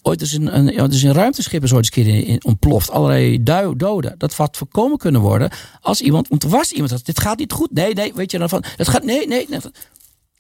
Ooit 0.02 0.22
is 0.22 0.34
een, 0.34 0.58
een, 0.58 0.68
ja, 0.68 0.88
dus 0.88 1.02
een 1.02 1.14
ruimteschip 1.14 1.64
is 1.64 1.74
ooit 1.74 1.86
eens 1.86 1.98
een 1.98 2.04
keer 2.04 2.16
in, 2.16 2.26
in 2.26 2.46
ontploft. 2.46 2.90
Allerlei 2.90 3.44
du- 3.44 3.76
doden. 3.76 4.16
Dat 4.18 4.34
had 4.34 4.58
voorkomen 4.58 4.98
kunnen 4.98 5.22
worden 5.22 5.52
als 5.82 6.02
iemand, 6.02 6.28
want 6.28 6.44
er 6.44 6.50
was 6.50 6.72
iemand 6.72 6.90
dat 6.90 7.06
dit 7.06 7.20
gaat 7.20 7.38
niet 7.38 7.52
goed. 7.52 7.72
Nee, 7.72 7.94
nee, 7.94 8.14
weet 8.14 8.32
je 8.32 8.38
dan 8.38 8.50
van, 8.50 8.64
het 8.76 8.88
gaat, 8.88 9.04
nee, 9.04 9.28
nee, 9.28 9.46
nee. 9.50 9.60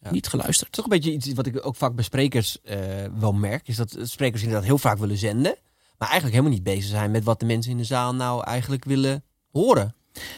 Niet 0.09 0.27
geluisterd. 0.27 0.71
Toch 0.71 0.83
een 0.83 0.89
beetje 0.89 1.11
iets 1.11 1.33
wat 1.33 1.45
ik 1.45 1.65
ook 1.65 1.75
vaak 1.75 1.95
bij 1.95 2.03
sprekers 2.03 2.61
eh, 2.61 2.77
wel 3.19 3.33
merk, 3.33 3.67
is 3.67 3.75
dat 3.75 3.97
sprekers 4.01 4.41
inderdaad 4.41 4.65
heel 4.65 4.77
vaak 4.77 4.97
willen 4.97 5.17
zenden, 5.17 5.55
maar 5.97 6.09
eigenlijk 6.09 6.37
helemaal 6.37 6.57
niet 6.57 6.63
bezig 6.63 6.89
zijn 6.89 7.11
met 7.11 7.23
wat 7.23 7.39
de 7.39 7.45
mensen 7.45 7.71
in 7.71 7.77
de 7.77 7.83
zaal 7.83 8.15
nou 8.15 8.43
eigenlijk 8.43 8.85
willen 8.85 9.23
horen. 9.51 9.95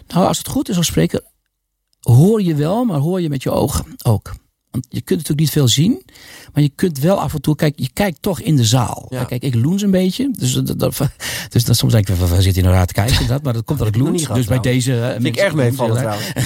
Nou, 0.08 0.28
als 0.28 0.38
het 0.38 0.48
goed 0.48 0.70
is 0.70 0.78
als 0.78 0.86
spreker, 0.86 1.22
hoor 2.00 2.42
je 2.42 2.56
wel, 2.56 2.86
maar 2.86 3.00
hoor 3.00 3.22
je 3.22 3.30
met 3.30 3.44
je 3.44 3.52
ogen 3.52 3.86
ook. 4.04 4.34
Want 4.72 4.86
je 4.90 5.02
kunt 5.02 5.20
natuurlijk 5.20 5.40
niet 5.40 5.50
veel 5.50 5.68
zien, 5.68 6.04
maar 6.54 6.64
je 6.64 6.72
kunt 6.76 7.00
wel 7.00 7.22
af 7.22 7.34
en 7.34 7.42
toe, 7.42 7.56
kijk, 7.56 7.74
je 7.80 7.90
kijkt 7.94 8.22
toch 8.22 8.40
in 8.42 8.56
de 8.56 8.66
zaal. 8.66 9.06
Ja. 9.10 9.24
Kijk, 9.24 9.44
ik 9.44 9.56
loens 9.56 9.82
een 9.82 9.92
beetje, 9.92 10.32
dus, 10.32 10.54
dat, 10.54 10.80
dat, 10.80 10.98
dus 11.50 11.66
dat, 11.66 11.78
soms 11.78 11.94
denk 11.94 12.10
ik, 12.10 12.16
waar 12.16 12.42
zit 12.42 12.54
hij 12.54 12.64
nou 12.64 12.76
raar 12.76 12.86
te 12.86 12.94
kijken? 12.94 13.14
inderdaad, 13.14 13.44
maar 13.44 13.54
dat 13.54 13.64
komt 13.64 13.80
dat 13.80 13.88
ik 13.88 13.96
loens. 14.02 14.22
niet 14.22 14.34
Dus 14.34 14.46
bij 14.46 14.60
deze... 14.60 15.16
Vind 15.22 15.36
ik 15.36 15.44
erg 15.44 15.54
meevallen 15.54 15.98
trouwens. 15.98 16.32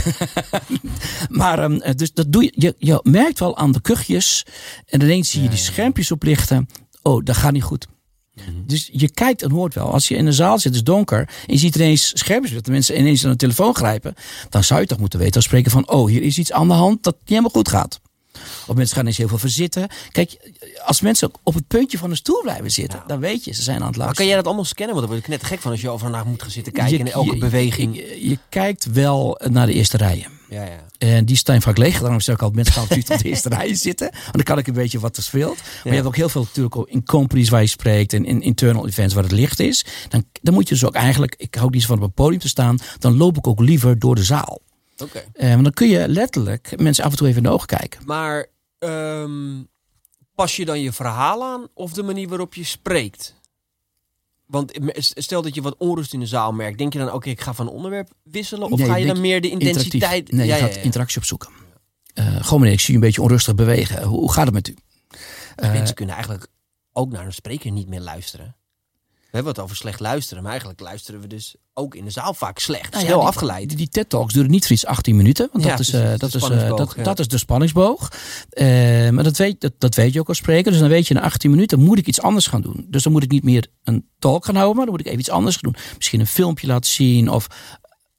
Maar 1.29 1.59
ehm, 1.59 1.75
eh, 1.75 1.95
dus 1.95 2.13
dat 2.13 2.31
doe 2.31 2.43
je, 2.43 2.53
je. 2.55 2.75
Je 2.77 2.99
merkt 3.03 3.39
wel 3.39 3.57
aan 3.57 3.71
de 3.71 3.81
kuchjes. 3.81 4.45
En 4.85 5.01
ineens 5.01 5.29
zie 5.29 5.41
je 5.41 5.49
die 5.49 5.57
schermpjes 5.57 6.11
oplichten. 6.11 6.67
Oh, 7.01 7.25
dat 7.25 7.35
gaat 7.35 7.51
niet 7.51 7.63
goed. 7.63 7.87
Dus 8.65 8.89
je 8.91 9.11
kijkt 9.11 9.41
en 9.41 9.51
hoort 9.51 9.73
wel. 9.73 9.91
Als 9.91 10.07
je 10.07 10.15
in 10.15 10.25
een 10.25 10.33
zaal 10.33 10.59
zit, 10.59 10.63
het 10.63 10.75
is 10.75 10.83
donker. 10.83 11.19
En 11.19 11.53
je 11.53 11.57
ziet 11.57 11.75
ineens 11.75 12.11
schermpjes 12.13 12.53
dat 12.53 12.65
de 12.65 12.71
mensen 12.71 12.99
ineens 12.99 13.21
naar 13.21 13.31
de 13.31 13.37
telefoon 13.37 13.75
grijpen. 13.75 14.13
Dan 14.49 14.63
zou 14.63 14.81
je 14.81 14.87
toch 14.87 14.99
moeten 14.99 15.19
weten 15.19 15.35
als 15.35 15.45
spreken 15.45 15.71
van... 15.71 15.89
Oh, 15.89 16.09
hier 16.09 16.21
is 16.21 16.37
iets 16.37 16.51
aan 16.51 16.67
de 16.67 16.73
hand 16.73 17.03
dat 17.03 17.13
niet 17.13 17.29
helemaal 17.29 17.49
goed 17.49 17.69
gaat. 17.69 17.99
Of 18.67 18.75
mensen 18.75 18.95
gaan 18.95 19.05
eens 19.05 19.17
heel 19.17 19.27
veel 19.27 19.37
verzitten. 19.37 19.87
Kijk, 20.11 20.37
als 20.85 21.01
mensen 21.01 21.31
op 21.43 21.53
het 21.53 21.67
puntje 21.67 21.97
van 21.97 22.09
een 22.09 22.15
stoel 22.15 22.41
blijven 22.41 22.71
zitten. 22.71 23.03
Dan 23.07 23.19
weet 23.19 23.43
je, 23.43 23.53
ze 23.53 23.61
zijn 23.61 23.79
aan 23.81 23.87
het 23.87 23.97
Maar 23.97 24.05
luisteren. 24.05 24.15
kan 24.15 24.25
jij 24.25 24.35
dat 24.35 24.45
allemaal 24.45 24.65
scannen? 24.65 24.95
Want 24.95 25.07
dan 25.07 25.15
word 25.15 25.27
ik 25.27 25.39
net 25.39 25.49
gek 25.49 25.59
van 25.61 25.71
als 25.71 25.81
je 25.81 25.89
overal 25.89 26.11
naar 26.11 26.25
moet 26.25 26.41
gaan 26.41 26.51
zitten 26.51 26.73
kijken 26.73 26.93
Je- 26.97 27.03
in 27.03 27.11
elke 27.11 27.33
je- 27.33 27.39
beweging. 27.39 27.95
Je, 27.95 28.29
je 28.29 28.37
kijkt 28.49 28.85
wel 28.91 29.39
naar 29.49 29.65
de 29.65 29.73
eerste 29.73 29.97
rijen. 29.97 30.39
Ja, 30.49 30.63
ja. 30.63 30.85
En 30.97 31.25
die 31.25 31.35
staan 31.35 31.61
vaak 31.61 31.77
leeg. 31.77 31.99
Daarom 31.99 32.19
zeg 32.19 32.35
ik 32.35 32.41
altijd 32.41 32.55
mensen 32.63 32.73
gaan 32.87 32.97
op 32.99 33.19
de 33.21 33.29
eerste 33.29 33.49
rij 33.59 33.75
zitten. 33.75 34.09
Want 34.11 34.33
dan 34.33 34.43
kan 34.43 34.57
ik 34.57 34.67
een 34.67 34.73
beetje 34.73 34.99
wat 34.99 35.17
er 35.17 35.23
speelt. 35.23 35.57
Maar 35.57 35.81
je 35.83 35.89
hebt 35.93 36.05
ook 36.05 36.15
heel 36.15 36.29
veel 36.29 36.41
natuurlijk 36.41 36.75
in 36.91 37.03
companies 37.05 37.49
waar 37.49 37.61
je 37.61 37.67
spreekt. 37.67 38.13
En 38.13 38.25
in 38.25 38.41
internal 38.41 38.87
events 38.87 39.13
waar 39.13 39.23
het 39.23 39.31
licht 39.31 39.59
is. 39.59 39.85
Dan, 40.09 40.23
dan 40.41 40.53
moet 40.53 40.67
je 40.67 40.73
dus 40.73 40.85
ook 40.85 40.93
eigenlijk, 40.95 41.35
ik 41.37 41.55
hou 41.55 41.69
niet 41.69 41.81
zo 41.81 41.87
van 41.87 41.97
op 41.97 42.03
een 42.03 42.11
podium 42.13 42.39
te 42.39 42.47
staan. 42.47 42.77
Dan 42.99 43.17
loop 43.17 43.37
ik 43.37 43.47
ook 43.47 43.59
liever 43.59 43.99
door 43.99 44.15
de 44.15 44.23
zaal. 44.23 44.59
Oké. 45.01 45.23
Eh, 45.33 45.49
want 45.49 45.63
dan 45.63 45.73
kun 45.73 45.87
je 45.87 46.07
letterlijk 46.07 46.79
mensen 46.79 47.03
af 47.03 47.11
en 47.11 47.17
toe 47.17 47.27
even 47.27 47.43
in 47.43 47.47
de 47.49 47.53
ogen 47.53 47.67
kijken. 47.67 48.01
Maar 48.05 48.45
ehm, 48.79 49.63
pas 50.35 50.55
je 50.55 50.65
dan 50.65 50.81
je 50.81 50.91
verhaal 50.91 51.43
aan 51.43 51.67
of 51.73 51.93
de 51.93 52.03
manier 52.03 52.27
waarop 52.27 52.53
je 52.53 52.63
spreekt? 52.63 53.35
Want 54.45 54.71
stel 54.99 55.41
dat 55.41 55.55
je 55.55 55.61
wat 55.61 55.75
onrust 55.77 56.13
in 56.13 56.19
de 56.19 56.25
zaal 56.25 56.51
merkt, 56.53 56.77
denk 56.77 56.93
je 56.93 56.99
dan, 56.99 57.11
oké, 57.11 57.29
ik 57.29 57.41
ga 57.41 57.53
van 57.53 57.69
onderwerp 57.69 58.09
wisselen? 58.23 58.71
Of 58.71 58.79
Nee, 58.79 58.87
ga 58.87 58.95
je 58.95 59.05
dan 59.05 59.21
meer 59.21 59.41
de 59.41 59.49
intensiteit... 59.49 60.31
Nee, 60.31 60.47
ja, 60.47 60.55
je 60.55 60.61
gaat 60.61 60.75
ja. 60.75 60.81
interactie 60.81 61.17
opzoeken. 61.17 61.49
Eh 62.13 62.35
gewoon 62.35 62.59
meneer, 62.59 62.75
ik 62.75 62.79
zie 62.79 62.93
u 62.93 62.95
een 62.95 63.03
beetje 63.03 63.21
onrustig 63.21 63.55
bewegen. 63.55 64.03
Hoe, 64.03 64.19
hoe 64.19 64.31
gaat 64.31 64.45
het 64.45 64.53
met 64.53 64.67
u? 64.67 64.75
Eh, 65.55 65.71
Mensen 65.71 65.95
kunnen 65.95 66.15
eigenlijk 66.15 66.47
ook 66.93 67.11
naar 67.11 67.25
een 67.25 67.33
spreker 67.33 67.71
niet 67.71 67.87
meer 67.87 67.99
luisteren. 68.01 68.55
We 69.31 69.37
hebben 69.37 69.53
het 69.53 69.61
over 69.63 69.75
slecht 69.75 69.99
luisteren, 69.99 70.41
maar 70.41 70.51
eigenlijk 70.51 70.81
luisteren 70.81 71.21
we 71.21 71.27
dus 71.27 71.55
ook 71.73 71.95
in 71.95 72.05
de 72.05 72.11
zaal 72.11 72.33
vaak 72.33 72.59
slecht. 72.59 72.93
Nou 72.93 73.05
ja, 73.05 73.13
die- 73.13 73.21
afgeleid. 73.21 73.67
Die, 73.67 73.77
die 73.77 73.89
TED 73.89 74.09
Talks 74.09 74.33
duren 74.33 74.51
niet 74.51 74.61
voor 74.63 74.71
iets 74.71 74.85
18 74.85 75.15
minuten. 75.15 75.49
Want 75.51 75.63
Ja, 75.63 75.69
dat, 75.69 75.79
is, 75.79 75.93
eh, 75.93 76.09
dat, 76.17 76.23
is, 76.23 76.33
eh, 76.35 76.41
spanningsboog, 76.41 76.77
dat, 76.77 76.93
ja. 76.97 77.03
dat 77.03 77.19
is 77.19 77.27
de 77.27 77.37
spanningsboog. 77.37 78.11
Eh, 78.49 78.65
maar 79.09 79.23
dat 79.23 79.37
weet, 79.37 79.61
dat, 79.61 79.73
dat 79.77 79.95
weet 79.95 80.13
je 80.13 80.19
ook 80.19 80.27
als 80.27 80.37
spreker. 80.37 80.71
Dus 80.71 80.79
dan 80.79 80.89
weet 80.89 81.07
je, 81.07 81.13
na 81.13 81.21
18 81.21 81.49
minuten 81.51 81.79
moet 81.79 81.97
ik 81.97 82.07
iets 82.07 82.21
anders 82.21 82.47
gaan 82.47 82.61
doen. 82.61 82.85
Dus 82.89 83.03
dan 83.03 83.11
moet 83.11 83.23
ik 83.23 83.31
niet 83.31 83.43
meer 83.43 83.67
een 83.83 84.07
talk 84.19 84.45
gaan 84.45 84.55
houden, 84.55 84.75
maar 84.75 84.85
dan 84.85 84.93
moet 84.93 85.03
ik 85.03 85.07
even 85.11 85.19
iets 85.19 85.29
anders 85.29 85.55
gaan 85.57 85.71
doen. 85.71 85.81
Misschien 85.97 86.19
een 86.19 86.27
filmpje 86.27 86.67
laten 86.67 86.91
zien 86.91 87.29
of 87.29 87.47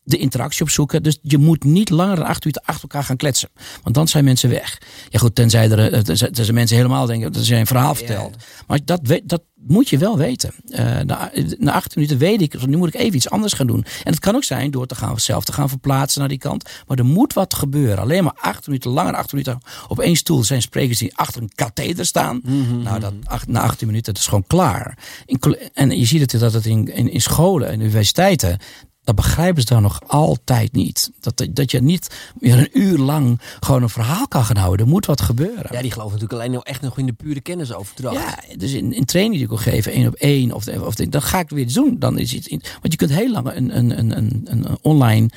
de 0.05 0.19
interactie 0.19 0.63
opzoeken. 0.63 1.03
Dus 1.03 1.19
je 1.23 1.39
moet 1.39 1.65
niet 1.65 1.91
langer 1.91 2.17
dan 2.17 2.25
acht 2.25 2.45
minuten 2.45 2.63
achter 2.65 2.83
elkaar 2.83 3.05
gaan 3.05 3.17
kletsen. 3.17 3.49
Want 3.83 3.95
dan 3.95 4.09
zijn 4.09 4.25
mensen 4.25 4.51
weg. 4.51 4.79
Ja 5.09 5.19
goed, 5.19 5.35
tenzij 5.35 5.71
er, 5.71 5.93
eh, 5.93 6.01
tenzij, 6.01 6.31
tenzij 6.31 6.55
mensen 6.55 6.77
helemaal 6.77 7.07
denken 7.07 7.33
dat 7.33 7.45
ze 7.45 7.57
een 7.57 7.67
verhaal 7.67 7.95
vertelt. 7.95 8.37
Maar 8.67 8.79
dat, 8.85 9.01
dat 9.25 9.43
moet 9.67 9.89
je 9.89 9.99
wel 9.99 10.19
weten. 10.19 10.55
Eh, 10.69 11.01
na, 11.01 11.31
na 11.59 11.73
acht 11.73 11.97
minuten 11.97 12.19
weet 12.19 12.43
ik, 12.43 12.67
nu 12.67 12.77
moet 12.77 12.89
ik 12.89 13.01
even 13.01 13.17
iets 13.17 13.31
anders 13.31 13.53
gaan 13.53 13.67
doen. 13.67 13.85
En 14.05 14.11
het 14.13 14.19
kan 14.19 14.35
ook 14.35 14.45
zijn 14.45 14.71
door 14.71 14.87
te 14.87 14.95
gaan, 14.95 15.21
zelf 15.21 15.45
te 15.45 15.53
gaan 15.53 15.69
verplaatsen 15.69 16.21
naar 16.21 16.29
die 16.29 16.39
kant. 16.39 16.71
Maar 16.87 16.99
er 16.99 17.05
moet 17.05 17.33
wat 17.33 17.55
gebeuren. 17.55 17.99
Alleen 17.99 18.25
maar 18.25 18.39
acht 18.41 18.67
minuten 18.67 18.91
langer, 18.91 19.15
acht 19.15 19.33
minuten 19.33 19.59
op 19.89 20.01
één 20.01 20.17
stoel 20.17 20.45
zijn 20.45 20.63
sprekers 20.63 20.99
die 20.99 21.17
achter 21.17 21.43
een 21.43 21.53
katheder 21.55 22.07
staan. 22.07 22.41
Nou, 22.83 23.01
dat, 23.01 23.13
acht, 23.25 23.49
na 23.49 23.61
18 23.61 23.87
minuten, 23.87 24.13
dat 24.13 24.23
is 24.23 24.29
gewoon 24.29 24.47
klaar. 24.47 24.99
In, 25.27 25.41
en 25.73 25.99
je 25.99 26.05
ziet 26.07 26.33
het 26.33 26.41
dat 26.41 26.53
het 26.53 26.67
in, 26.67 26.95
in, 26.95 27.11
in 27.11 27.21
scholen 27.21 27.69
en 27.69 27.81
universiteiten. 27.81 28.59
Dat 29.05 29.15
begrijpen 29.15 29.63
ze 29.63 29.69
dan 29.69 29.83
nog 29.83 30.01
altijd 30.07 30.73
niet. 30.73 31.11
Dat, 31.21 31.47
dat 31.51 31.71
je 31.71 31.83
niet 31.83 32.33
meer 32.39 32.59
een 32.59 32.81
uur 32.81 32.99
lang 32.99 33.41
gewoon 33.61 33.83
een 33.83 33.89
verhaal 33.89 34.29
kan 34.29 34.45
gaan 34.45 34.57
houden. 34.57 34.87
Er 34.87 34.93
moet 34.93 35.07
wat 35.07 35.21
gebeuren. 35.21 35.69
Ja, 35.71 35.83
die 35.83 35.91
geloven 35.91 36.13
natuurlijk 36.13 36.41
alleen 36.41 36.53
nog 36.53 36.65
echt 36.65 36.81
nog 36.81 36.99
in 36.99 37.07
de 37.07 37.13
pure 37.13 37.41
kennisoverdracht. 37.41 38.17
Ja, 38.17 38.57
dus 38.57 38.73
in, 38.73 38.93
in 38.93 39.05
training 39.05 39.35
die 39.35 39.43
ik 39.43 39.49
wil 39.49 39.73
geven, 39.73 39.93
één 39.93 40.07
op 40.07 40.15
één, 40.15 40.53
of, 40.53 40.69
of 40.69 40.95
dan 40.95 41.23
ga 41.23 41.39
ik 41.39 41.49
het 41.49 41.59
weer 41.59 41.73
doen. 41.73 41.99
Dan 41.99 42.19
is 42.19 42.35
iets, 42.35 42.49
want 42.49 42.81
je 42.83 42.97
kunt 42.97 43.11
heel 43.11 43.31
lang 43.31 43.53
een, 43.53 43.77
een, 43.77 43.99
een, 43.99 44.17
een, 44.17 44.43
een 44.45 44.79
online 44.83 45.31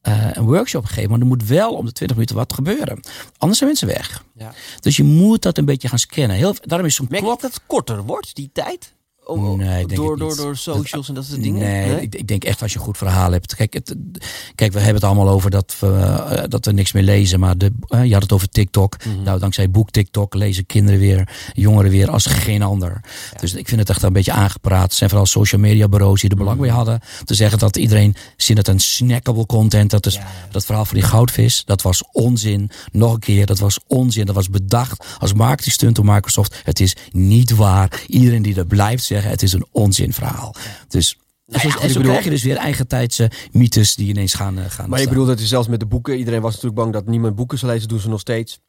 eh, 0.00 0.28
een 0.32 0.44
workshop 0.44 0.84
geven, 0.84 1.10
maar 1.10 1.20
er 1.20 1.26
moet 1.26 1.46
wel 1.46 1.74
om 1.74 1.84
de 1.84 1.92
20 1.92 2.16
minuten 2.16 2.36
wat 2.36 2.52
gebeuren. 2.52 3.00
Anders 3.36 3.58
zijn 3.58 3.70
mensen 3.70 3.88
weg. 3.88 4.24
Ja. 4.34 4.54
Dus 4.80 4.96
je 4.96 5.04
moet 5.04 5.42
dat 5.42 5.58
een 5.58 5.64
beetje 5.64 5.88
gaan 5.88 5.98
scannen. 5.98 6.36
Heel, 6.36 6.54
daarom 6.60 6.86
is 6.86 6.94
zo'n 6.94 7.06
klok. 7.06 7.40
dat 7.40 7.42
het 7.42 7.60
korter 7.66 8.02
wordt, 8.02 8.34
die 8.34 8.50
tijd? 8.52 8.94
Nee, 9.34 9.80
ik 9.80 9.88
denk 9.88 10.00
door, 10.00 10.18
door, 10.18 10.36
door 10.36 10.56
socials 10.56 11.08
en 11.08 11.14
dat 11.14 11.24
soort 11.24 11.42
dingen? 11.42 11.60
Nee, 11.60 12.00
Ik, 12.00 12.14
ik 12.14 12.28
denk 12.28 12.44
echt 12.44 12.62
als 12.62 12.72
je 12.72 12.78
een 12.78 12.84
goed 12.84 12.96
verhaal 12.96 13.32
hebt. 13.32 13.54
Kijk, 13.54 13.74
het, 13.74 13.94
kijk, 14.54 14.72
we 14.72 14.78
hebben 14.78 14.94
het 14.94 15.04
allemaal 15.04 15.28
over 15.28 15.50
dat 15.50 15.76
we, 15.80 15.86
eh, 15.86 16.42
dat 16.48 16.64
we 16.64 16.72
niks 16.72 16.92
meer 16.92 17.02
lezen. 17.02 17.40
Maar 17.40 17.58
de, 17.58 17.72
eh, 17.88 18.04
je 18.04 18.12
had 18.12 18.22
het 18.22 18.32
over 18.32 18.48
TikTok. 18.48 19.04
Mhm. 19.04 19.22
Nou, 19.22 19.38
dankzij 19.38 19.70
boek 19.70 19.90
TikTok 19.90 20.34
lezen 20.34 20.66
kinderen 20.66 21.00
weer, 21.00 21.28
jongeren 21.52 21.90
weer 21.90 22.10
als 22.10 22.26
geen 22.26 22.62
ander. 22.62 23.00
Dus 23.40 23.54
ik 23.54 23.68
vind 23.68 23.80
het 23.80 23.90
echt 23.90 24.02
een 24.02 24.12
beetje 24.12 24.32
aangepraat. 24.32 24.82
Het 24.82 24.94
zijn 24.94 25.10
vooral 25.10 25.26
social 25.26 25.60
media 25.60 25.88
bureaus 25.88 26.20
die 26.20 26.30
er 26.30 26.36
belang 26.36 26.60
bij 26.60 26.68
hadden. 26.68 27.00
Te 27.24 27.34
zeggen 27.34 27.58
dat 27.58 27.76
iedereen 27.76 28.16
zin 28.36 28.56
het 28.56 28.68
een 28.68 28.80
snackable 28.80 29.46
content. 29.46 29.90
Dat 29.90 30.06
is 30.06 30.14
Ja, 30.14 30.20
ja. 30.20 30.26
dat 30.50 30.64
verhaal 30.64 30.84
van 30.84 30.96
die 30.96 31.06
goudvis. 31.06 31.62
Dat 31.64 31.82
was 31.82 32.02
onzin. 32.12 32.70
Nog 32.92 33.12
een 33.12 33.18
keer, 33.18 33.46
dat 33.46 33.58
was 33.58 33.78
onzin. 33.86 34.26
Dat 34.26 34.34
was 34.34 34.50
bedacht 34.50 35.04
als 35.18 35.32
marketingstunt 35.32 35.96
door 35.96 36.04
Microsoft. 36.04 36.60
Het 36.64 36.80
is 36.80 36.96
niet 37.10 37.54
waar. 37.54 38.02
Iedereen 38.06 38.42
die 38.42 38.54
dat 38.54 38.68
blijft 38.68 39.04
zeggen, 39.04 39.17
het 39.22 39.42
is 39.42 39.52
een 39.52 39.66
onzinverhaal. 39.70 40.54
Dus 40.88 41.18
Nou 41.46 41.68
ja, 41.68 41.74
en 41.80 41.88
zo 41.88 41.94
bedoel- 41.94 42.02
krijg 42.10 42.24
je 42.24 42.30
dus 42.30 42.42
weer 42.42 42.56
eigentijdse 42.56 43.30
mythes 43.52 43.94
die 43.94 44.08
ineens 44.08 44.34
gaan, 44.34 44.58
eh, 44.58 44.64
gaan 44.68 44.88
Maar 44.88 45.00
ik 45.00 45.08
bedoel, 45.08 45.26
dat 45.26 45.40
is 45.40 45.48
zelfs 45.48 45.68
met 45.68 45.80
de 45.80 45.86
boeken. 45.86 46.18
Iedereen 46.18 46.40
was 46.40 46.52
natuurlijk 46.52 46.80
bang 46.80 46.92
dat 46.92 47.06
niemand 47.06 47.34
boeken 47.34 47.58
zou 47.58 47.72
lezen. 47.72 47.88
doen 47.88 48.00
ze 48.00 48.08
nog 48.08 48.20
steeds. 48.20 48.60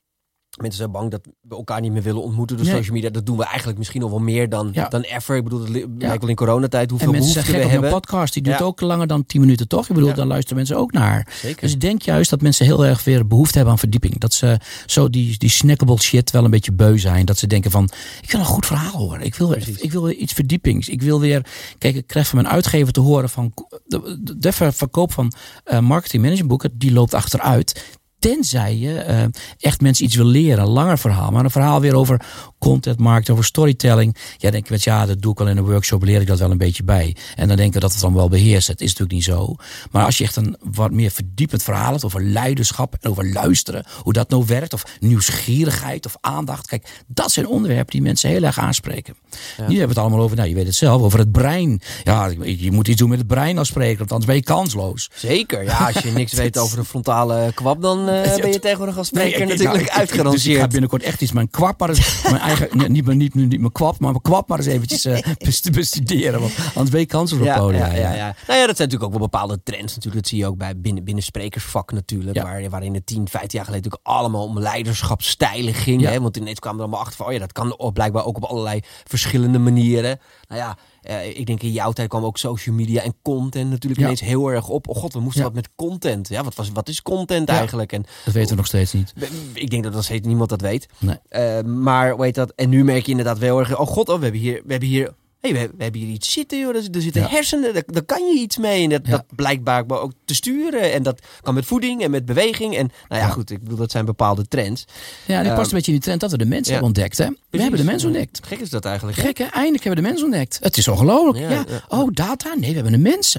Mensen 0.61 0.79
zijn 0.79 0.91
bang 0.91 1.11
dat 1.11 1.21
we 1.41 1.55
elkaar 1.55 1.81
niet 1.81 1.91
meer 1.91 2.01
willen 2.01 2.21
ontmoeten 2.23 2.57
door 2.57 2.65
Nee. 2.65 2.75
social 2.75 2.93
media. 2.95 3.09
Dat 3.09 3.25
doen 3.25 3.37
we 3.37 3.43
eigenlijk 3.45 3.77
misschien 3.77 4.01
nog 4.01 4.09
wel 4.09 4.19
meer 4.19 4.49
dan, 4.49 4.69
Ja. 4.73 4.87
dan 4.87 5.01
ever. 5.01 5.35
Ik 5.35 5.43
bedoel, 5.43 5.67
li- 5.67 5.85
lijkt 5.97 6.19
wel 6.21 6.29
in 6.29 6.35
coronatijd 6.35 6.89
hoeveel 6.89 7.11
behoefte 7.11 7.41
we 7.41 7.57
op 7.57 7.63
een 7.63 7.69
hebben. 7.69 7.89
podcast. 7.89 8.33
Die 8.33 8.43
duurt 8.43 8.59
Ja. 8.59 8.65
ook 8.65 8.81
langer 8.81 9.07
dan 9.07 9.25
10 9.25 9.41
minuten, 9.41 9.67
toch? 9.67 9.89
Ik 9.89 9.95
bedoel, 9.95 10.13
dan 10.13 10.27
luisteren 10.27 10.57
mensen 10.57 10.77
ook 10.77 10.91
naar. 10.91 11.27
Zeker. 11.41 11.61
Dus 11.61 11.73
ik 11.73 11.81
denk 11.81 12.01
juist 12.01 12.29
dat 12.29 12.41
mensen 12.41 12.65
heel 12.65 12.85
erg 12.85 13.03
weer 13.03 13.27
behoefte 13.27 13.53
hebben 13.55 13.73
aan 13.73 13.79
verdieping. 13.79 14.19
Dat 14.19 14.33
ze 14.33 14.59
zo 14.85 15.09
die, 15.09 15.37
die 15.37 15.49
snackable 15.49 15.99
shit 16.01 16.31
wel 16.31 16.43
een 16.43 16.51
beetje 16.51 16.71
beu 16.71 16.97
zijn. 16.97 17.25
Dat 17.25 17.37
ze 17.37 17.47
denken 17.47 17.71
van, 17.71 17.89
ik 18.21 18.31
wil 18.31 18.39
een 18.39 18.45
goed 18.45 18.65
verhaal 18.65 18.91
horen. 18.97 19.21
Ik 19.21 19.35
wil, 19.35 19.47
Precies. 19.49 19.77
ik 19.77 19.91
wil 19.91 20.03
weer 20.03 20.15
iets 20.15 20.33
verdiepings. 20.33 20.89
Ik 20.89 21.01
wil 21.01 21.19
weer, 21.19 21.45
kijk, 21.77 21.95
ik 21.95 22.07
krijg 22.07 22.27
van 22.27 22.41
mijn 22.41 22.53
uitgever 22.53 22.93
te 22.93 22.99
horen 22.99 23.29
van, 23.29 23.53
de, 23.85 24.19
de, 24.23 24.37
de 24.37 24.51
ver- 24.51 24.73
verkoop 24.73 25.11
van 25.13 25.31
eh 25.63 25.79
marketing 25.79 26.21
managementboeken, 26.21 26.71
die 26.77 26.91
loopt 26.93 27.13
achteruit. 27.13 27.97
Tenzij 28.19 28.77
je 28.77 28.99
eh, 28.99 29.23
echt 29.59 29.81
mensen 29.81 30.05
iets 30.05 30.15
wil 30.15 30.25
leren. 30.25 30.63
Een 30.63 30.69
langer 30.69 30.97
verhaal. 30.97 31.31
Maar 31.31 31.43
een 31.43 31.51
verhaal 31.51 31.81
weer 31.81 31.95
over 31.95 32.21
content 32.59 32.99
marketing, 32.99 33.31
over 33.31 33.45
storytelling. 33.45 34.15
Ja, 34.37 34.51
denk 34.51 34.67
je, 34.67 34.73
met, 34.73 34.83
ja, 34.83 35.05
dat 35.05 35.21
doe 35.21 35.31
ik 35.31 35.39
al 35.39 35.47
in 35.47 35.57
een 35.57 35.65
workshop, 35.65 36.03
leer 36.03 36.21
ik 36.21 36.27
dat 36.27 36.39
wel 36.39 36.51
een 36.51 36.57
beetje 36.57 36.83
bij. 36.83 37.15
En 37.35 37.47
dan 37.47 37.57
denken 37.57 37.73
we 37.73 37.79
dat 37.79 37.91
het 37.91 38.01
dan 38.01 38.13
wel 38.13 38.29
beheerst. 38.29 38.67
Het 38.67 38.81
is 38.81 38.87
natuurlijk 38.87 39.11
niet 39.11 39.23
zo. 39.23 39.55
Maar 39.91 40.05
als 40.05 40.17
je 40.17 40.23
echt 40.23 40.35
een 40.35 40.57
wat 40.73 40.91
meer 40.91 41.11
verdiepend 41.11 41.63
verhaal 41.63 41.91
hebt 41.91 42.05
over 42.05 42.23
leiderschap 42.23 42.95
en 42.99 43.09
over 43.09 43.31
luisteren, 43.31 43.85
hoe 44.03 44.13
dat 44.13 44.29
nou 44.29 44.43
werkt, 44.47 44.73
of 44.73 44.85
nieuwsgierigheid 44.99 46.05
of 46.05 46.15
aandacht. 46.21 46.67
Kijk, 46.67 47.03
dat 47.07 47.31
zijn 47.31 47.47
onderwerpen 47.47 47.91
die 47.91 48.01
mensen 48.01 48.29
heel 48.29 48.43
erg 48.43 48.59
aanspreken. 48.59 49.15
Nu 49.57 49.63
hebben 49.63 49.75
we 49.77 49.87
het 49.87 49.97
allemaal 49.97 50.19
over, 50.19 50.37
nou, 50.37 50.49
je 50.49 50.55
weet 50.55 50.65
het 50.65 50.75
zelf, 50.75 51.01
over 51.01 51.19
het 51.19 51.31
brein. 51.31 51.81
Ja, 52.03 52.31
je 52.43 52.71
moet 52.71 52.87
iets 52.87 52.99
doen 52.99 53.09
met 53.09 53.17
het 53.17 53.27
brein 53.27 53.57
als 53.57 53.67
spreker, 53.67 53.97
want 53.97 54.11
anders 54.11 54.25
ben 54.25 54.35
je 54.35 54.43
kansloos. 54.43 55.09
Zeker, 55.15 55.63
ja. 55.63 55.77
Als 55.77 56.03
je 56.03 56.11
niks 56.11 56.33
weet 56.43 56.57
over 56.57 56.77
de 56.77 56.85
frontale 56.85 57.51
kwab, 57.53 57.81
dan 57.81 58.08
eh, 58.09 58.35
ben 58.41 58.51
je 58.51 58.59
tegenwoordig 58.59 58.97
als 58.97 59.07
spreker 59.07 59.41
ik- 59.41 59.47
natuurlijk 59.47 59.63
nou, 59.91 60.01
ik- 60.03 60.11
ik- 60.13 60.31
Dus 60.31 60.45
ik 60.47 60.57
ga 60.57 60.67
binnenkort 60.67 61.03
echt 61.03 61.21
iets 61.21 61.31
mijn 61.31 61.49
kwap, 61.49 61.79
maar 61.79 61.89
eens, 61.89 62.21
mijn 62.31 62.37
eigen, 62.37 62.67
nee, 62.77 62.89
niet, 62.89 63.05
mijn- 63.05 63.17
niet, 63.17 63.35
niet, 63.35 63.59
mijn 63.59 63.71
kwap, 63.71 63.99
maar 63.99 64.09
mijn 64.11 64.21
kwap 64.21 64.47
maar 64.49 64.57
eens 64.57 64.67
eventjes 64.67 65.05
eh, 65.05 65.19
best- 65.45 65.71
bestuderen. 65.71 66.39
Want 66.39 66.53
anders 66.67 66.89
ben 66.89 66.99
je 66.99 67.05
kansloos 67.05 67.39
op 67.39 67.45
Ja, 67.45 67.57
podium. 67.59 67.79
ja, 67.85 67.93
ja, 67.93 68.13
ja. 68.13 68.35
Nou 68.47 68.59
ja, 68.59 68.65
dat 68.67 68.77
zijn 68.77 68.89
natuurlijk 68.89 69.03
ook 69.03 69.11
wel 69.11 69.19
bepaalde 69.19 69.59
trends. 69.63 69.95
Natuurlijk. 69.95 70.15
Dat 70.15 70.27
zie 70.27 70.37
je 70.39 70.45
ook 70.47 70.57
bij 70.57 70.77
binnen, 70.79 71.03
binnen 71.03 71.23
sprekersvak 71.23 71.91
natuurlijk. 71.91 72.41
Waar, 72.41 72.69
waarin 72.69 72.93
het 72.93 73.05
10, 73.05 73.27
15 73.29 73.59
jaar 73.59 73.65
geleden 73.67 73.89
natuurlijk 73.89 74.17
allemaal 74.19 74.43
om 74.43 74.59
leiderschapsstijlen 74.59 75.73
ging. 75.73 76.01
Hè? 76.01 76.21
Want 76.21 76.37
ineens 76.37 76.59
kwamen 76.59 76.77
er 76.79 76.85
allemaal 76.85 77.01
achter 77.05 77.17
van, 77.17 77.25
oh 77.25 77.33
ja, 77.33 77.39
dat 77.39 77.51
kan 77.51 77.91
blijkbaar 77.93 78.25
ook 78.25 78.35
op 78.37 78.43
allerlei 78.43 78.79
verschillende 79.03 79.59
manieren. 79.59 80.19
Nou 80.47 80.61
ja, 80.61 80.77
eh, 81.01 81.37
ik 81.39 81.45
denk 81.45 81.61
in 81.63 81.71
jouw 81.71 81.91
tijd 81.91 82.09
kwam 82.09 82.23
ook 82.23 82.37
social 82.37 82.75
media 82.75 83.01
en 83.01 83.13
content 83.21 83.69
natuurlijk 83.69 83.99
Ja. 84.01 84.05
ineens 84.05 84.21
heel 84.21 84.47
erg 84.47 84.67
op. 84.69 84.87
Oh 84.87 84.95
god, 84.95 85.13
we 85.13 85.19
moesten 85.19 85.41
Ja. 85.41 85.47
wat 85.47 85.55
met 85.55 85.69
content. 85.75 86.27
Ja, 86.29 86.43
wat, 86.43 86.55
was, 86.55 86.69
wat 86.73 86.89
is 86.89 87.01
content 87.01 87.47
Ja. 87.49 87.55
eigenlijk? 87.57 87.91
En 87.93 88.05
Dat 88.25 88.33
weten 88.33 88.49
we 88.49 88.55
nog 88.55 88.65
steeds 88.67 88.93
niet. 88.93 89.13
ik 89.53 89.69
denk 89.69 89.83
dat 89.83 89.93
nog 89.93 90.03
steeds 90.03 90.27
niemand 90.27 90.49
dat 90.49 90.61
weet. 90.61 90.87
Nee. 90.97 91.15
Eh, 91.29 91.61
maar 91.63 92.11
hoe 92.11 92.23
heet 92.23 92.35
dat? 92.35 92.53
En 92.55 92.69
nu 92.69 92.83
merk 92.83 93.03
je 93.05 93.11
inderdaad 93.11 93.37
wel 93.37 93.59
erg. 93.59 93.77
Oh 93.79 93.87
god, 93.87 94.09
oh, 94.09 94.15
we 94.17 94.23
hebben 94.23 94.41
hier, 94.41 94.61
we 94.65 94.71
hebben 94.71 94.89
hier, 94.89 95.13
hey, 95.41 95.53
we, 95.53 95.69
we 95.77 95.83
hebben 95.83 96.01
hier 96.01 96.09
iets 96.13 96.31
zitten, 96.31 96.59
joh. 96.59 96.75
Er, 96.75 96.87
er 96.91 97.01
zitten 97.01 97.21
Ja. 97.21 97.27
hersenen, 97.29 97.73
daar, 97.73 97.83
daar 97.85 98.03
kan 98.03 98.25
je 98.27 98.39
iets 98.39 98.57
mee. 98.57 98.83
En 98.83 98.89
dat, 98.89 99.01
Ja. 99.03 99.11
dat 99.11 99.25
blijkbaar 99.35 99.89
ook 99.89 100.11
te 100.25 100.35
sturen. 100.35 100.93
En 100.93 101.03
dat 101.03 101.21
kan 101.41 101.53
met 101.53 101.65
voeding 101.65 102.01
en 102.03 102.11
met 102.11 102.25
beweging. 102.25 102.75
En 102.77 102.91
nou 103.07 103.21
ja, 103.21 103.27
Ja. 103.27 103.33
goed, 103.33 103.51
ik 103.51 103.61
bedoel, 103.63 103.77
dat 103.77 103.91
zijn 103.91 104.05
bepaalde 104.05 104.47
trends. 104.47 104.85
Ja, 105.25 105.37
dit 105.39 105.47
Ehm, 105.47 105.55
past 105.55 105.69
een 105.71 105.75
beetje 105.77 105.91
in 105.91 105.97
die 105.97 106.05
trend 106.05 106.21
dat 106.21 106.31
we 106.31 106.37
de 106.37 106.45
mens 106.45 106.65
ja. 106.65 106.71
hebben 106.71 106.87
ontdekt. 106.87 107.17
Hè? 107.17 107.27
We 107.49 107.61
hebben 107.61 107.79
de 107.79 107.85
mens 107.85 108.03
ontdekt. 108.05 108.39
Gek 108.47 108.59
is 108.59 108.69
dat 108.69 108.85
eigenlijk. 108.85 109.17
Gek 109.17 109.37
hè? 109.37 109.43
Eindelijk 109.45 109.83
hebben 109.83 110.03
we 110.03 110.09
de 110.09 110.13
mens 110.13 110.23
ontdekt. 110.23 110.59
Het 110.61 110.77
is 110.77 110.87
ongelooflijk. 110.87 111.49
Ja. 111.49 111.65
Oh, 111.87 112.09
data? 112.13 112.53
Nee, 112.55 112.69
we 112.69 112.75
hebben 112.75 112.93
een 112.93 113.01
mens. 113.01 113.35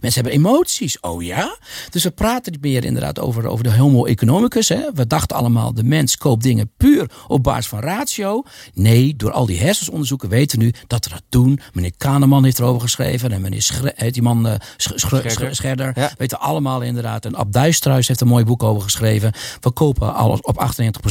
Mensen 0.00 0.22
hebben 0.22 0.32
emoties. 0.32 1.00
Oh 1.00 1.22
ja? 1.22 1.58
Dus 1.90 2.02
we 2.02 2.10
praten 2.10 2.52
niet 2.52 2.60
meer 2.60 2.84
inderdaad 2.84 3.18
over, 3.20 3.46
over 3.46 3.64
de 3.64 3.76
homo 3.76 4.04
economicus. 4.04 4.68
Hè? 4.68 4.80
We 4.94 5.06
dachten 5.06 5.36
allemaal, 5.36 5.74
de 5.74 5.84
mens 5.84 6.16
koopt 6.16 6.42
dingen 6.42 6.70
puur 6.76 7.10
op 7.28 7.42
basis 7.42 7.66
van 7.66 7.80
ratio. 7.80 8.42
Nee, 8.74 9.16
door 9.16 9.30
al 9.32 9.46
die 9.46 9.58
hersensonderzoeken 9.58 10.28
weten 10.28 10.58
we 10.58 10.64
nu 10.64 10.72
dat 10.86 11.04
we 11.04 11.10
dat 11.10 11.22
doen. 11.44 11.60
Meneer 11.72 11.92
Kahneman 11.96 12.44
heeft 12.44 12.58
erover 12.58 12.80
geschreven. 12.80 13.32
En 13.32 13.40
meneer 13.40 13.62
Schre 13.62 14.10
die 14.10 14.22
man 14.22 14.46
eh, 14.48 14.54
Sch- 14.76 14.92
Sch- 14.94 15.50
Scherder. 15.50 15.92
Ja. 15.94 16.12
Weten 16.18 16.40
allemaal 16.40 16.80
inderdaad. 16.82 17.24
En 17.24 17.34
Ab 17.34 17.52
Duistruis 17.52 18.08
heeft 18.08 18.20
een 18.20 18.28
mooi 18.28 18.44
boek 18.44 18.62
over 18.62 18.82
geschreven. 18.82 19.32
We 19.60 19.70
kopen 19.70 20.14
alles 20.14 20.40
op 20.40 20.68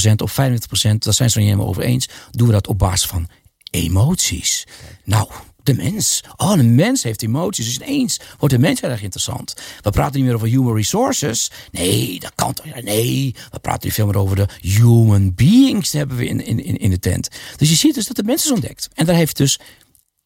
98% 0.10 0.16
of 0.24 0.32
95%. 0.32 0.36
Daar 1.00 1.14
zijn 1.14 1.30
ze 1.30 1.38
niet 1.38 1.48
helemaal 1.48 1.68
over 1.68 1.84
eens. 1.84 2.10
Doen 2.32 2.48
we 2.48 2.54
dat 2.54 2.68
op 2.68 2.78
basis 2.80 3.08
van 3.08 3.28
emoties. 3.72 4.68
Nou, 5.04 5.28
De 5.64 5.74
mens. 5.74 6.24
Oh, 6.36 6.54
de 6.54 6.64
mens 6.64 7.04
heeft 7.04 7.22
emoties. 7.24 7.66
Dus 7.66 7.76
ineens 7.88 8.20
wordt 8.40 8.54
de 8.56 8.60
mens 8.62 8.82
heel 8.82 8.90
erg 8.90 9.02
interessant. 9.02 9.54
We 9.82 9.90
praten 9.90 10.16
niet 10.16 10.26
meer 10.26 10.36
over 10.36 10.48
human 10.48 10.76
resources. 10.76 11.52
Nee, 11.72 12.20
dat 12.20 12.32
kan 12.36 12.54
toch 12.54 12.66
niet. 12.66 12.84
Nee, 12.84 13.36
we 13.52 13.60
praten 13.60 13.82
niet 13.84 13.94
veel 13.94 14.06
meer 14.06 14.18
over 14.18 14.36
de 14.36 14.48
human 14.62 15.34
beings 15.36 15.92
hebben 15.92 16.18
we 16.18 16.26
in, 16.26 16.46
in, 16.46 16.78
in 16.78 16.90
de 16.90 17.00
tent. 17.00 17.28
Dus 17.58 17.70
je 17.70 17.76
ziet 17.76 17.96
dus 17.96 18.08
dat 18.08 18.16
de 18.16 18.24
mens 18.24 18.46
is 18.46 18.52
ontdekt. 18.52 18.90
En 18.94 19.06
daar 19.06 19.16
heeft 19.16 19.38
dus 19.38 19.60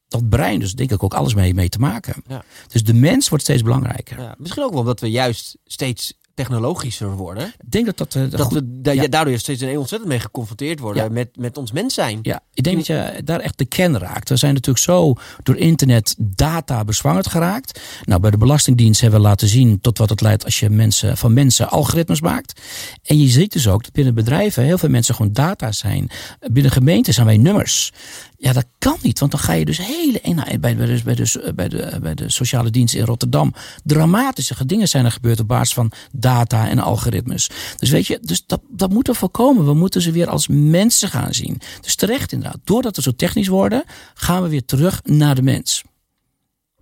dat 0.08 0.30
brein 0.30 0.60
dus 0.60 0.74
denk 0.74 0.92
ik 0.92 1.04
ook 1.04 1.14
alles 1.14 1.34
mee, 1.34 1.54
mee 1.54 1.70
te 1.70 1.80
maken. 1.80 2.14
Ja. 2.28 2.44
Dus 2.68 2.84
de 2.84 2.94
mens 2.94 3.30
wordt 3.30 3.44
steeds 3.44 3.62
belangrijker. 3.62 4.22
Ja, 4.22 4.36
misschien 4.38 4.64
ook 4.64 4.70
wel 4.72 4.80
omdat 4.80 5.00
we 5.00 5.10
juist 5.10 5.58
steeds 5.66 6.14
technologischer 6.34 7.12
worden. 7.16 7.48
Ik 7.48 7.72
denk 7.72 7.86
dat 7.86 7.98
dat... 7.98 8.16
eh, 8.16 8.30
Dat 8.30 8.42
goed- 8.42 8.54
we 8.54 8.82
da- 8.82 8.92
ja. 8.92 9.08
daardoor 9.08 9.38
steeds 9.38 9.62
een 9.62 9.78
ontzettend 9.78 10.10
mee 10.12 10.20
geconfronteerd 10.20 10.80
worden 10.80 11.14
met, 11.14 11.30
met 11.38 11.58
ons 11.58 11.72
mens 11.72 11.94
zijn. 11.94 12.20
Ja, 12.22 12.40
ik 12.54 12.64
denk 12.64 12.76
dat 12.78 12.86
je 12.88 13.22
daar 13.24 13.40
echt 13.40 13.58
de 13.58 13.66
kern 13.66 13.98
raakt. 13.98 14.30
We 14.30 14.36
zijn 14.36 14.54
natuurlijk 14.54 14.86
zo 14.86 15.14
door 15.44 15.56
internet 15.58 16.16
data 16.18 16.84
bezwangerd 16.84 17.28
geraakt. 17.28 17.80
Nou, 18.04 18.22
bij 18.22 18.32
de 18.32 18.38
Belastingdienst 18.38 19.02
hebben 19.02 19.20
we 19.20 19.26
laten 19.28 19.48
zien 19.48 19.82
tot 19.82 19.98
wat 19.98 20.10
het 20.10 20.22
leidt 20.22 20.46
als 20.46 20.60
je 20.60 20.70
mensen, 20.70 21.18
van 21.18 21.34
mensen 21.34 21.70
algoritmes 21.70 22.22
maakt. 22.22 22.62
En 23.04 23.20
je 23.22 23.28
ziet 23.30 23.52
dus 23.54 23.68
ook 23.68 23.84
dat 23.84 23.94
binnen 23.94 24.14
bedrijven 24.14 24.64
heel 24.64 24.78
veel 24.78 24.90
mensen 24.90 25.16
gewoon 25.16 25.34
data 25.34 25.72
zijn. 25.72 26.10
Binnen 26.52 26.72
gemeenten 26.72 27.14
zijn 27.14 27.26
wij 27.26 27.38
nummers. 27.38 27.94
Ja, 28.40 28.54
dat 28.54 28.66
kan 28.78 28.98
niet, 29.02 29.20
want 29.20 29.32
dan 29.32 29.40
ga 29.40 29.54
je 29.54 29.66
dus 29.66 29.78
hele. 29.78 30.20
nou, 30.24 30.58
bij, 30.58 30.76
bij, 30.76 30.86
de, 30.86 31.02
bij, 31.04 31.16
de, 31.16 31.52
bij, 31.56 31.68
de, 31.68 31.98
bij 32.02 32.14
de 32.14 32.30
sociale 32.30 32.70
dienst 32.70 32.96
in 32.96 33.06
Rotterdam. 33.06 33.54
dramatische 33.84 34.66
dingen 34.66 34.88
zijn 34.88 35.06
er 35.06 35.12
gebeurd 35.12 35.40
op 35.40 35.48
basis 35.48 35.74
van 35.74 35.92
data 36.12 36.70
en 36.70 36.80
algoritmes. 36.80 37.50
Dus 37.78 37.90
weet 37.90 38.08
je, 38.08 38.20
dus 38.22 38.46
dat, 38.46 38.62
dat 38.70 38.90
moeten 38.90 39.14
we 39.14 39.20
voorkomen. 39.20 39.66
We 39.66 39.74
moeten 39.74 40.02
ze 40.02 40.12
weer 40.12 40.30
als 40.30 40.48
mensen 40.48 41.10
gaan 41.10 41.34
zien. 41.34 41.62
Dus 41.82 41.96
terecht 41.96 42.32
inderdaad. 42.32 42.60
Doordat 42.64 42.96
we 42.96 43.02
zo 43.02 43.12
technisch 43.12 43.48
worden, 43.48 43.84
gaan 44.14 44.44
we 44.44 44.50
weer 44.50 44.66
terug 44.66 45.02
naar 45.04 45.36
de 45.36 45.42
mens. 45.42 45.84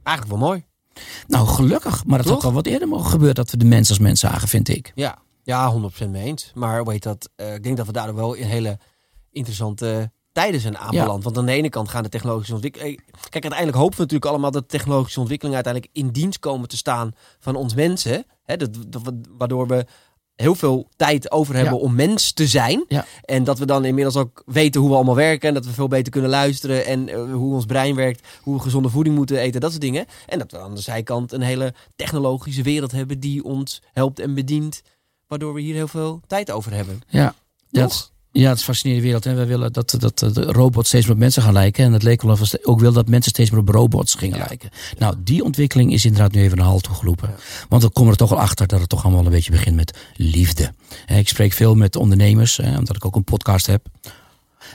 Eigenlijk 0.04 0.38
wel 0.38 0.48
mooi. 0.48 0.64
Nou, 1.28 1.48
gelukkig. 1.48 2.06
Maar 2.06 2.18
dat 2.18 2.28
had 2.28 2.44
al 2.44 2.54
wat 2.54 2.66
eerder 2.66 2.88
mogen 2.88 3.10
gebeuren 3.10 3.36
dat 3.36 3.52
we 3.52 3.58
de 3.58 3.66
mens 3.66 3.90
als 3.90 4.00
mens 4.00 4.20
zagen, 4.20 4.48
vind 4.48 4.70
ik. 4.70 4.92
Ja, 4.96 5.18
ja 5.44 5.74
100% 6.06 6.10
mee 6.10 6.24
eens. 6.24 6.52
Maar 6.54 6.88
heet 6.88 7.04
dat? 7.04 7.30
eh, 7.36 7.54
ik 7.54 7.64
denk 7.64 7.78
dat 7.78 7.86
we 7.86 7.92
daardoor 7.92 8.16
wel 8.16 8.34
in 8.34 8.48
hele 8.48 8.80
interessante 9.32 10.12
tijden 10.36 10.60
zijn 10.62 10.78
aanbeland. 10.78 11.24
Want 11.24 11.38
aan 11.38 11.46
de 11.46 11.52
ene 11.52 11.70
kant 11.70 11.90
gaan 11.90 12.04
de 12.04 12.10
technologische 12.10 12.54
ontwikkelingen... 12.54 12.96
Kijk, 13.30 13.44
uiteindelijk 13.44 13.78
hopen 13.78 13.96
we 13.96 14.02
natuurlijk 14.02 14.32
allemaal 14.32 14.52
dat 14.52 14.62
de 14.70 14.78
technologische 14.78 15.20
ontwikkelingen 15.20 15.64
uiteindelijk 15.64 16.06
in 16.06 16.12
dienst 16.22 16.40
komen 16.40 16.68
te 16.68 16.78
staan 16.78 17.12
van 17.40 17.56
ons 17.56 17.74
mensen. 17.76 18.26
Hè, 18.44 18.58
dat, 18.58 18.70
dat, 18.88 19.02
waardoor 19.38 19.68
we 19.68 19.86
heel 20.36 20.56
veel 20.56 20.90
tijd 20.96 21.32
over 21.32 21.56
hebben 21.56 21.74
Ja. 21.74 21.80
om 21.80 21.96
mens 21.96 22.32
te 22.32 22.48
zijn. 22.48 22.86
Ja. 22.88 23.06
En 23.22 23.44
dat 23.44 23.60
we 23.60 23.66
dan 23.66 23.86
inmiddels 23.86 24.16
ook 24.16 24.44
weten 24.46 24.82
hoe 24.82 24.90
we 24.90 24.96
allemaal 24.96 25.16
werken. 25.16 25.48
En 25.48 25.54
dat 25.54 25.66
we 25.66 25.72
veel 25.72 25.88
beter 25.88 26.12
kunnen 26.12 26.30
luisteren. 26.30 26.86
En 26.86 27.10
eh, 27.10 27.34
hoe 27.34 27.54
ons 27.54 27.66
brein 27.66 27.96
werkt. 27.96 28.28
Hoe 28.42 28.56
we 28.56 28.62
gezonde 28.62 28.90
voeding 28.90 29.16
moeten 29.16 29.38
eten. 29.38 29.62
Dat 29.62 29.70
soort 29.70 29.82
dingen. 29.82 30.06
En 30.28 30.40
dat 30.40 30.52
we 30.52 30.60
aan 30.60 30.76
de 30.76 30.82
zijkant 30.82 31.32
een 31.32 31.42
hele 31.42 31.74
technologische 31.96 32.62
wereld 32.62 32.92
hebben 32.92 33.20
die 33.20 33.44
ons 33.44 33.82
helpt 33.94 34.20
en 34.20 34.34
bedient. 34.34 34.82
Waardoor 35.28 35.54
we 35.54 35.62
hier 35.62 35.76
heel 35.76 35.88
veel 35.88 36.22
tijd 36.28 36.52
over 36.52 36.74
hebben. 36.74 37.02
Ja. 37.08 37.34
Het, 37.72 37.92
is- 37.92 38.12
ja, 38.42 38.50
het 38.50 38.54
is 38.54 38.60
een 38.60 38.74
fascinerende 38.74 39.06
wereld. 39.06 39.26
En 39.26 39.36
we 39.36 39.46
willen 39.46 39.74
dat, 39.74 39.96
dat 40.00 40.20
de 40.20 40.44
robots 40.44 40.88
steeds 40.88 41.06
meer 41.06 41.14
op 41.14 41.20
mensen 41.20 41.42
gaan 41.42 41.54
lijken. 41.54 41.86
En 41.86 41.94
het 41.94 42.04
leek 42.04 42.22
wel 42.22 42.32
of 42.32 42.66
ook 42.66 42.80
wil 42.80 42.94
dat 42.94 43.08
mensen 43.08 43.32
steeds 43.32 43.50
meer 43.50 43.60
op 43.60 43.70
robots 43.70 44.16
gingen 44.16 44.38
lijken. 44.38 44.70
Nou, 44.98 45.16
die 45.18 45.44
ontwikkeling 45.44 45.94
is 45.94 46.06
inderdaad 46.06 46.32
nu 46.32 46.42
even 46.42 46.60
een 46.60 46.66
halt 46.66 46.84
toegeroepen. 46.84 47.36
Want 47.70 47.84
we 47.84 47.90
komen 47.90 48.12
er 48.12 48.18
toch 48.18 48.30
wel 48.30 48.40
achter 48.40 48.68
dat 48.68 48.80
het 48.80 48.90
toch 48.90 49.04
allemaal 49.04 49.26
een 49.26 49.32
beetje 49.32 49.52
begint 49.52 49.76
met 49.76 49.98
liefde. 50.16 50.74
Ik 51.08 51.28
spreek 51.28 51.54
veel 51.54 51.76
met 51.76 51.96
ondernemers, 51.96 52.60
omdat 52.60 52.96
ik 52.96 53.06
ook 53.06 53.16
een 53.16 53.24
podcast 53.24 53.66
heb. 53.66 53.88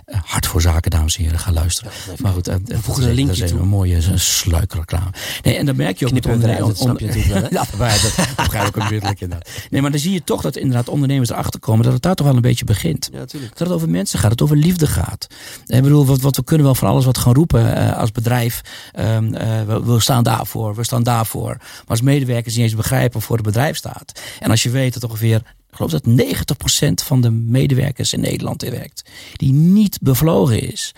Eh, 0.05 0.19
Hart 0.25 0.47
voor 0.47 0.61
zaken, 0.61 0.91
dames 0.91 1.17
en 1.17 1.23
heren, 1.23 1.39
ga 1.39 1.53
luisteren. 1.53 1.93
maar 2.19 2.33
goed, 2.33 2.49
eh, 2.49 2.55
voegen 2.55 2.73
dat 2.85 2.97
is 2.97 2.97
een 2.97 3.03
even- 3.03 3.15
linkje 3.15 3.45
toe. 3.45 3.59
een 3.61 3.69
mooie 3.69 3.97
eh, 3.97 4.17
sluikreclame. 4.17 5.11
Nee, 5.43 5.57
en 5.57 5.67
dan 5.67 5.77
merk 5.77 5.99
je 5.99 6.07
ook 6.07 6.13
we 6.13 6.31
ondernemers. 6.31 6.79
dat 6.79 7.01
je 7.01 7.29
wel, 7.29 7.43
hè? 7.43 7.49
Ja, 7.59 7.65
dat 7.73 8.37
begrijp 8.37 8.67
ik 8.67 8.77
ook 8.77 8.83
onmiddellijk 8.83 9.21
inderdaad. 9.21 9.49
Nee, 9.71 9.81
maar 9.83 9.91
dan 9.91 10.01
zie 10.01 10.13
je 10.13 10.25
toch 10.25 10.43
dat 10.43 10.57
inderdaad 10.57 10.89
ondernemers 10.89 11.31
erachter 11.31 11.61
komen 11.61 11.85
dat 11.85 11.93
het 11.93 12.03
daar 12.03 12.15
toch 12.15 12.27
wel 12.27 12.37
een 12.37 12.43
beetje 12.43 12.65
begint. 12.65 13.09
Ja, 13.13 13.19
natuurlijk. 13.19 13.57
Dat 13.59 13.67
het 13.67 13.77
over 13.77 13.89
mensen 13.89 14.19
gaat, 14.19 14.31
dat 14.31 14.39
het 14.39 14.49
over 14.51 14.65
liefde 14.65 14.87
gaat. 14.87 15.27
Ik 15.67 15.83
bedoel, 15.83 16.07
wat, 16.07 16.21
wat 16.21 16.37
we 16.37 16.45
kunnen 16.45 16.67
wel 16.67 16.75
van 16.75 16.89
alles 16.89 17.05
wat 17.05 17.19
gaan 17.19 17.35
roepen 17.35 17.75
eh, 17.77 17.97
als 17.99 18.13
bedrijf. 18.13 18.61
Ehm, 18.93 19.35
eh, 19.35 19.63
we, 19.63 19.85
we 19.85 20.01
staan 20.01 20.23
daarvoor, 20.23 20.75
we 20.75 20.85
staan 20.85 21.03
daarvoor. 21.03 21.57
Maar 21.59 21.85
als 21.87 22.01
medewerkers 22.01 22.55
niet 22.55 22.65
eens 22.65 22.75
begrijpen 22.75 23.13
waarvoor 23.13 23.37
het 23.37 23.45
bedrijf 23.45 23.77
staat. 23.77 24.21
En 24.39 24.51
als 24.51 24.63
je 24.63 24.71
weet 24.71 24.95
dat 24.95 25.05
ongeveer, 25.05 25.43
ik 25.71 25.77
geloof 25.77 25.91
dat 25.91 26.07
90% 26.07 27.05
van 27.05 27.21
de 27.21 27.31
medewerkers 27.31 28.13
in 28.13 28.21
Nederland 28.21 28.63
werkt, 28.63 29.11
die 29.37 29.53
niet 29.53 29.99
bevlogen 30.03 30.61
is. 30.73 30.95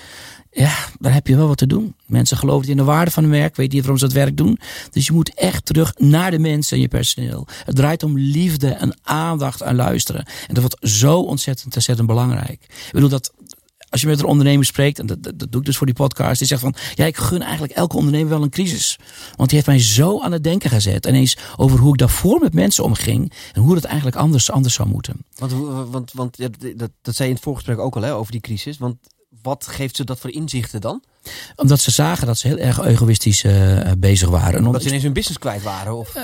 Ja, 0.54 0.74
dan 0.98 1.12
heb 1.12 1.26
je 1.26 1.36
wel 1.36 1.48
wat 1.48 1.56
te 1.56 1.66
doen. 1.66 1.94
Mensen 2.06 2.36
geloven 2.36 2.68
in 2.68 2.76
de 2.76 2.84
waarde 2.84 3.10
van 3.10 3.22
hun 3.22 3.32
werk, 3.32 3.56
weten 3.56 3.74
niet 3.74 3.80
waarom 3.80 3.98
ze 3.98 4.04
dat 4.04 4.14
werk 4.14 4.36
doen. 4.36 4.58
Dus 4.90 5.06
je 5.06 5.12
moet 5.12 5.34
echt 5.34 5.66
terug 5.66 5.94
naar 5.98 6.30
de 6.30 6.38
mensen 6.38 6.76
en 6.76 6.82
je 6.82 6.88
personeel. 6.88 7.46
Het 7.64 7.76
draait 7.76 8.02
om 8.02 8.18
liefde 8.18 8.68
en 8.68 8.98
aandacht 9.02 9.60
en 9.60 9.74
luisteren. 9.74 10.24
En 10.24 10.54
dat 10.54 10.62
wordt 10.62 10.92
zo 10.92 11.18
ontzettend, 11.20 11.74
ontzettend 11.74 12.08
belangrijk. 12.08 12.62
Ik 12.62 12.92
bedoel 12.92 13.08
dat 13.08 13.32
als 13.92 14.00
je 14.00 14.06
met 14.06 14.18
een 14.18 14.24
ondernemer 14.24 14.64
spreekt, 14.64 14.98
en 14.98 15.06
dat, 15.06 15.22
dat, 15.22 15.38
doe 15.38 15.60
ik 15.60 15.66
dus 15.66 15.76
voor 15.76 15.86
die 15.86 15.94
podcast, 15.94 16.38
die 16.38 16.46
zegt 16.46 16.60
van, 16.60 16.74
ja, 16.94 17.04
ik 17.04 17.16
gun 17.16 17.42
eigenlijk 17.42 17.72
elke 17.72 17.96
ondernemer 17.96 18.28
wel 18.28 18.42
een 18.42 18.50
crisis. 18.50 18.98
Want 19.36 19.48
die 19.48 19.58
heeft 19.58 19.66
mij 19.66 19.80
zo 19.80 20.20
aan 20.20 20.32
het 20.32 20.44
denken 20.44 20.70
gezet. 20.70 21.06
En 21.06 21.14
eens 21.14 21.36
over 21.56 21.78
hoe 21.78 21.92
ik 21.92 21.98
daarvoor 21.98 22.40
met 22.40 22.54
mensen 22.54 22.84
omging 22.84 23.32
en 23.52 23.62
hoe 23.62 23.74
dat 23.74 23.84
eigenlijk 23.84 24.16
anders, 24.16 24.50
anders 24.50 24.74
zou 24.74 24.88
moeten. 24.88 25.16
Want, 25.36 25.52
want, 25.90 26.12
want 26.12 26.36
dat, 26.76 26.90
dat 27.02 27.14
zei 27.14 27.22
je 27.22 27.24
in 27.24 27.34
het 27.34 27.42
voorgesprek 27.42 27.78
ook 27.78 27.96
al 27.96 28.02
hè, 28.02 28.14
over 28.14 28.32
die 28.32 28.40
crisis. 28.40 28.78
Want 28.78 28.96
wat 29.42 29.66
geeft 29.66 29.96
ze 29.96 30.04
dat 30.04 30.18
voor 30.18 30.30
inzichten 30.30 30.80
dan? 30.80 31.02
Omdat 31.56 31.80
ze 31.80 31.90
zagen 31.90 32.26
dat 32.26 32.38
ze 32.38 32.46
heel 32.46 32.58
erg 32.58 32.84
egoïstisch 32.84 33.44
eh, 33.44 33.52
bezig 33.98 34.28
waren. 34.28 34.46
En 34.46 34.56
Dat 34.56 34.66
omdat 34.66 34.82
ze 34.82 34.88
ineens 34.88 35.02
hun 35.02 35.12
business 35.12 35.38
kwijt 35.38 35.62
waren? 35.62 35.96
Of... 35.96 36.16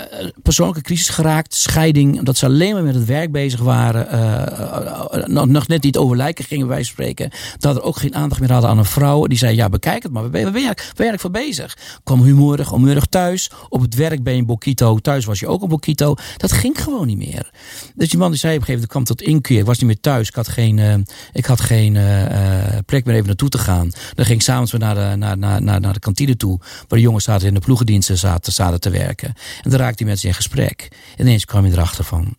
persoonlijke 0.42 0.82
crisis 0.82 1.08
geraakt, 1.08 1.54
scheiding, 1.54 2.22
dat 2.22 2.36
ze 2.36 2.44
alleen 2.44 2.74
maar 2.74 2.82
met 2.82 2.94
het 2.94 3.04
werk 3.04 3.32
bezig 3.32 3.60
waren, 3.60 4.10
eh, 4.10 4.42
eh, 4.42 5.26
nog, 5.26 5.46
nog 5.46 5.68
net 5.68 5.82
niet 5.82 5.96
over 5.96 6.16
lijken 6.16 6.44
gingen 6.44 6.66
wij 6.66 6.82
spreken, 6.82 7.30
dat 7.58 7.76
er 7.76 7.82
ook 7.82 7.96
geen 7.96 8.14
aandacht 8.14 8.40
meer 8.40 8.52
hadden 8.52 8.70
aan 8.70 8.78
een 8.78 8.84
vrouw. 8.84 9.26
Die 9.26 9.38
zei, 9.38 9.56
ja 9.56 9.68
bekijk 9.68 10.02
het 10.02 10.12
maar, 10.12 10.22
waar 10.22 10.30
ben 10.30 10.42
waar 10.42 10.52
ben 10.52 10.60
je, 10.60 10.66
waar 10.66 10.76
ben 10.76 11.06
je 11.06 11.10
eigenlijk 11.10 11.20
voor 11.20 11.30
bezig? 11.30 11.76
Kwam 12.04 12.22
humorig, 12.22 12.70
humorig 12.70 13.06
thuis, 13.06 13.50
op 13.68 13.80
het 13.80 13.94
werk 13.94 14.22
ben 14.22 14.32
je 14.32 14.38
een 14.38 14.46
bokito, 14.46 14.98
thuis 14.98 15.24
was 15.24 15.40
je 15.40 15.46
ook 15.46 15.62
een 15.62 15.68
bokito. 15.68 16.14
Dat 16.36 16.52
ging 16.52 16.82
gewoon 16.82 17.06
niet 17.06 17.18
meer. 17.18 17.50
Dus 17.94 18.08
die 18.08 18.18
man 18.18 18.30
die 18.30 18.38
zei 18.38 18.54
op 18.54 18.60
een 18.60 18.66
gegeven 18.66 18.88
moment, 18.88 19.06
kwam 19.06 19.16
tot 19.16 19.22
inkeer, 19.22 19.58
ik 19.58 19.66
was 19.66 19.78
niet 19.78 19.86
meer 19.86 20.00
thuis, 20.00 20.28
ik 20.28 20.34
had 20.34 20.48
geen, 20.48 20.78
eh, 20.78 20.94
ik 21.32 21.46
had 21.46 21.60
geen 21.60 21.96
eh, 21.96 22.76
eh, 22.76 22.78
plek 22.86 23.04
meer 23.04 23.14
even 23.14 23.26
naartoe 23.26 23.48
te 23.48 23.58
gaan. 23.58 23.90
Dan 24.14 24.24
ging 24.24 24.38
ik 24.38 24.44
s'avonds 24.44 24.72
weer 24.72 24.80
naar 24.94 25.92
de, 25.92 25.98
kantine 25.98 26.36
toe, 26.36 26.58
waar 26.60 26.98
de 26.98 27.00
jongens 27.00 27.24
zaten 27.24 27.48
in 27.48 27.54
de 27.54 27.60
ploegendiensten 27.60 28.18
zaten, 28.18 28.80
te 28.80 28.90
werken. 28.90 29.28
En 29.62 29.70
dan 29.70 29.78
raakte 29.78 30.02
hij 30.02 30.12
met 30.12 30.20
ze 30.20 30.26
in 30.26 30.34
gesprek. 30.34 30.88
En 31.16 31.26
ineens 31.26 31.44
kwam 31.44 31.64
hij 31.64 31.72
erachter 31.72 32.04
van, 32.04 32.36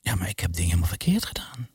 ja, 0.00 0.14
maar 0.14 0.28
ik 0.28 0.40
heb 0.40 0.52
dingen 0.52 0.68
helemaal 0.68 0.88
verkeerd 0.88 1.24
gedaan. 1.24 1.70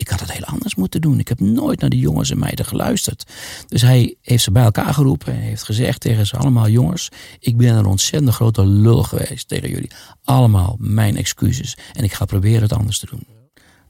Ik 0.00 0.08
had 0.08 0.20
het 0.20 0.32
heel 0.32 0.44
anders 0.44 0.74
moeten 0.74 1.00
doen. 1.00 1.18
Ik 1.18 1.28
heb 1.28 1.40
nooit 1.40 1.80
naar 1.80 1.90
de 1.90 1.98
jongens 1.98 2.30
en 2.30 2.38
meiden 2.38 2.64
geluisterd. 2.64 3.24
Dus 3.68 3.82
hij 3.82 4.16
heeft 4.22 4.42
ze 4.42 4.50
bij 4.50 4.62
elkaar 4.62 4.94
geroepen 4.94 5.32
en 5.32 5.40
heeft 5.40 5.62
gezegd 5.62 6.00
tegen 6.00 6.26
ze 6.26 6.36
allemaal: 6.36 6.68
Jongens, 6.68 7.08
ik 7.38 7.56
ben 7.56 7.74
een 7.74 7.84
ontzettend 7.84 8.34
grote 8.34 8.66
lul 8.66 9.02
geweest 9.02 9.48
tegen 9.48 9.70
jullie. 9.70 9.90
Allemaal 10.24 10.76
mijn 10.78 11.16
excuses. 11.16 11.76
En 11.92 12.04
ik 12.04 12.12
ga 12.12 12.24
proberen 12.24 12.62
het 12.62 12.72
anders 12.72 12.98
te 12.98 13.06
doen. 13.10 13.26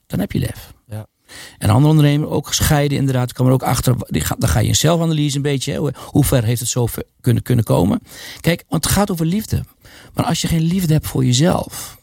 Dan 0.07 0.19
heb 0.19 0.31
je 0.31 0.39
lef. 0.39 0.73
Ja. 0.87 1.07
En 1.57 1.69
andere 1.69 1.89
ondernemer, 1.89 2.29
ook 2.29 2.47
gescheiden 2.47 2.97
inderdaad, 2.97 3.33
kwam 3.33 3.47
er 3.47 3.53
ook 3.53 3.63
achter. 3.63 3.95
Dan 4.37 4.49
ga 4.49 4.59
je 4.59 4.67
een 4.69 4.75
zelfanalyse 4.75 5.35
een 5.35 5.41
beetje. 5.41 5.71
hè, 5.71 5.77
Hoe- 6.05 6.25
ver 6.25 6.43
heeft 6.43 6.59
het 6.59 6.69
zo 6.69 6.85
ver 6.85 7.03
kunnen, 7.21 7.43
kunnen 7.43 7.65
komen? 7.65 7.99
Kijk, 8.39 8.63
want 8.69 8.83
het 8.83 8.93
gaat 8.93 9.11
over 9.11 9.25
liefde. 9.25 9.63
Maar 10.13 10.25
als 10.25 10.41
je 10.41 10.47
geen 10.47 10.61
liefde 10.61 10.93
hebt 10.93 11.07
voor 11.07 11.25
jezelf, 11.25 11.99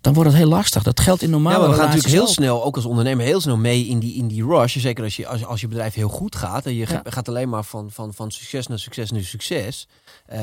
dan 0.00 0.14
wordt 0.14 0.30
het 0.30 0.38
heel 0.38 0.48
lastig. 0.48 0.82
Dat 0.82 1.00
geldt 1.00 1.22
in 1.22 1.30
normale 1.30 1.54
Ja, 1.54 1.60
maar 1.60 1.70
we 1.70 1.74
gaan 1.76 1.86
natuurlijk 1.86 2.14
heel 2.14 2.22
ook. 2.22 2.28
snel, 2.32 2.64
ook 2.64 2.76
als 2.76 2.84
ondernemer, 2.84 3.24
heel 3.24 3.40
snel 3.40 3.56
mee 3.56 3.86
in 3.86 3.98
die, 3.98 4.14
in 4.14 4.28
die 4.28 4.44
rush. 4.46 4.76
Zeker 4.76 5.04
als 5.04 5.16
je, 5.16 5.26
als, 5.26 5.44
als 5.44 5.60
je 5.60 5.68
bedrijf 5.68 5.94
heel 5.94 6.08
goed 6.08 6.36
gaat. 6.36 6.66
En 6.66 6.74
je 6.74 6.86
Ja. 6.88 7.00
gaat 7.04 7.28
alleen 7.28 7.48
maar 7.48 7.64
van, 7.64 7.90
van, 7.90 8.14
van 8.14 8.30
succes 8.30 8.66
naar 8.66 8.78
succes 8.78 9.10
naar 9.10 9.22
succes. 9.22 9.88
Eh, 10.26 10.40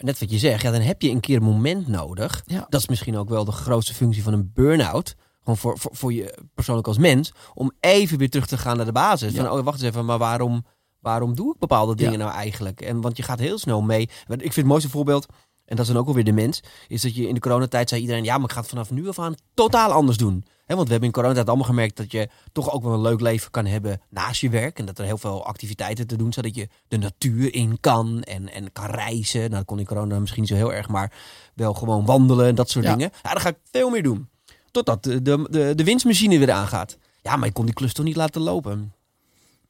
net 0.00 0.18
wat 0.18 0.30
je 0.30 0.38
zegt, 0.38 0.62
ja, 0.62 0.70
dan 0.70 0.80
heb 0.80 1.02
je 1.02 1.10
een 1.10 1.20
keer 1.20 1.36
een 1.36 1.42
moment 1.42 1.88
nodig. 1.88 2.42
Ja. 2.46 2.66
Dat 2.68 2.80
is 2.80 2.88
misschien 2.88 3.16
ook 3.16 3.28
wel 3.28 3.44
de 3.44 3.52
grootste 3.52 3.94
functie 3.94 4.22
van 4.22 4.32
een 4.32 4.50
burn-out. 4.54 5.14
Gewoon 5.44 5.56
voor, 5.58 5.78
voor, 5.78 5.90
voor 5.96 6.12
je 6.12 6.38
persoonlijk 6.54 6.86
als 6.86 6.98
mens. 6.98 7.32
Om 7.54 7.72
even 7.80 8.18
weer 8.18 8.30
terug 8.30 8.46
te 8.46 8.58
gaan 8.58 8.76
naar 8.76 8.86
de 8.86 8.92
basis. 8.92 9.32
Ja. 9.32 9.44
Van, 9.44 9.58
oh, 9.58 9.64
wacht 9.64 9.78
eens 9.82 9.88
even, 9.88 10.04
maar 10.04 10.18
waarom, 10.18 10.64
waarom 11.00 11.34
doe 11.34 11.52
ik 11.54 11.58
bepaalde 11.58 11.94
dingen 11.94 12.12
Ja. 12.12 12.18
nou 12.18 12.32
eigenlijk? 12.32 12.80
En, 12.80 13.00
want 13.00 13.16
je 13.16 13.22
gaat 13.22 13.38
heel 13.38 13.58
snel 13.58 13.82
mee. 13.82 14.02
Ik 14.02 14.38
vind 14.40 14.54
het 14.54 14.66
mooiste 14.66 14.90
voorbeeld, 14.90 15.26
en 15.64 15.76
dat 15.76 15.86
is 15.86 15.92
dan 15.92 16.00
ook 16.00 16.06
alweer 16.08 16.24
de 16.24 16.32
mens, 16.32 16.60
is 16.88 17.02
dat 17.02 17.14
je 17.14 17.28
in 17.28 17.34
de 17.34 17.40
coronatijd 17.40 17.88
zei 17.88 18.00
iedereen, 18.00 18.24
ja, 18.24 18.36
maar 18.36 18.44
ik 18.44 18.52
ga 18.52 18.60
het 18.60 18.68
vanaf 18.68 18.90
nu 18.90 19.08
af 19.08 19.18
aan 19.18 19.34
totaal 19.54 19.90
anders 19.92 20.16
doen. 20.16 20.44
Hè, 20.64 20.74
want 20.74 20.86
we 20.86 20.90
hebben 20.92 21.08
in 21.08 21.14
coronatijd 21.14 21.48
allemaal 21.48 21.66
gemerkt 21.66 21.96
dat 21.96 22.12
je 22.12 22.28
toch 22.52 22.72
ook 22.72 22.82
wel 22.82 22.92
een 22.92 23.00
leuk 23.00 23.20
leven 23.20 23.50
kan 23.50 23.66
hebben 23.66 24.00
naast 24.10 24.40
je 24.40 24.48
werk. 24.48 24.78
En 24.78 24.84
dat 24.86 24.98
er 24.98 25.04
heel 25.04 25.18
veel 25.18 25.46
activiteiten 25.46 26.06
te 26.06 26.16
doen 26.16 26.32
zijn, 26.32 26.44
dat 26.44 26.54
je 26.54 26.68
de 26.88 26.96
natuur 26.96 27.54
in 27.54 27.80
kan 27.80 28.22
en, 28.22 28.52
en 28.52 28.72
kan 28.72 28.86
reizen. 28.86 29.40
Nou, 29.40 29.52
dat 29.52 29.64
kon 29.64 29.78
in 29.78 29.84
corona 29.84 30.18
misschien 30.18 30.40
niet 30.40 30.50
zo 30.50 30.56
heel 30.56 30.72
erg, 30.72 30.88
maar 30.88 31.12
wel 31.54 31.74
gewoon 31.74 32.04
wandelen 32.04 32.46
en 32.46 32.54
dat 32.54 32.70
soort 32.70 32.84
Ja. 32.84 32.90
dingen. 32.94 33.10
Ja, 33.22 33.32
dan 33.32 33.40
ga 33.40 33.48
ik 33.48 33.58
veel 33.70 33.90
meer 33.90 34.02
doen. 34.02 34.28
Totdat 34.74 35.02
de, 35.02 35.22
de, 35.22 35.46
de, 35.50 35.72
de 35.74 35.84
winstmachine 35.84 36.38
weer 36.38 36.50
aangaat. 36.50 36.98
Ja, 37.22 37.36
maar 37.36 37.48
ik 37.48 37.54
kon 37.54 37.64
die 37.64 37.74
klus 37.74 37.92
toch 37.92 38.04
niet 38.04 38.16
laten 38.16 38.40
lopen. 38.40 38.92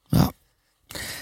Ja. 0.09 0.33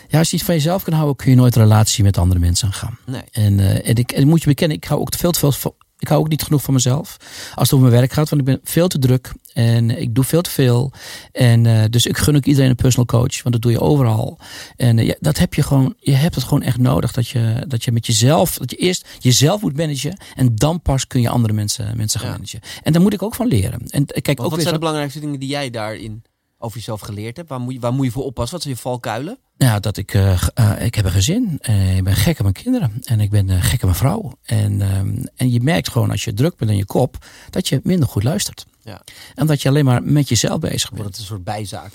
Ja, 0.08 0.18
als 0.18 0.30
je 0.30 0.36
iets 0.36 0.44
van 0.44 0.54
jezelf 0.54 0.82
kan 0.82 0.92
houden, 0.92 1.16
kun 1.16 1.30
je 1.30 1.36
nooit 1.36 1.56
een 1.56 1.62
relatie 1.62 2.04
met 2.04 2.18
andere 2.18 2.40
mensen 2.40 2.66
aangaan. 2.66 2.98
Nee. 3.06 3.22
En, 3.30 3.60
eh, 3.60 3.88
en, 3.88 3.94
ik, 3.94 4.12
en 4.12 4.28
moet 4.28 4.40
je 4.40 4.46
bekennen, 4.46 4.76
ik 4.76 4.84
hou 4.84 5.00
ook 5.00 5.14
veel 5.14 5.30
te 5.30 5.38
veel. 5.38 5.76
Ik 6.02 6.08
hou 6.08 6.20
ook 6.20 6.28
niet 6.28 6.42
genoeg 6.42 6.62
van 6.62 6.74
mezelf. 6.74 7.16
Als 7.54 7.70
het 7.70 7.72
over 7.72 7.88
mijn 7.88 8.00
werk 8.00 8.12
gaat, 8.12 8.28
want 8.28 8.40
ik 8.40 8.46
ben 8.46 8.60
veel 8.64 8.88
te 8.88 8.98
druk 8.98 9.32
en 9.52 10.00
ik 10.00 10.14
doe 10.14 10.24
veel 10.24 10.42
te 10.42 10.50
veel. 10.50 10.92
En 11.32 11.66
eh, 11.66 11.84
dus 11.90 12.06
ik 12.06 12.16
gun 12.16 12.36
ook 12.36 12.44
iedereen 12.44 12.70
een 12.70 12.76
personal 12.76 13.06
coach, 13.06 13.42
want 13.42 13.54
dat 13.54 13.62
doe 13.62 13.70
je 13.72 13.80
overal. 13.80 14.38
En 14.76 14.98
eh, 14.98 15.06
ja, 15.06 15.14
dat 15.20 15.38
heb 15.38 15.54
je 15.54 15.62
gewoon, 15.62 15.94
je 15.98 16.14
hebt 16.14 16.34
het 16.34 16.44
gewoon 16.44 16.62
echt 16.62 16.78
nodig 16.78 17.12
dat 17.12 17.28
je, 17.28 17.64
dat 17.68 17.84
je 17.84 17.92
met 17.92 18.06
jezelf, 18.06 18.56
dat 18.58 18.70
je 18.70 18.76
eerst 18.76 19.08
jezelf 19.18 19.60
moet 19.62 19.76
managen 19.76 20.16
en 20.34 20.54
dan 20.54 20.82
pas 20.82 21.06
kun 21.06 21.20
je 21.20 21.28
andere 21.28 21.54
mensen, 21.54 21.96
mensen 21.96 22.20
gaan 22.20 22.28
Ja. 22.28 22.34
managen. 22.36 22.60
En 22.82 22.92
daar 22.92 23.02
moet 23.02 23.12
ik 23.12 23.22
ook 23.22 23.34
van 23.34 23.46
leren. 23.46 23.80
En 23.88 24.06
eh, 24.06 24.22
kijk, 24.22 24.40
ook 24.40 24.44
wat 24.44 24.50
weer 24.52 24.60
zijn 24.60 24.72
de 24.74 24.78
belangrijkste 24.78 25.20
dingen 25.20 25.40
die 25.40 25.48
jij 25.48 25.70
daarin 25.70 26.22
over 26.62 26.76
jezelf 26.76 27.00
geleerd 27.00 27.36
hebt? 27.36 27.48
Waar 27.48 27.60
moet 27.60 27.74
je, 27.74 27.80
waar 27.80 27.92
moet 27.92 28.06
je 28.06 28.12
voor 28.12 28.24
oppassen? 28.24 28.54
Wat 28.54 28.62
zijn 28.62 28.74
je 28.74 28.80
valkuilen? 28.80 29.38
Ja, 29.56 29.80
dat 29.80 29.96
ik, 29.96 30.14
eh, 30.14 30.46
eh, 30.54 30.84
ik 30.84 30.94
heb 30.94 31.04
een 31.04 31.10
gezin. 31.10 31.58
Eh, 31.60 31.96
ik 31.96 32.04
ben 32.04 32.14
gek 32.14 32.36
op 32.36 32.42
mijn 32.42 32.54
kinderen. 32.54 33.02
En 33.04 33.20
ik 33.20 33.30
ben 33.30 33.62
gek 33.62 33.74
op 33.74 33.82
mijn 33.82 33.94
vrouw. 33.94 34.32
En, 34.42 34.80
ehm, 34.80 35.24
en 35.36 35.50
je 35.50 35.60
merkt 35.60 35.88
gewoon 35.88 36.10
als 36.10 36.24
je 36.24 36.34
druk 36.34 36.56
bent 36.56 36.70
in 36.70 36.76
je 36.76 36.84
kop, 36.84 37.26
dat 37.50 37.68
je 37.68 37.80
minder 37.82 38.08
goed 38.08 38.22
luistert. 38.22 38.66
Ja. 38.80 39.02
En 39.34 39.46
dat 39.46 39.62
je 39.62 39.68
alleen 39.68 39.84
maar 39.84 40.02
met 40.02 40.28
jezelf 40.28 40.58
bezig 40.58 40.88
Wordt 40.88 41.02
bent. 41.02 41.16
het 41.16 41.18
een 41.18 41.30
soort 41.30 41.44
bijzaak? 41.44 41.92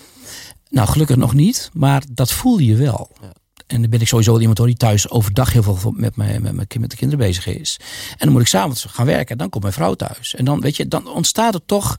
Nou, 0.70 0.88
gelukkig 0.88 1.16
nog 1.16 1.34
niet, 1.34 1.70
maar 1.74 2.04
dat 2.12 2.32
voel 2.32 2.58
je 2.58 2.76
wel. 2.76 3.12
Ja. 3.22 3.34
En 3.68 3.82
dan 3.82 3.90
ben 3.90 4.02
ik 4.02 4.08
sowieso 4.08 4.40
iemand 4.40 4.58
hoor, 4.58 4.68
die 4.68 4.76
thuis 4.76 5.10
overdag 5.10 5.54
heel 5.54 5.64
veel 5.64 5.92
met, 5.96 6.16
mijn, 6.16 6.42
met, 6.42 6.56
mijn, 6.56 6.68
met 6.80 6.90
de 6.90 6.96
kinderen 6.96 7.26
bezig 7.26 7.48
is. 7.48 7.80
En 8.12 8.18
dan 8.20 8.32
moet 8.32 8.42
ik 8.42 8.48
s'avonds 8.48 8.86
gaan 8.90 9.06
werken. 9.06 9.38
Dan 9.38 9.50
komt 9.50 9.64
mijn 9.64 9.76
vrouw 9.76 9.94
thuis. 9.94 10.36
En 10.36 10.46
dan, 10.46 10.62
weet 10.62 10.76
je, 10.76 10.88
dan 10.88 11.08
ontstaat 11.08 11.54
er 11.54 11.66
toch. 11.66 11.98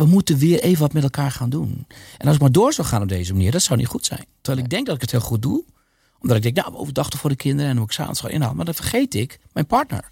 We 0.00 0.06
moeten 0.06 0.38
weer 0.38 0.60
even 0.60 0.80
wat 0.80 0.92
met 0.92 1.02
elkaar 1.02 1.30
gaan 1.30 1.50
doen. 1.50 1.86
En 2.18 2.26
als 2.26 2.34
ik 2.36 2.40
maar 2.42 2.52
door 2.52 2.72
zou 2.72 2.86
gaan 2.88 3.02
op 3.02 3.08
deze 3.08 3.32
manier, 3.32 3.50
dat 3.50 3.62
zou 3.62 3.78
niet 3.78 3.88
goed 3.88 4.06
zijn. 4.06 4.24
Terwijl 4.40 4.64
ik 4.64 4.70
denk 4.70 4.86
dat 4.86 4.94
ik 4.94 5.00
het 5.00 5.10
heel 5.10 5.20
goed 5.20 5.42
doe. 5.42 5.64
Omdat 6.20 6.36
ik 6.36 6.42
denk, 6.42 6.56
nou, 6.56 6.74
overdag 6.74 7.08
voor 7.10 7.30
de 7.30 7.36
kinderen 7.36 7.70
en 7.70 7.76
moet 7.76 7.90
ik 7.90 7.96
gaan 7.96 8.30
inhalen. 8.30 8.56
Maar 8.56 8.64
dan 8.64 8.74
vergeet 8.74 9.14
ik 9.14 9.38
mijn 9.52 9.66
partner. 9.66 10.08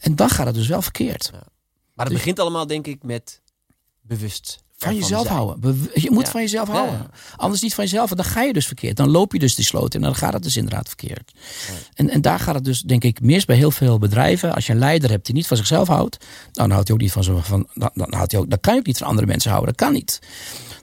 En 0.00 0.16
dan 0.16 0.28
gaat 0.28 0.46
het 0.46 0.54
dus 0.54 0.66
wel 0.66 0.82
verkeerd. 0.82 1.30
Maar 1.32 1.40
het 1.94 2.06
Dus- 2.08 2.16
begint 2.16 2.38
allemaal 2.38 2.66
denk 2.66 2.86
ik 2.86 3.02
met 3.02 3.42
bewust 4.00 4.64
Van 4.76 4.94
jezelf 4.94 5.26
zijn. 5.26 5.36
houden. 5.38 5.88
Je 5.94 6.10
moet 6.10 6.24
Ja. 6.24 6.30
van 6.30 6.40
jezelf 6.40 6.68
houden. 6.68 6.94
ja. 6.98 7.10
Anders 7.36 7.62
niet 7.62 7.74
van 7.74 7.84
jezelf. 7.84 8.10
Dan 8.10 8.24
ga 8.24 8.42
je 8.42 8.52
dus 8.52 8.66
verkeerd. 8.66 8.96
Dan 8.96 9.08
loop 9.10 9.32
je 9.32 9.38
dus 9.38 9.54
die 9.54 9.64
sloot 9.64 9.94
in. 9.94 10.00
En 10.00 10.06
dan 10.06 10.14
gaat 10.16 10.32
het 10.32 10.42
dus 10.42 10.56
inderdaad 10.56 10.86
verkeerd. 10.88 11.32
En, 11.94 12.10
en 12.10 12.20
daar 12.20 12.38
gaat 12.38 12.54
het 12.54 12.64
dus 12.64 12.80
denk 12.80 13.04
ik 13.04 13.20
mis 13.20 13.44
bij 13.44 13.56
heel 13.56 13.70
veel 13.70 13.98
bedrijven. 13.98 14.54
Als 14.54 14.66
je 14.66 14.72
een 14.72 14.78
leider 14.78 15.10
hebt 15.10 15.26
die 15.26 15.34
niet 15.34 15.46
van 15.46 15.56
zichzelf 15.56 15.88
houdt. 15.88 16.24
Dan 16.52 16.70
houdt 16.70 16.86
hij 16.88 16.96
ook 16.96 17.02
niet 17.02 17.12
van, 17.12 17.24
zo, 17.24 17.38
van 17.42 17.66
dan, 17.74 17.90
dan, 17.94 18.14
houdt 18.14 18.32
hij 18.32 18.40
ook, 18.40 18.50
dan 18.50 18.60
kan 18.60 18.72
je 18.74 18.80
ook 18.80 18.86
niet 18.86 18.98
van 18.98 19.06
andere 19.06 19.26
mensen 19.26 19.50
houden. 19.50 19.74
Dat 19.76 19.86
kan 19.86 19.94
niet. 19.94 20.18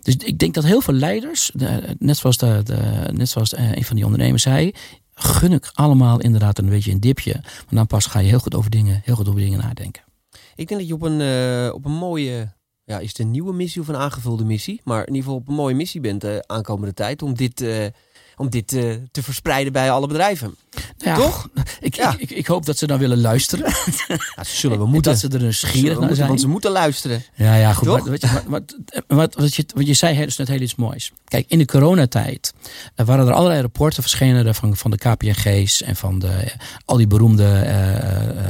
Dus 0.01 0.15
ik 0.15 0.37
denk 0.39 0.53
dat 0.53 0.63
heel 0.63 0.81
veel 0.81 0.93
leiders, 0.93 1.51
de- 1.53 1.95
net 1.99 2.17
zoals, 2.17 2.37
de, 2.37 2.61
de, 2.63 3.09
net 3.13 3.29
zoals 3.29 3.53
eh, 3.53 3.71
een 3.71 3.83
van 3.85 3.95
die 3.95 4.05
ondernemers 4.05 4.43
zei, 4.43 4.71
gun 5.13 5.51
ik 5.51 5.69
allemaal 5.73 6.19
inderdaad 6.19 6.57
een 6.57 6.69
beetje 6.69 6.91
een 6.91 6.99
dipje. 6.99 7.33
Maar 7.43 7.65
dan 7.69 7.87
pas 7.87 8.05
ga 8.05 8.19
je 8.19 8.27
heel 8.29 8.39
goed 8.39 8.55
over 8.55 8.69
dingen, 8.69 9.01
heel 9.05 9.15
goed 9.15 9.27
over 9.27 9.39
dingen 9.39 9.59
nadenken. 9.59 10.03
Ik 10.55 10.67
denk 10.67 10.79
dat 10.79 10.87
je 10.89 10.93
op 10.93 11.01
een, 11.01 11.21
eh, 11.21 11.73
op 11.73 11.85
een 11.85 11.91
mooie, 11.91 12.53
ja, 12.85 12.99
is 12.99 13.09
het 13.09 13.19
een 13.19 13.31
nieuwe 13.31 13.53
missie 13.53 13.81
of 13.81 13.87
een 13.87 13.95
aangevulde 13.95 14.43
missie? 14.43 14.81
Maar 14.83 14.99
in 14.99 15.13
ieder 15.13 15.23
geval 15.23 15.35
op 15.37 15.47
een 15.47 15.53
mooie 15.53 15.75
missie 15.75 16.01
bent 16.01 16.21
de 16.21 16.43
aankomende 16.47 16.93
tijd 16.93 17.21
om 17.21 17.33
dit, 17.33 17.61
eh, 17.61 17.85
om 18.35 18.49
dit 18.49 18.73
eh, 18.73 18.95
te 19.11 19.23
verspreiden 19.23 19.73
bij 19.73 19.91
alle 19.91 20.07
bedrijven. 20.07 20.55
Ja, 20.97 21.15
Toch? 21.15 21.49
Ik, 21.79 21.95
Ja. 21.95 22.15
ik, 22.17 22.29
ik, 22.29 22.47
hoop 22.47 22.65
dat 22.65 22.77
ze 22.77 22.87
dan 22.87 22.99
willen 22.99 23.21
luisteren. 23.21 23.65
Ja, 24.35 24.43
ze 24.43 24.55
zullen 24.55 24.77
we 24.77 24.85
moeten. 24.85 25.11
Dat 25.11 25.21
ze 25.21 25.27
er 25.27 25.41
nieuwsgierig 25.41 25.99
naar 25.99 26.15
zijn. 26.15 26.27
want 26.27 26.39
ze 26.41 26.47
moeten 26.47 26.71
luisteren. 26.71 27.23
Ja, 27.35 27.55
ja, 27.55 27.73
goed. 27.73 27.87
Maar, 27.87 28.03
weet 28.03 28.21
je, 28.21 28.27
maar, 28.27 28.43
maar- 28.47 28.61
wat, 29.07 29.35
wat, 29.35 29.55
je, 29.55 29.65
wat 29.75 29.87
je 29.87 29.93
zei 29.93 30.19
is 30.21 30.37
net 30.37 30.47
heel 30.47 30.61
iets 30.61 30.75
moois. 30.75 31.11
Kijk, 31.25 31.45
in 31.47 31.57
de 31.57 31.65
coronatijd 31.65 32.53
eh, 32.95 33.05
waren 33.05 33.27
er 33.27 33.33
allerlei 33.33 33.61
rapporten 33.61 34.01
verschenen 34.01 34.45
er 34.45 34.53
van, 34.53 34.77
van 34.77 34.91
de 34.91 34.97
KPNG's 34.97 35.81
en 35.81 35.95
van 35.95 36.19
de, 36.19 36.27
eh, 36.27 36.51
al 36.85 36.97
die 36.97 37.07
beroemde, 37.07 37.43
eh 37.45 37.91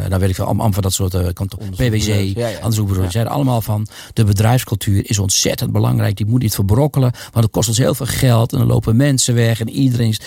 eh 0.03 0.07
nou 0.07 0.19
weet 0.19 0.29
ik 0.29 0.35
veel, 0.35 0.45
allemaal 0.45 0.71
van 0.71 0.81
dat 0.83 0.93
soort 0.93 1.13
eh 1.13 1.27
kantoor, 1.33 1.59
PwC, 1.59 1.81
Onderzoekbureaus, 1.81 2.55
onderzoekbureaus. 2.55 3.11
Zeiden 3.11 3.33
allemaal 3.33 3.61
van 3.61 3.87
de 4.13 4.23
bedrijfscultuur 4.23 5.09
is 5.09 5.19
ontzettend 5.19 5.71
belangrijk. 5.71 6.17
Die 6.17 6.25
moet 6.25 6.41
niet 6.41 6.53
verbrokkelen, 6.55 7.11
want 7.31 7.45
het 7.45 7.53
kost 7.53 7.67
ons 7.67 7.77
heel 7.77 7.95
veel 7.95 8.05
geld 8.05 8.51
en 8.51 8.57
dan 8.57 8.67
lopen 8.67 8.95
mensen 8.95 9.33
weg 9.35 9.59
en 9.59 9.69
iedereen 9.69 10.07
is... 10.09 10.19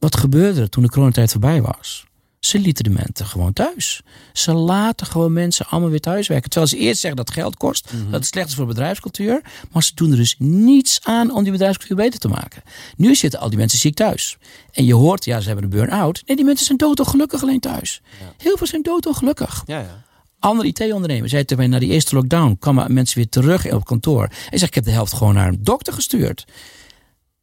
En 0.00 0.08
wat 0.08 0.16
gebeurde 0.16 0.60
er 0.60 0.68
toen 0.68 0.82
de 0.82 0.88
coronatijd 0.88 1.30
voorbij 1.30 1.62
was? 1.62 2.08
Ze 2.38 2.58
lieten 2.58 2.84
de 2.84 2.90
mensen 2.90 3.26
gewoon 3.26 3.52
thuis. 3.52 4.02
Ze 4.32 4.52
laten 4.52 5.06
gewoon 5.06 5.32
mensen 5.32 5.66
allemaal 5.66 5.90
weer 5.90 6.00
thuiswerken. 6.00 6.50
Terwijl 6.50 6.70
ze 6.70 6.78
eerst 6.78 7.00
zeggen 7.00 7.24
dat 7.24 7.30
geld 7.30 7.56
kost, 7.56 7.90
dat 8.10 8.20
het 8.20 8.26
slecht 8.26 8.48
is 8.48 8.54
voor 8.54 8.66
bedrijfscultuur. 8.66 9.42
Maar 9.72 9.82
ze 9.82 9.94
doen 9.94 10.10
er 10.10 10.16
dus 10.16 10.34
niets 10.38 11.00
aan 11.02 11.34
om 11.34 11.42
die 11.42 11.52
bedrijfscultuur 11.52 11.96
beter 11.96 12.20
te 12.20 12.28
maken. 12.28 12.62
Nu 12.96 13.14
zitten 13.14 13.40
al 13.40 13.48
die 13.48 13.58
mensen 13.58 13.78
ziek 13.78 13.94
thuis. 13.94 14.36
En 14.72 14.84
je 14.84 14.94
hoort, 14.94 15.24
ja, 15.24 15.40
ze 15.40 15.46
hebben 15.46 15.64
een 15.64 15.70
burn-out. 15.70 16.22
Nee, 16.26 16.36
die 16.36 16.44
mensen 16.44 16.66
zijn 16.66 16.78
doodongelukkig 16.78 17.42
alleen 17.42 17.60
thuis. 17.60 18.02
Heel 18.36 18.56
veel 18.56 18.66
zijn 18.66 18.82
doodongelukkig. 18.82 19.62
Ja, 19.66 19.78
ja. 19.78 20.04
Andere 20.38 20.68
IT-ondernemer 20.68 21.28
zei 21.28 21.44
tegen 21.44 21.62
mij, 21.62 21.72
na 21.72 21.78
die 21.78 21.92
eerste 21.92 22.14
lockdown 22.14 22.56
kwamen 22.58 22.92
mensen 22.92 23.16
weer 23.16 23.28
terug 23.28 23.72
op 23.72 23.84
kantoor. 23.84 24.28
Hij 24.30 24.58
zegt, 24.58 24.62
ik 24.62 24.74
heb 24.74 24.84
de 24.84 24.90
helft 24.90 25.12
gewoon 25.12 25.34
naar 25.34 25.48
een 25.48 25.62
dokter 25.62 25.92
gestuurd. 25.92 26.46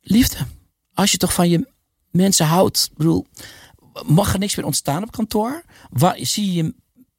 Liefde, 0.02 0.38
als 0.94 1.12
je 1.12 1.18
toch 1.18 1.34
van 1.34 1.50
je 1.50 1.68
mensen 2.18 2.46
houdt, 2.46 2.88
ik 2.92 2.98
bedoel, 2.98 3.26
mag 4.06 4.34
er 4.34 4.40
niks 4.40 4.56
meer 4.56 4.66
ontstaan 4.66 5.04
op 5.04 5.12
kantoor? 5.12 5.64
Waar, 5.90 6.18
zie 6.22 6.54
je 6.54 6.74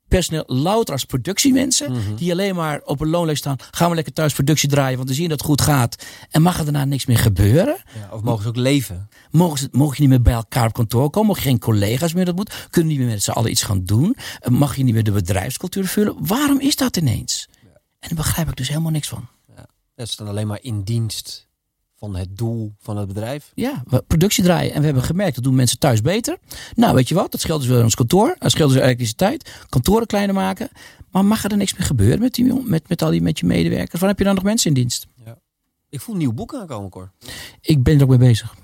personeel 0.09 0.45
louter 0.47 0.93
als 0.95 1.05
productiemensen, 1.05 2.17
die 2.17 2.33
alleen 2.33 2.55
maar 2.55 2.81
op 2.85 3.01
een 3.01 3.09
loonlijst 3.09 3.41
staan. 3.41 3.57
Gaan 3.71 3.89
we 3.89 3.95
lekker 3.95 4.13
thuis 4.13 4.33
productie 4.33 4.69
draaien, 4.69 4.97
want 4.97 5.09
we 5.09 5.15
zien 5.15 5.29
dat 5.29 5.39
het 5.39 5.47
goed 5.49 5.61
gaat. 5.61 6.05
En 6.31 6.43
mag 6.43 6.59
er 6.59 6.65
daarna 6.65 6.85
niks 6.85 7.07
meer 7.07 7.19
gebeuren? 7.19 7.77
Ja, 7.95 8.09
Of 8.13 8.23
mogen 8.23 8.43
ze 8.43 8.49
ook 8.49 8.57
leven? 8.57 9.09
Mogen, 9.31 9.59
ze, 9.59 9.69
mogen 9.73 9.95
je 9.95 10.01
niet 10.01 10.11
meer 10.11 10.23
bij 10.23 10.33
elkaar 10.33 10.67
op 10.67 10.73
kantoor 10.73 11.11
komen? 11.11 11.35
Je 11.35 11.41
geen 11.41 11.59
collega's 11.59 12.13
meer 12.13 12.25
dat 12.25 12.37
moet? 12.37 12.67
Kunnen 12.71 12.91
niet 12.91 12.99
meer 13.01 13.09
met 13.09 13.23
z'n 13.23 13.31
allen 13.31 13.51
iets 13.51 13.63
gaan 13.63 13.85
doen? 13.85 14.17
Eh, 14.41 14.51
Mag 14.51 14.77
je 14.77 14.83
niet 14.83 14.95
meer 14.95 15.03
de 15.05 15.13
bedrijfscultuur 15.13 15.87
vullen? 15.87 16.15
Waarom 16.27 16.61
is 16.61 16.77
dat 16.77 16.97
ineens? 16.97 17.49
En 17.99 18.09
daar 18.09 18.25
begrijp 18.25 18.49
ik 18.49 18.57
dus 18.57 18.69
helemaal 18.69 18.91
niks 18.93 19.09
van. 19.09 19.29
Dat 19.95 20.09
is 20.09 20.17
dan 20.17 20.29
alleen 20.29 20.47
maar 20.47 20.59
in 20.63 20.83
dienst 20.83 21.48
van 21.99 22.17
het 22.17 22.37
doel 22.37 22.75
van 22.79 22.97
het 22.97 23.09
bedrijf. 23.09 23.53
Ja, 23.55 23.83
we 23.87 24.03
productie 24.07 24.45
draaien. 24.45 24.73
En 24.73 24.79
we 24.79 24.85
hebben 24.85 25.03
gemerkt, 25.03 25.35
dat 25.35 25.45
doen 25.45 25.55
mensen 25.55 25.79
thuis 25.79 26.01
beter. 26.01 26.39
Nou, 26.75 26.95
weet 26.95 27.09
je 27.09 27.15
wat? 27.15 27.31
Dat 27.33 27.41
scheelt 27.41 27.61
dus 27.61 27.71
weer 27.71 27.83
ons 27.83 27.95
kantoor. 27.95 28.37
Dat 28.39 28.51
scheelt 28.51 28.73
dus 28.73 28.83
elektriciteit. 28.83 29.65
Kantoren 29.69 30.07
kleiner 30.07 30.35
maken. 30.35 30.69
Maar 31.11 31.25
mag 31.25 31.43
er 31.43 31.49
dan 31.49 31.59
niks 31.59 31.75
meer 31.77 31.87
gebeuren 31.87 32.21
met, 32.21 32.35
die, 32.35 32.63
met, 32.63 32.89
met 32.89 33.03
al 33.03 33.11
die 33.11 33.23
met 33.23 33.39
je 33.39 33.47
medewerkers? 33.47 34.01
Waarom 34.01 34.09
heb 34.09 34.19
je 34.19 34.25
dan 34.25 34.35
nog 34.35 34.45
mensen 34.45 34.69
in 34.69 34.75
dienst? 34.75 35.07
Ik 35.91 36.01
voel 36.01 36.15
een 36.15 36.21
nieuw 36.21 36.33
boek 36.33 36.55
aankomen, 36.55 36.91
Cor. 36.91 37.13
Ik 37.61 37.83
ben 37.83 37.97
er 37.97 38.03
ook 38.03 38.09
mee 38.09 38.19
bezig. 38.19 38.55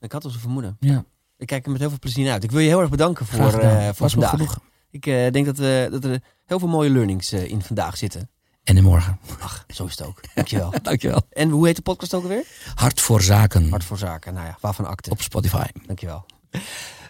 Ik 0.00 0.12
had 0.12 0.24
al 0.24 0.30
zo'n 0.30 0.40
vermoeden. 0.40 0.76
Ja, 0.80 1.04
Ik 1.38 1.46
kijk 1.46 1.64
er 1.64 1.70
met 1.70 1.80
heel 1.80 1.88
veel 1.88 1.98
plezier 1.98 2.24
naar 2.24 2.32
uit. 2.32 2.44
Ik 2.44 2.50
wil 2.50 2.60
je 2.60 2.68
heel 2.68 2.80
erg 2.80 2.90
bedanken 2.90 3.26
voor, 3.26 3.58
eh, 3.58 3.84
voor 3.84 3.94
Was 3.98 4.12
vandaag. 4.12 4.58
Ik 4.90 5.06
eh, 5.06 5.32
denk 5.32 5.46
dat, 5.46 5.58
we, 5.58 5.88
dat 5.90 6.04
er 6.04 6.22
heel 6.44 6.58
veel 6.58 6.68
mooie 6.68 6.90
learnings 6.90 7.32
eh, 7.32 7.50
in 7.50 7.62
vandaag 7.62 7.96
zitten. 7.96 8.30
En 8.66 8.76
in 8.76 8.82
morgen. 8.82 9.18
Ach, 9.40 9.64
zo 9.68 9.84
is 9.84 9.98
het 9.98 10.06
ook. 10.06 10.20
Dankjewel. 10.34 10.72
Dankjewel. 10.82 11.20
en 11.30 11.50
hoe 11.50 11.66
heet 11.66 11.76
de 11.76 11.82
podcast 11.82 12.14
ook 12.14 12.22
alweer? 12.22 12.44
Hart 12.74 13.00
voor 13.00 13.22
zaken. 13.22 13.70
Hart 13.70 13.84
voor 13.84 13.98
zaken. 13.98 14.34
Nou 14.34 14.46
ja, 14.46 14.58
waarvan 14.60 14.86
akte. 14.86 15.10
Op 15.10 15.22
Spotify. 15.22 15.66
Dankjewel. 15.86 16.26
Uh, 16.52 16.60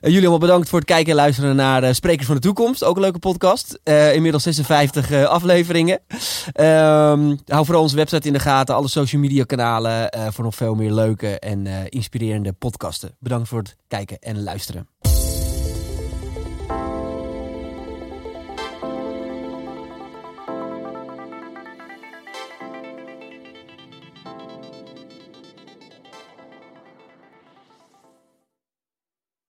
jullie 0.00 0.20
allemaal 0.20 0.38
bedankt 0.38 0.68
voor 0.68 0.78
het 0.78 0.88
kijken 0.88 1.10
en 1.10 1.16
luisteren 1.16 1.56
naar 1.56 1.82
eh, 1.82 1.92
Sprekers 1.92 2.26
van 2.26 2.34
de 2.34 2.40
Toekomst. 2.40 2.84
Ook 2.84 2.96
een 2.96 3.02
leuke 3.02 3.18
podcast. 3.18 3.80
Eh, 3.82 4.14
inmiddels 4.14 4.42
56 4.42 5.10
eh, 5.10 5.24
afleveringen. 5.24 6.00
Ehm, 6.52 7.36
hou 7.46 7.64
vooral 7.64 7.82
onze 7.82 7.96
website 7.96 8.26
in 8.26 8.32
de 8.32 8.38
gaten. 8.38 8.74
Alle 8.74 8.88
social 8.88 9.20
media 9.20 9.44
kanalen. 9.44 10.10
voor 10.32 10.44
nog 10.44 10.54
veel 10.54 10.74
meer 10.74 10.92
leuke 10.92 11.38
en 11.38 11.66
inspirerende 11.88 12.52
podcasten. 12.52 13.16
Bedankt 13.18 13.48
voor 13.48 13.58
het 13.58 13.76
kijken 13.88 14.18
en 14.18 14.42
luisteren. 14.42 14.88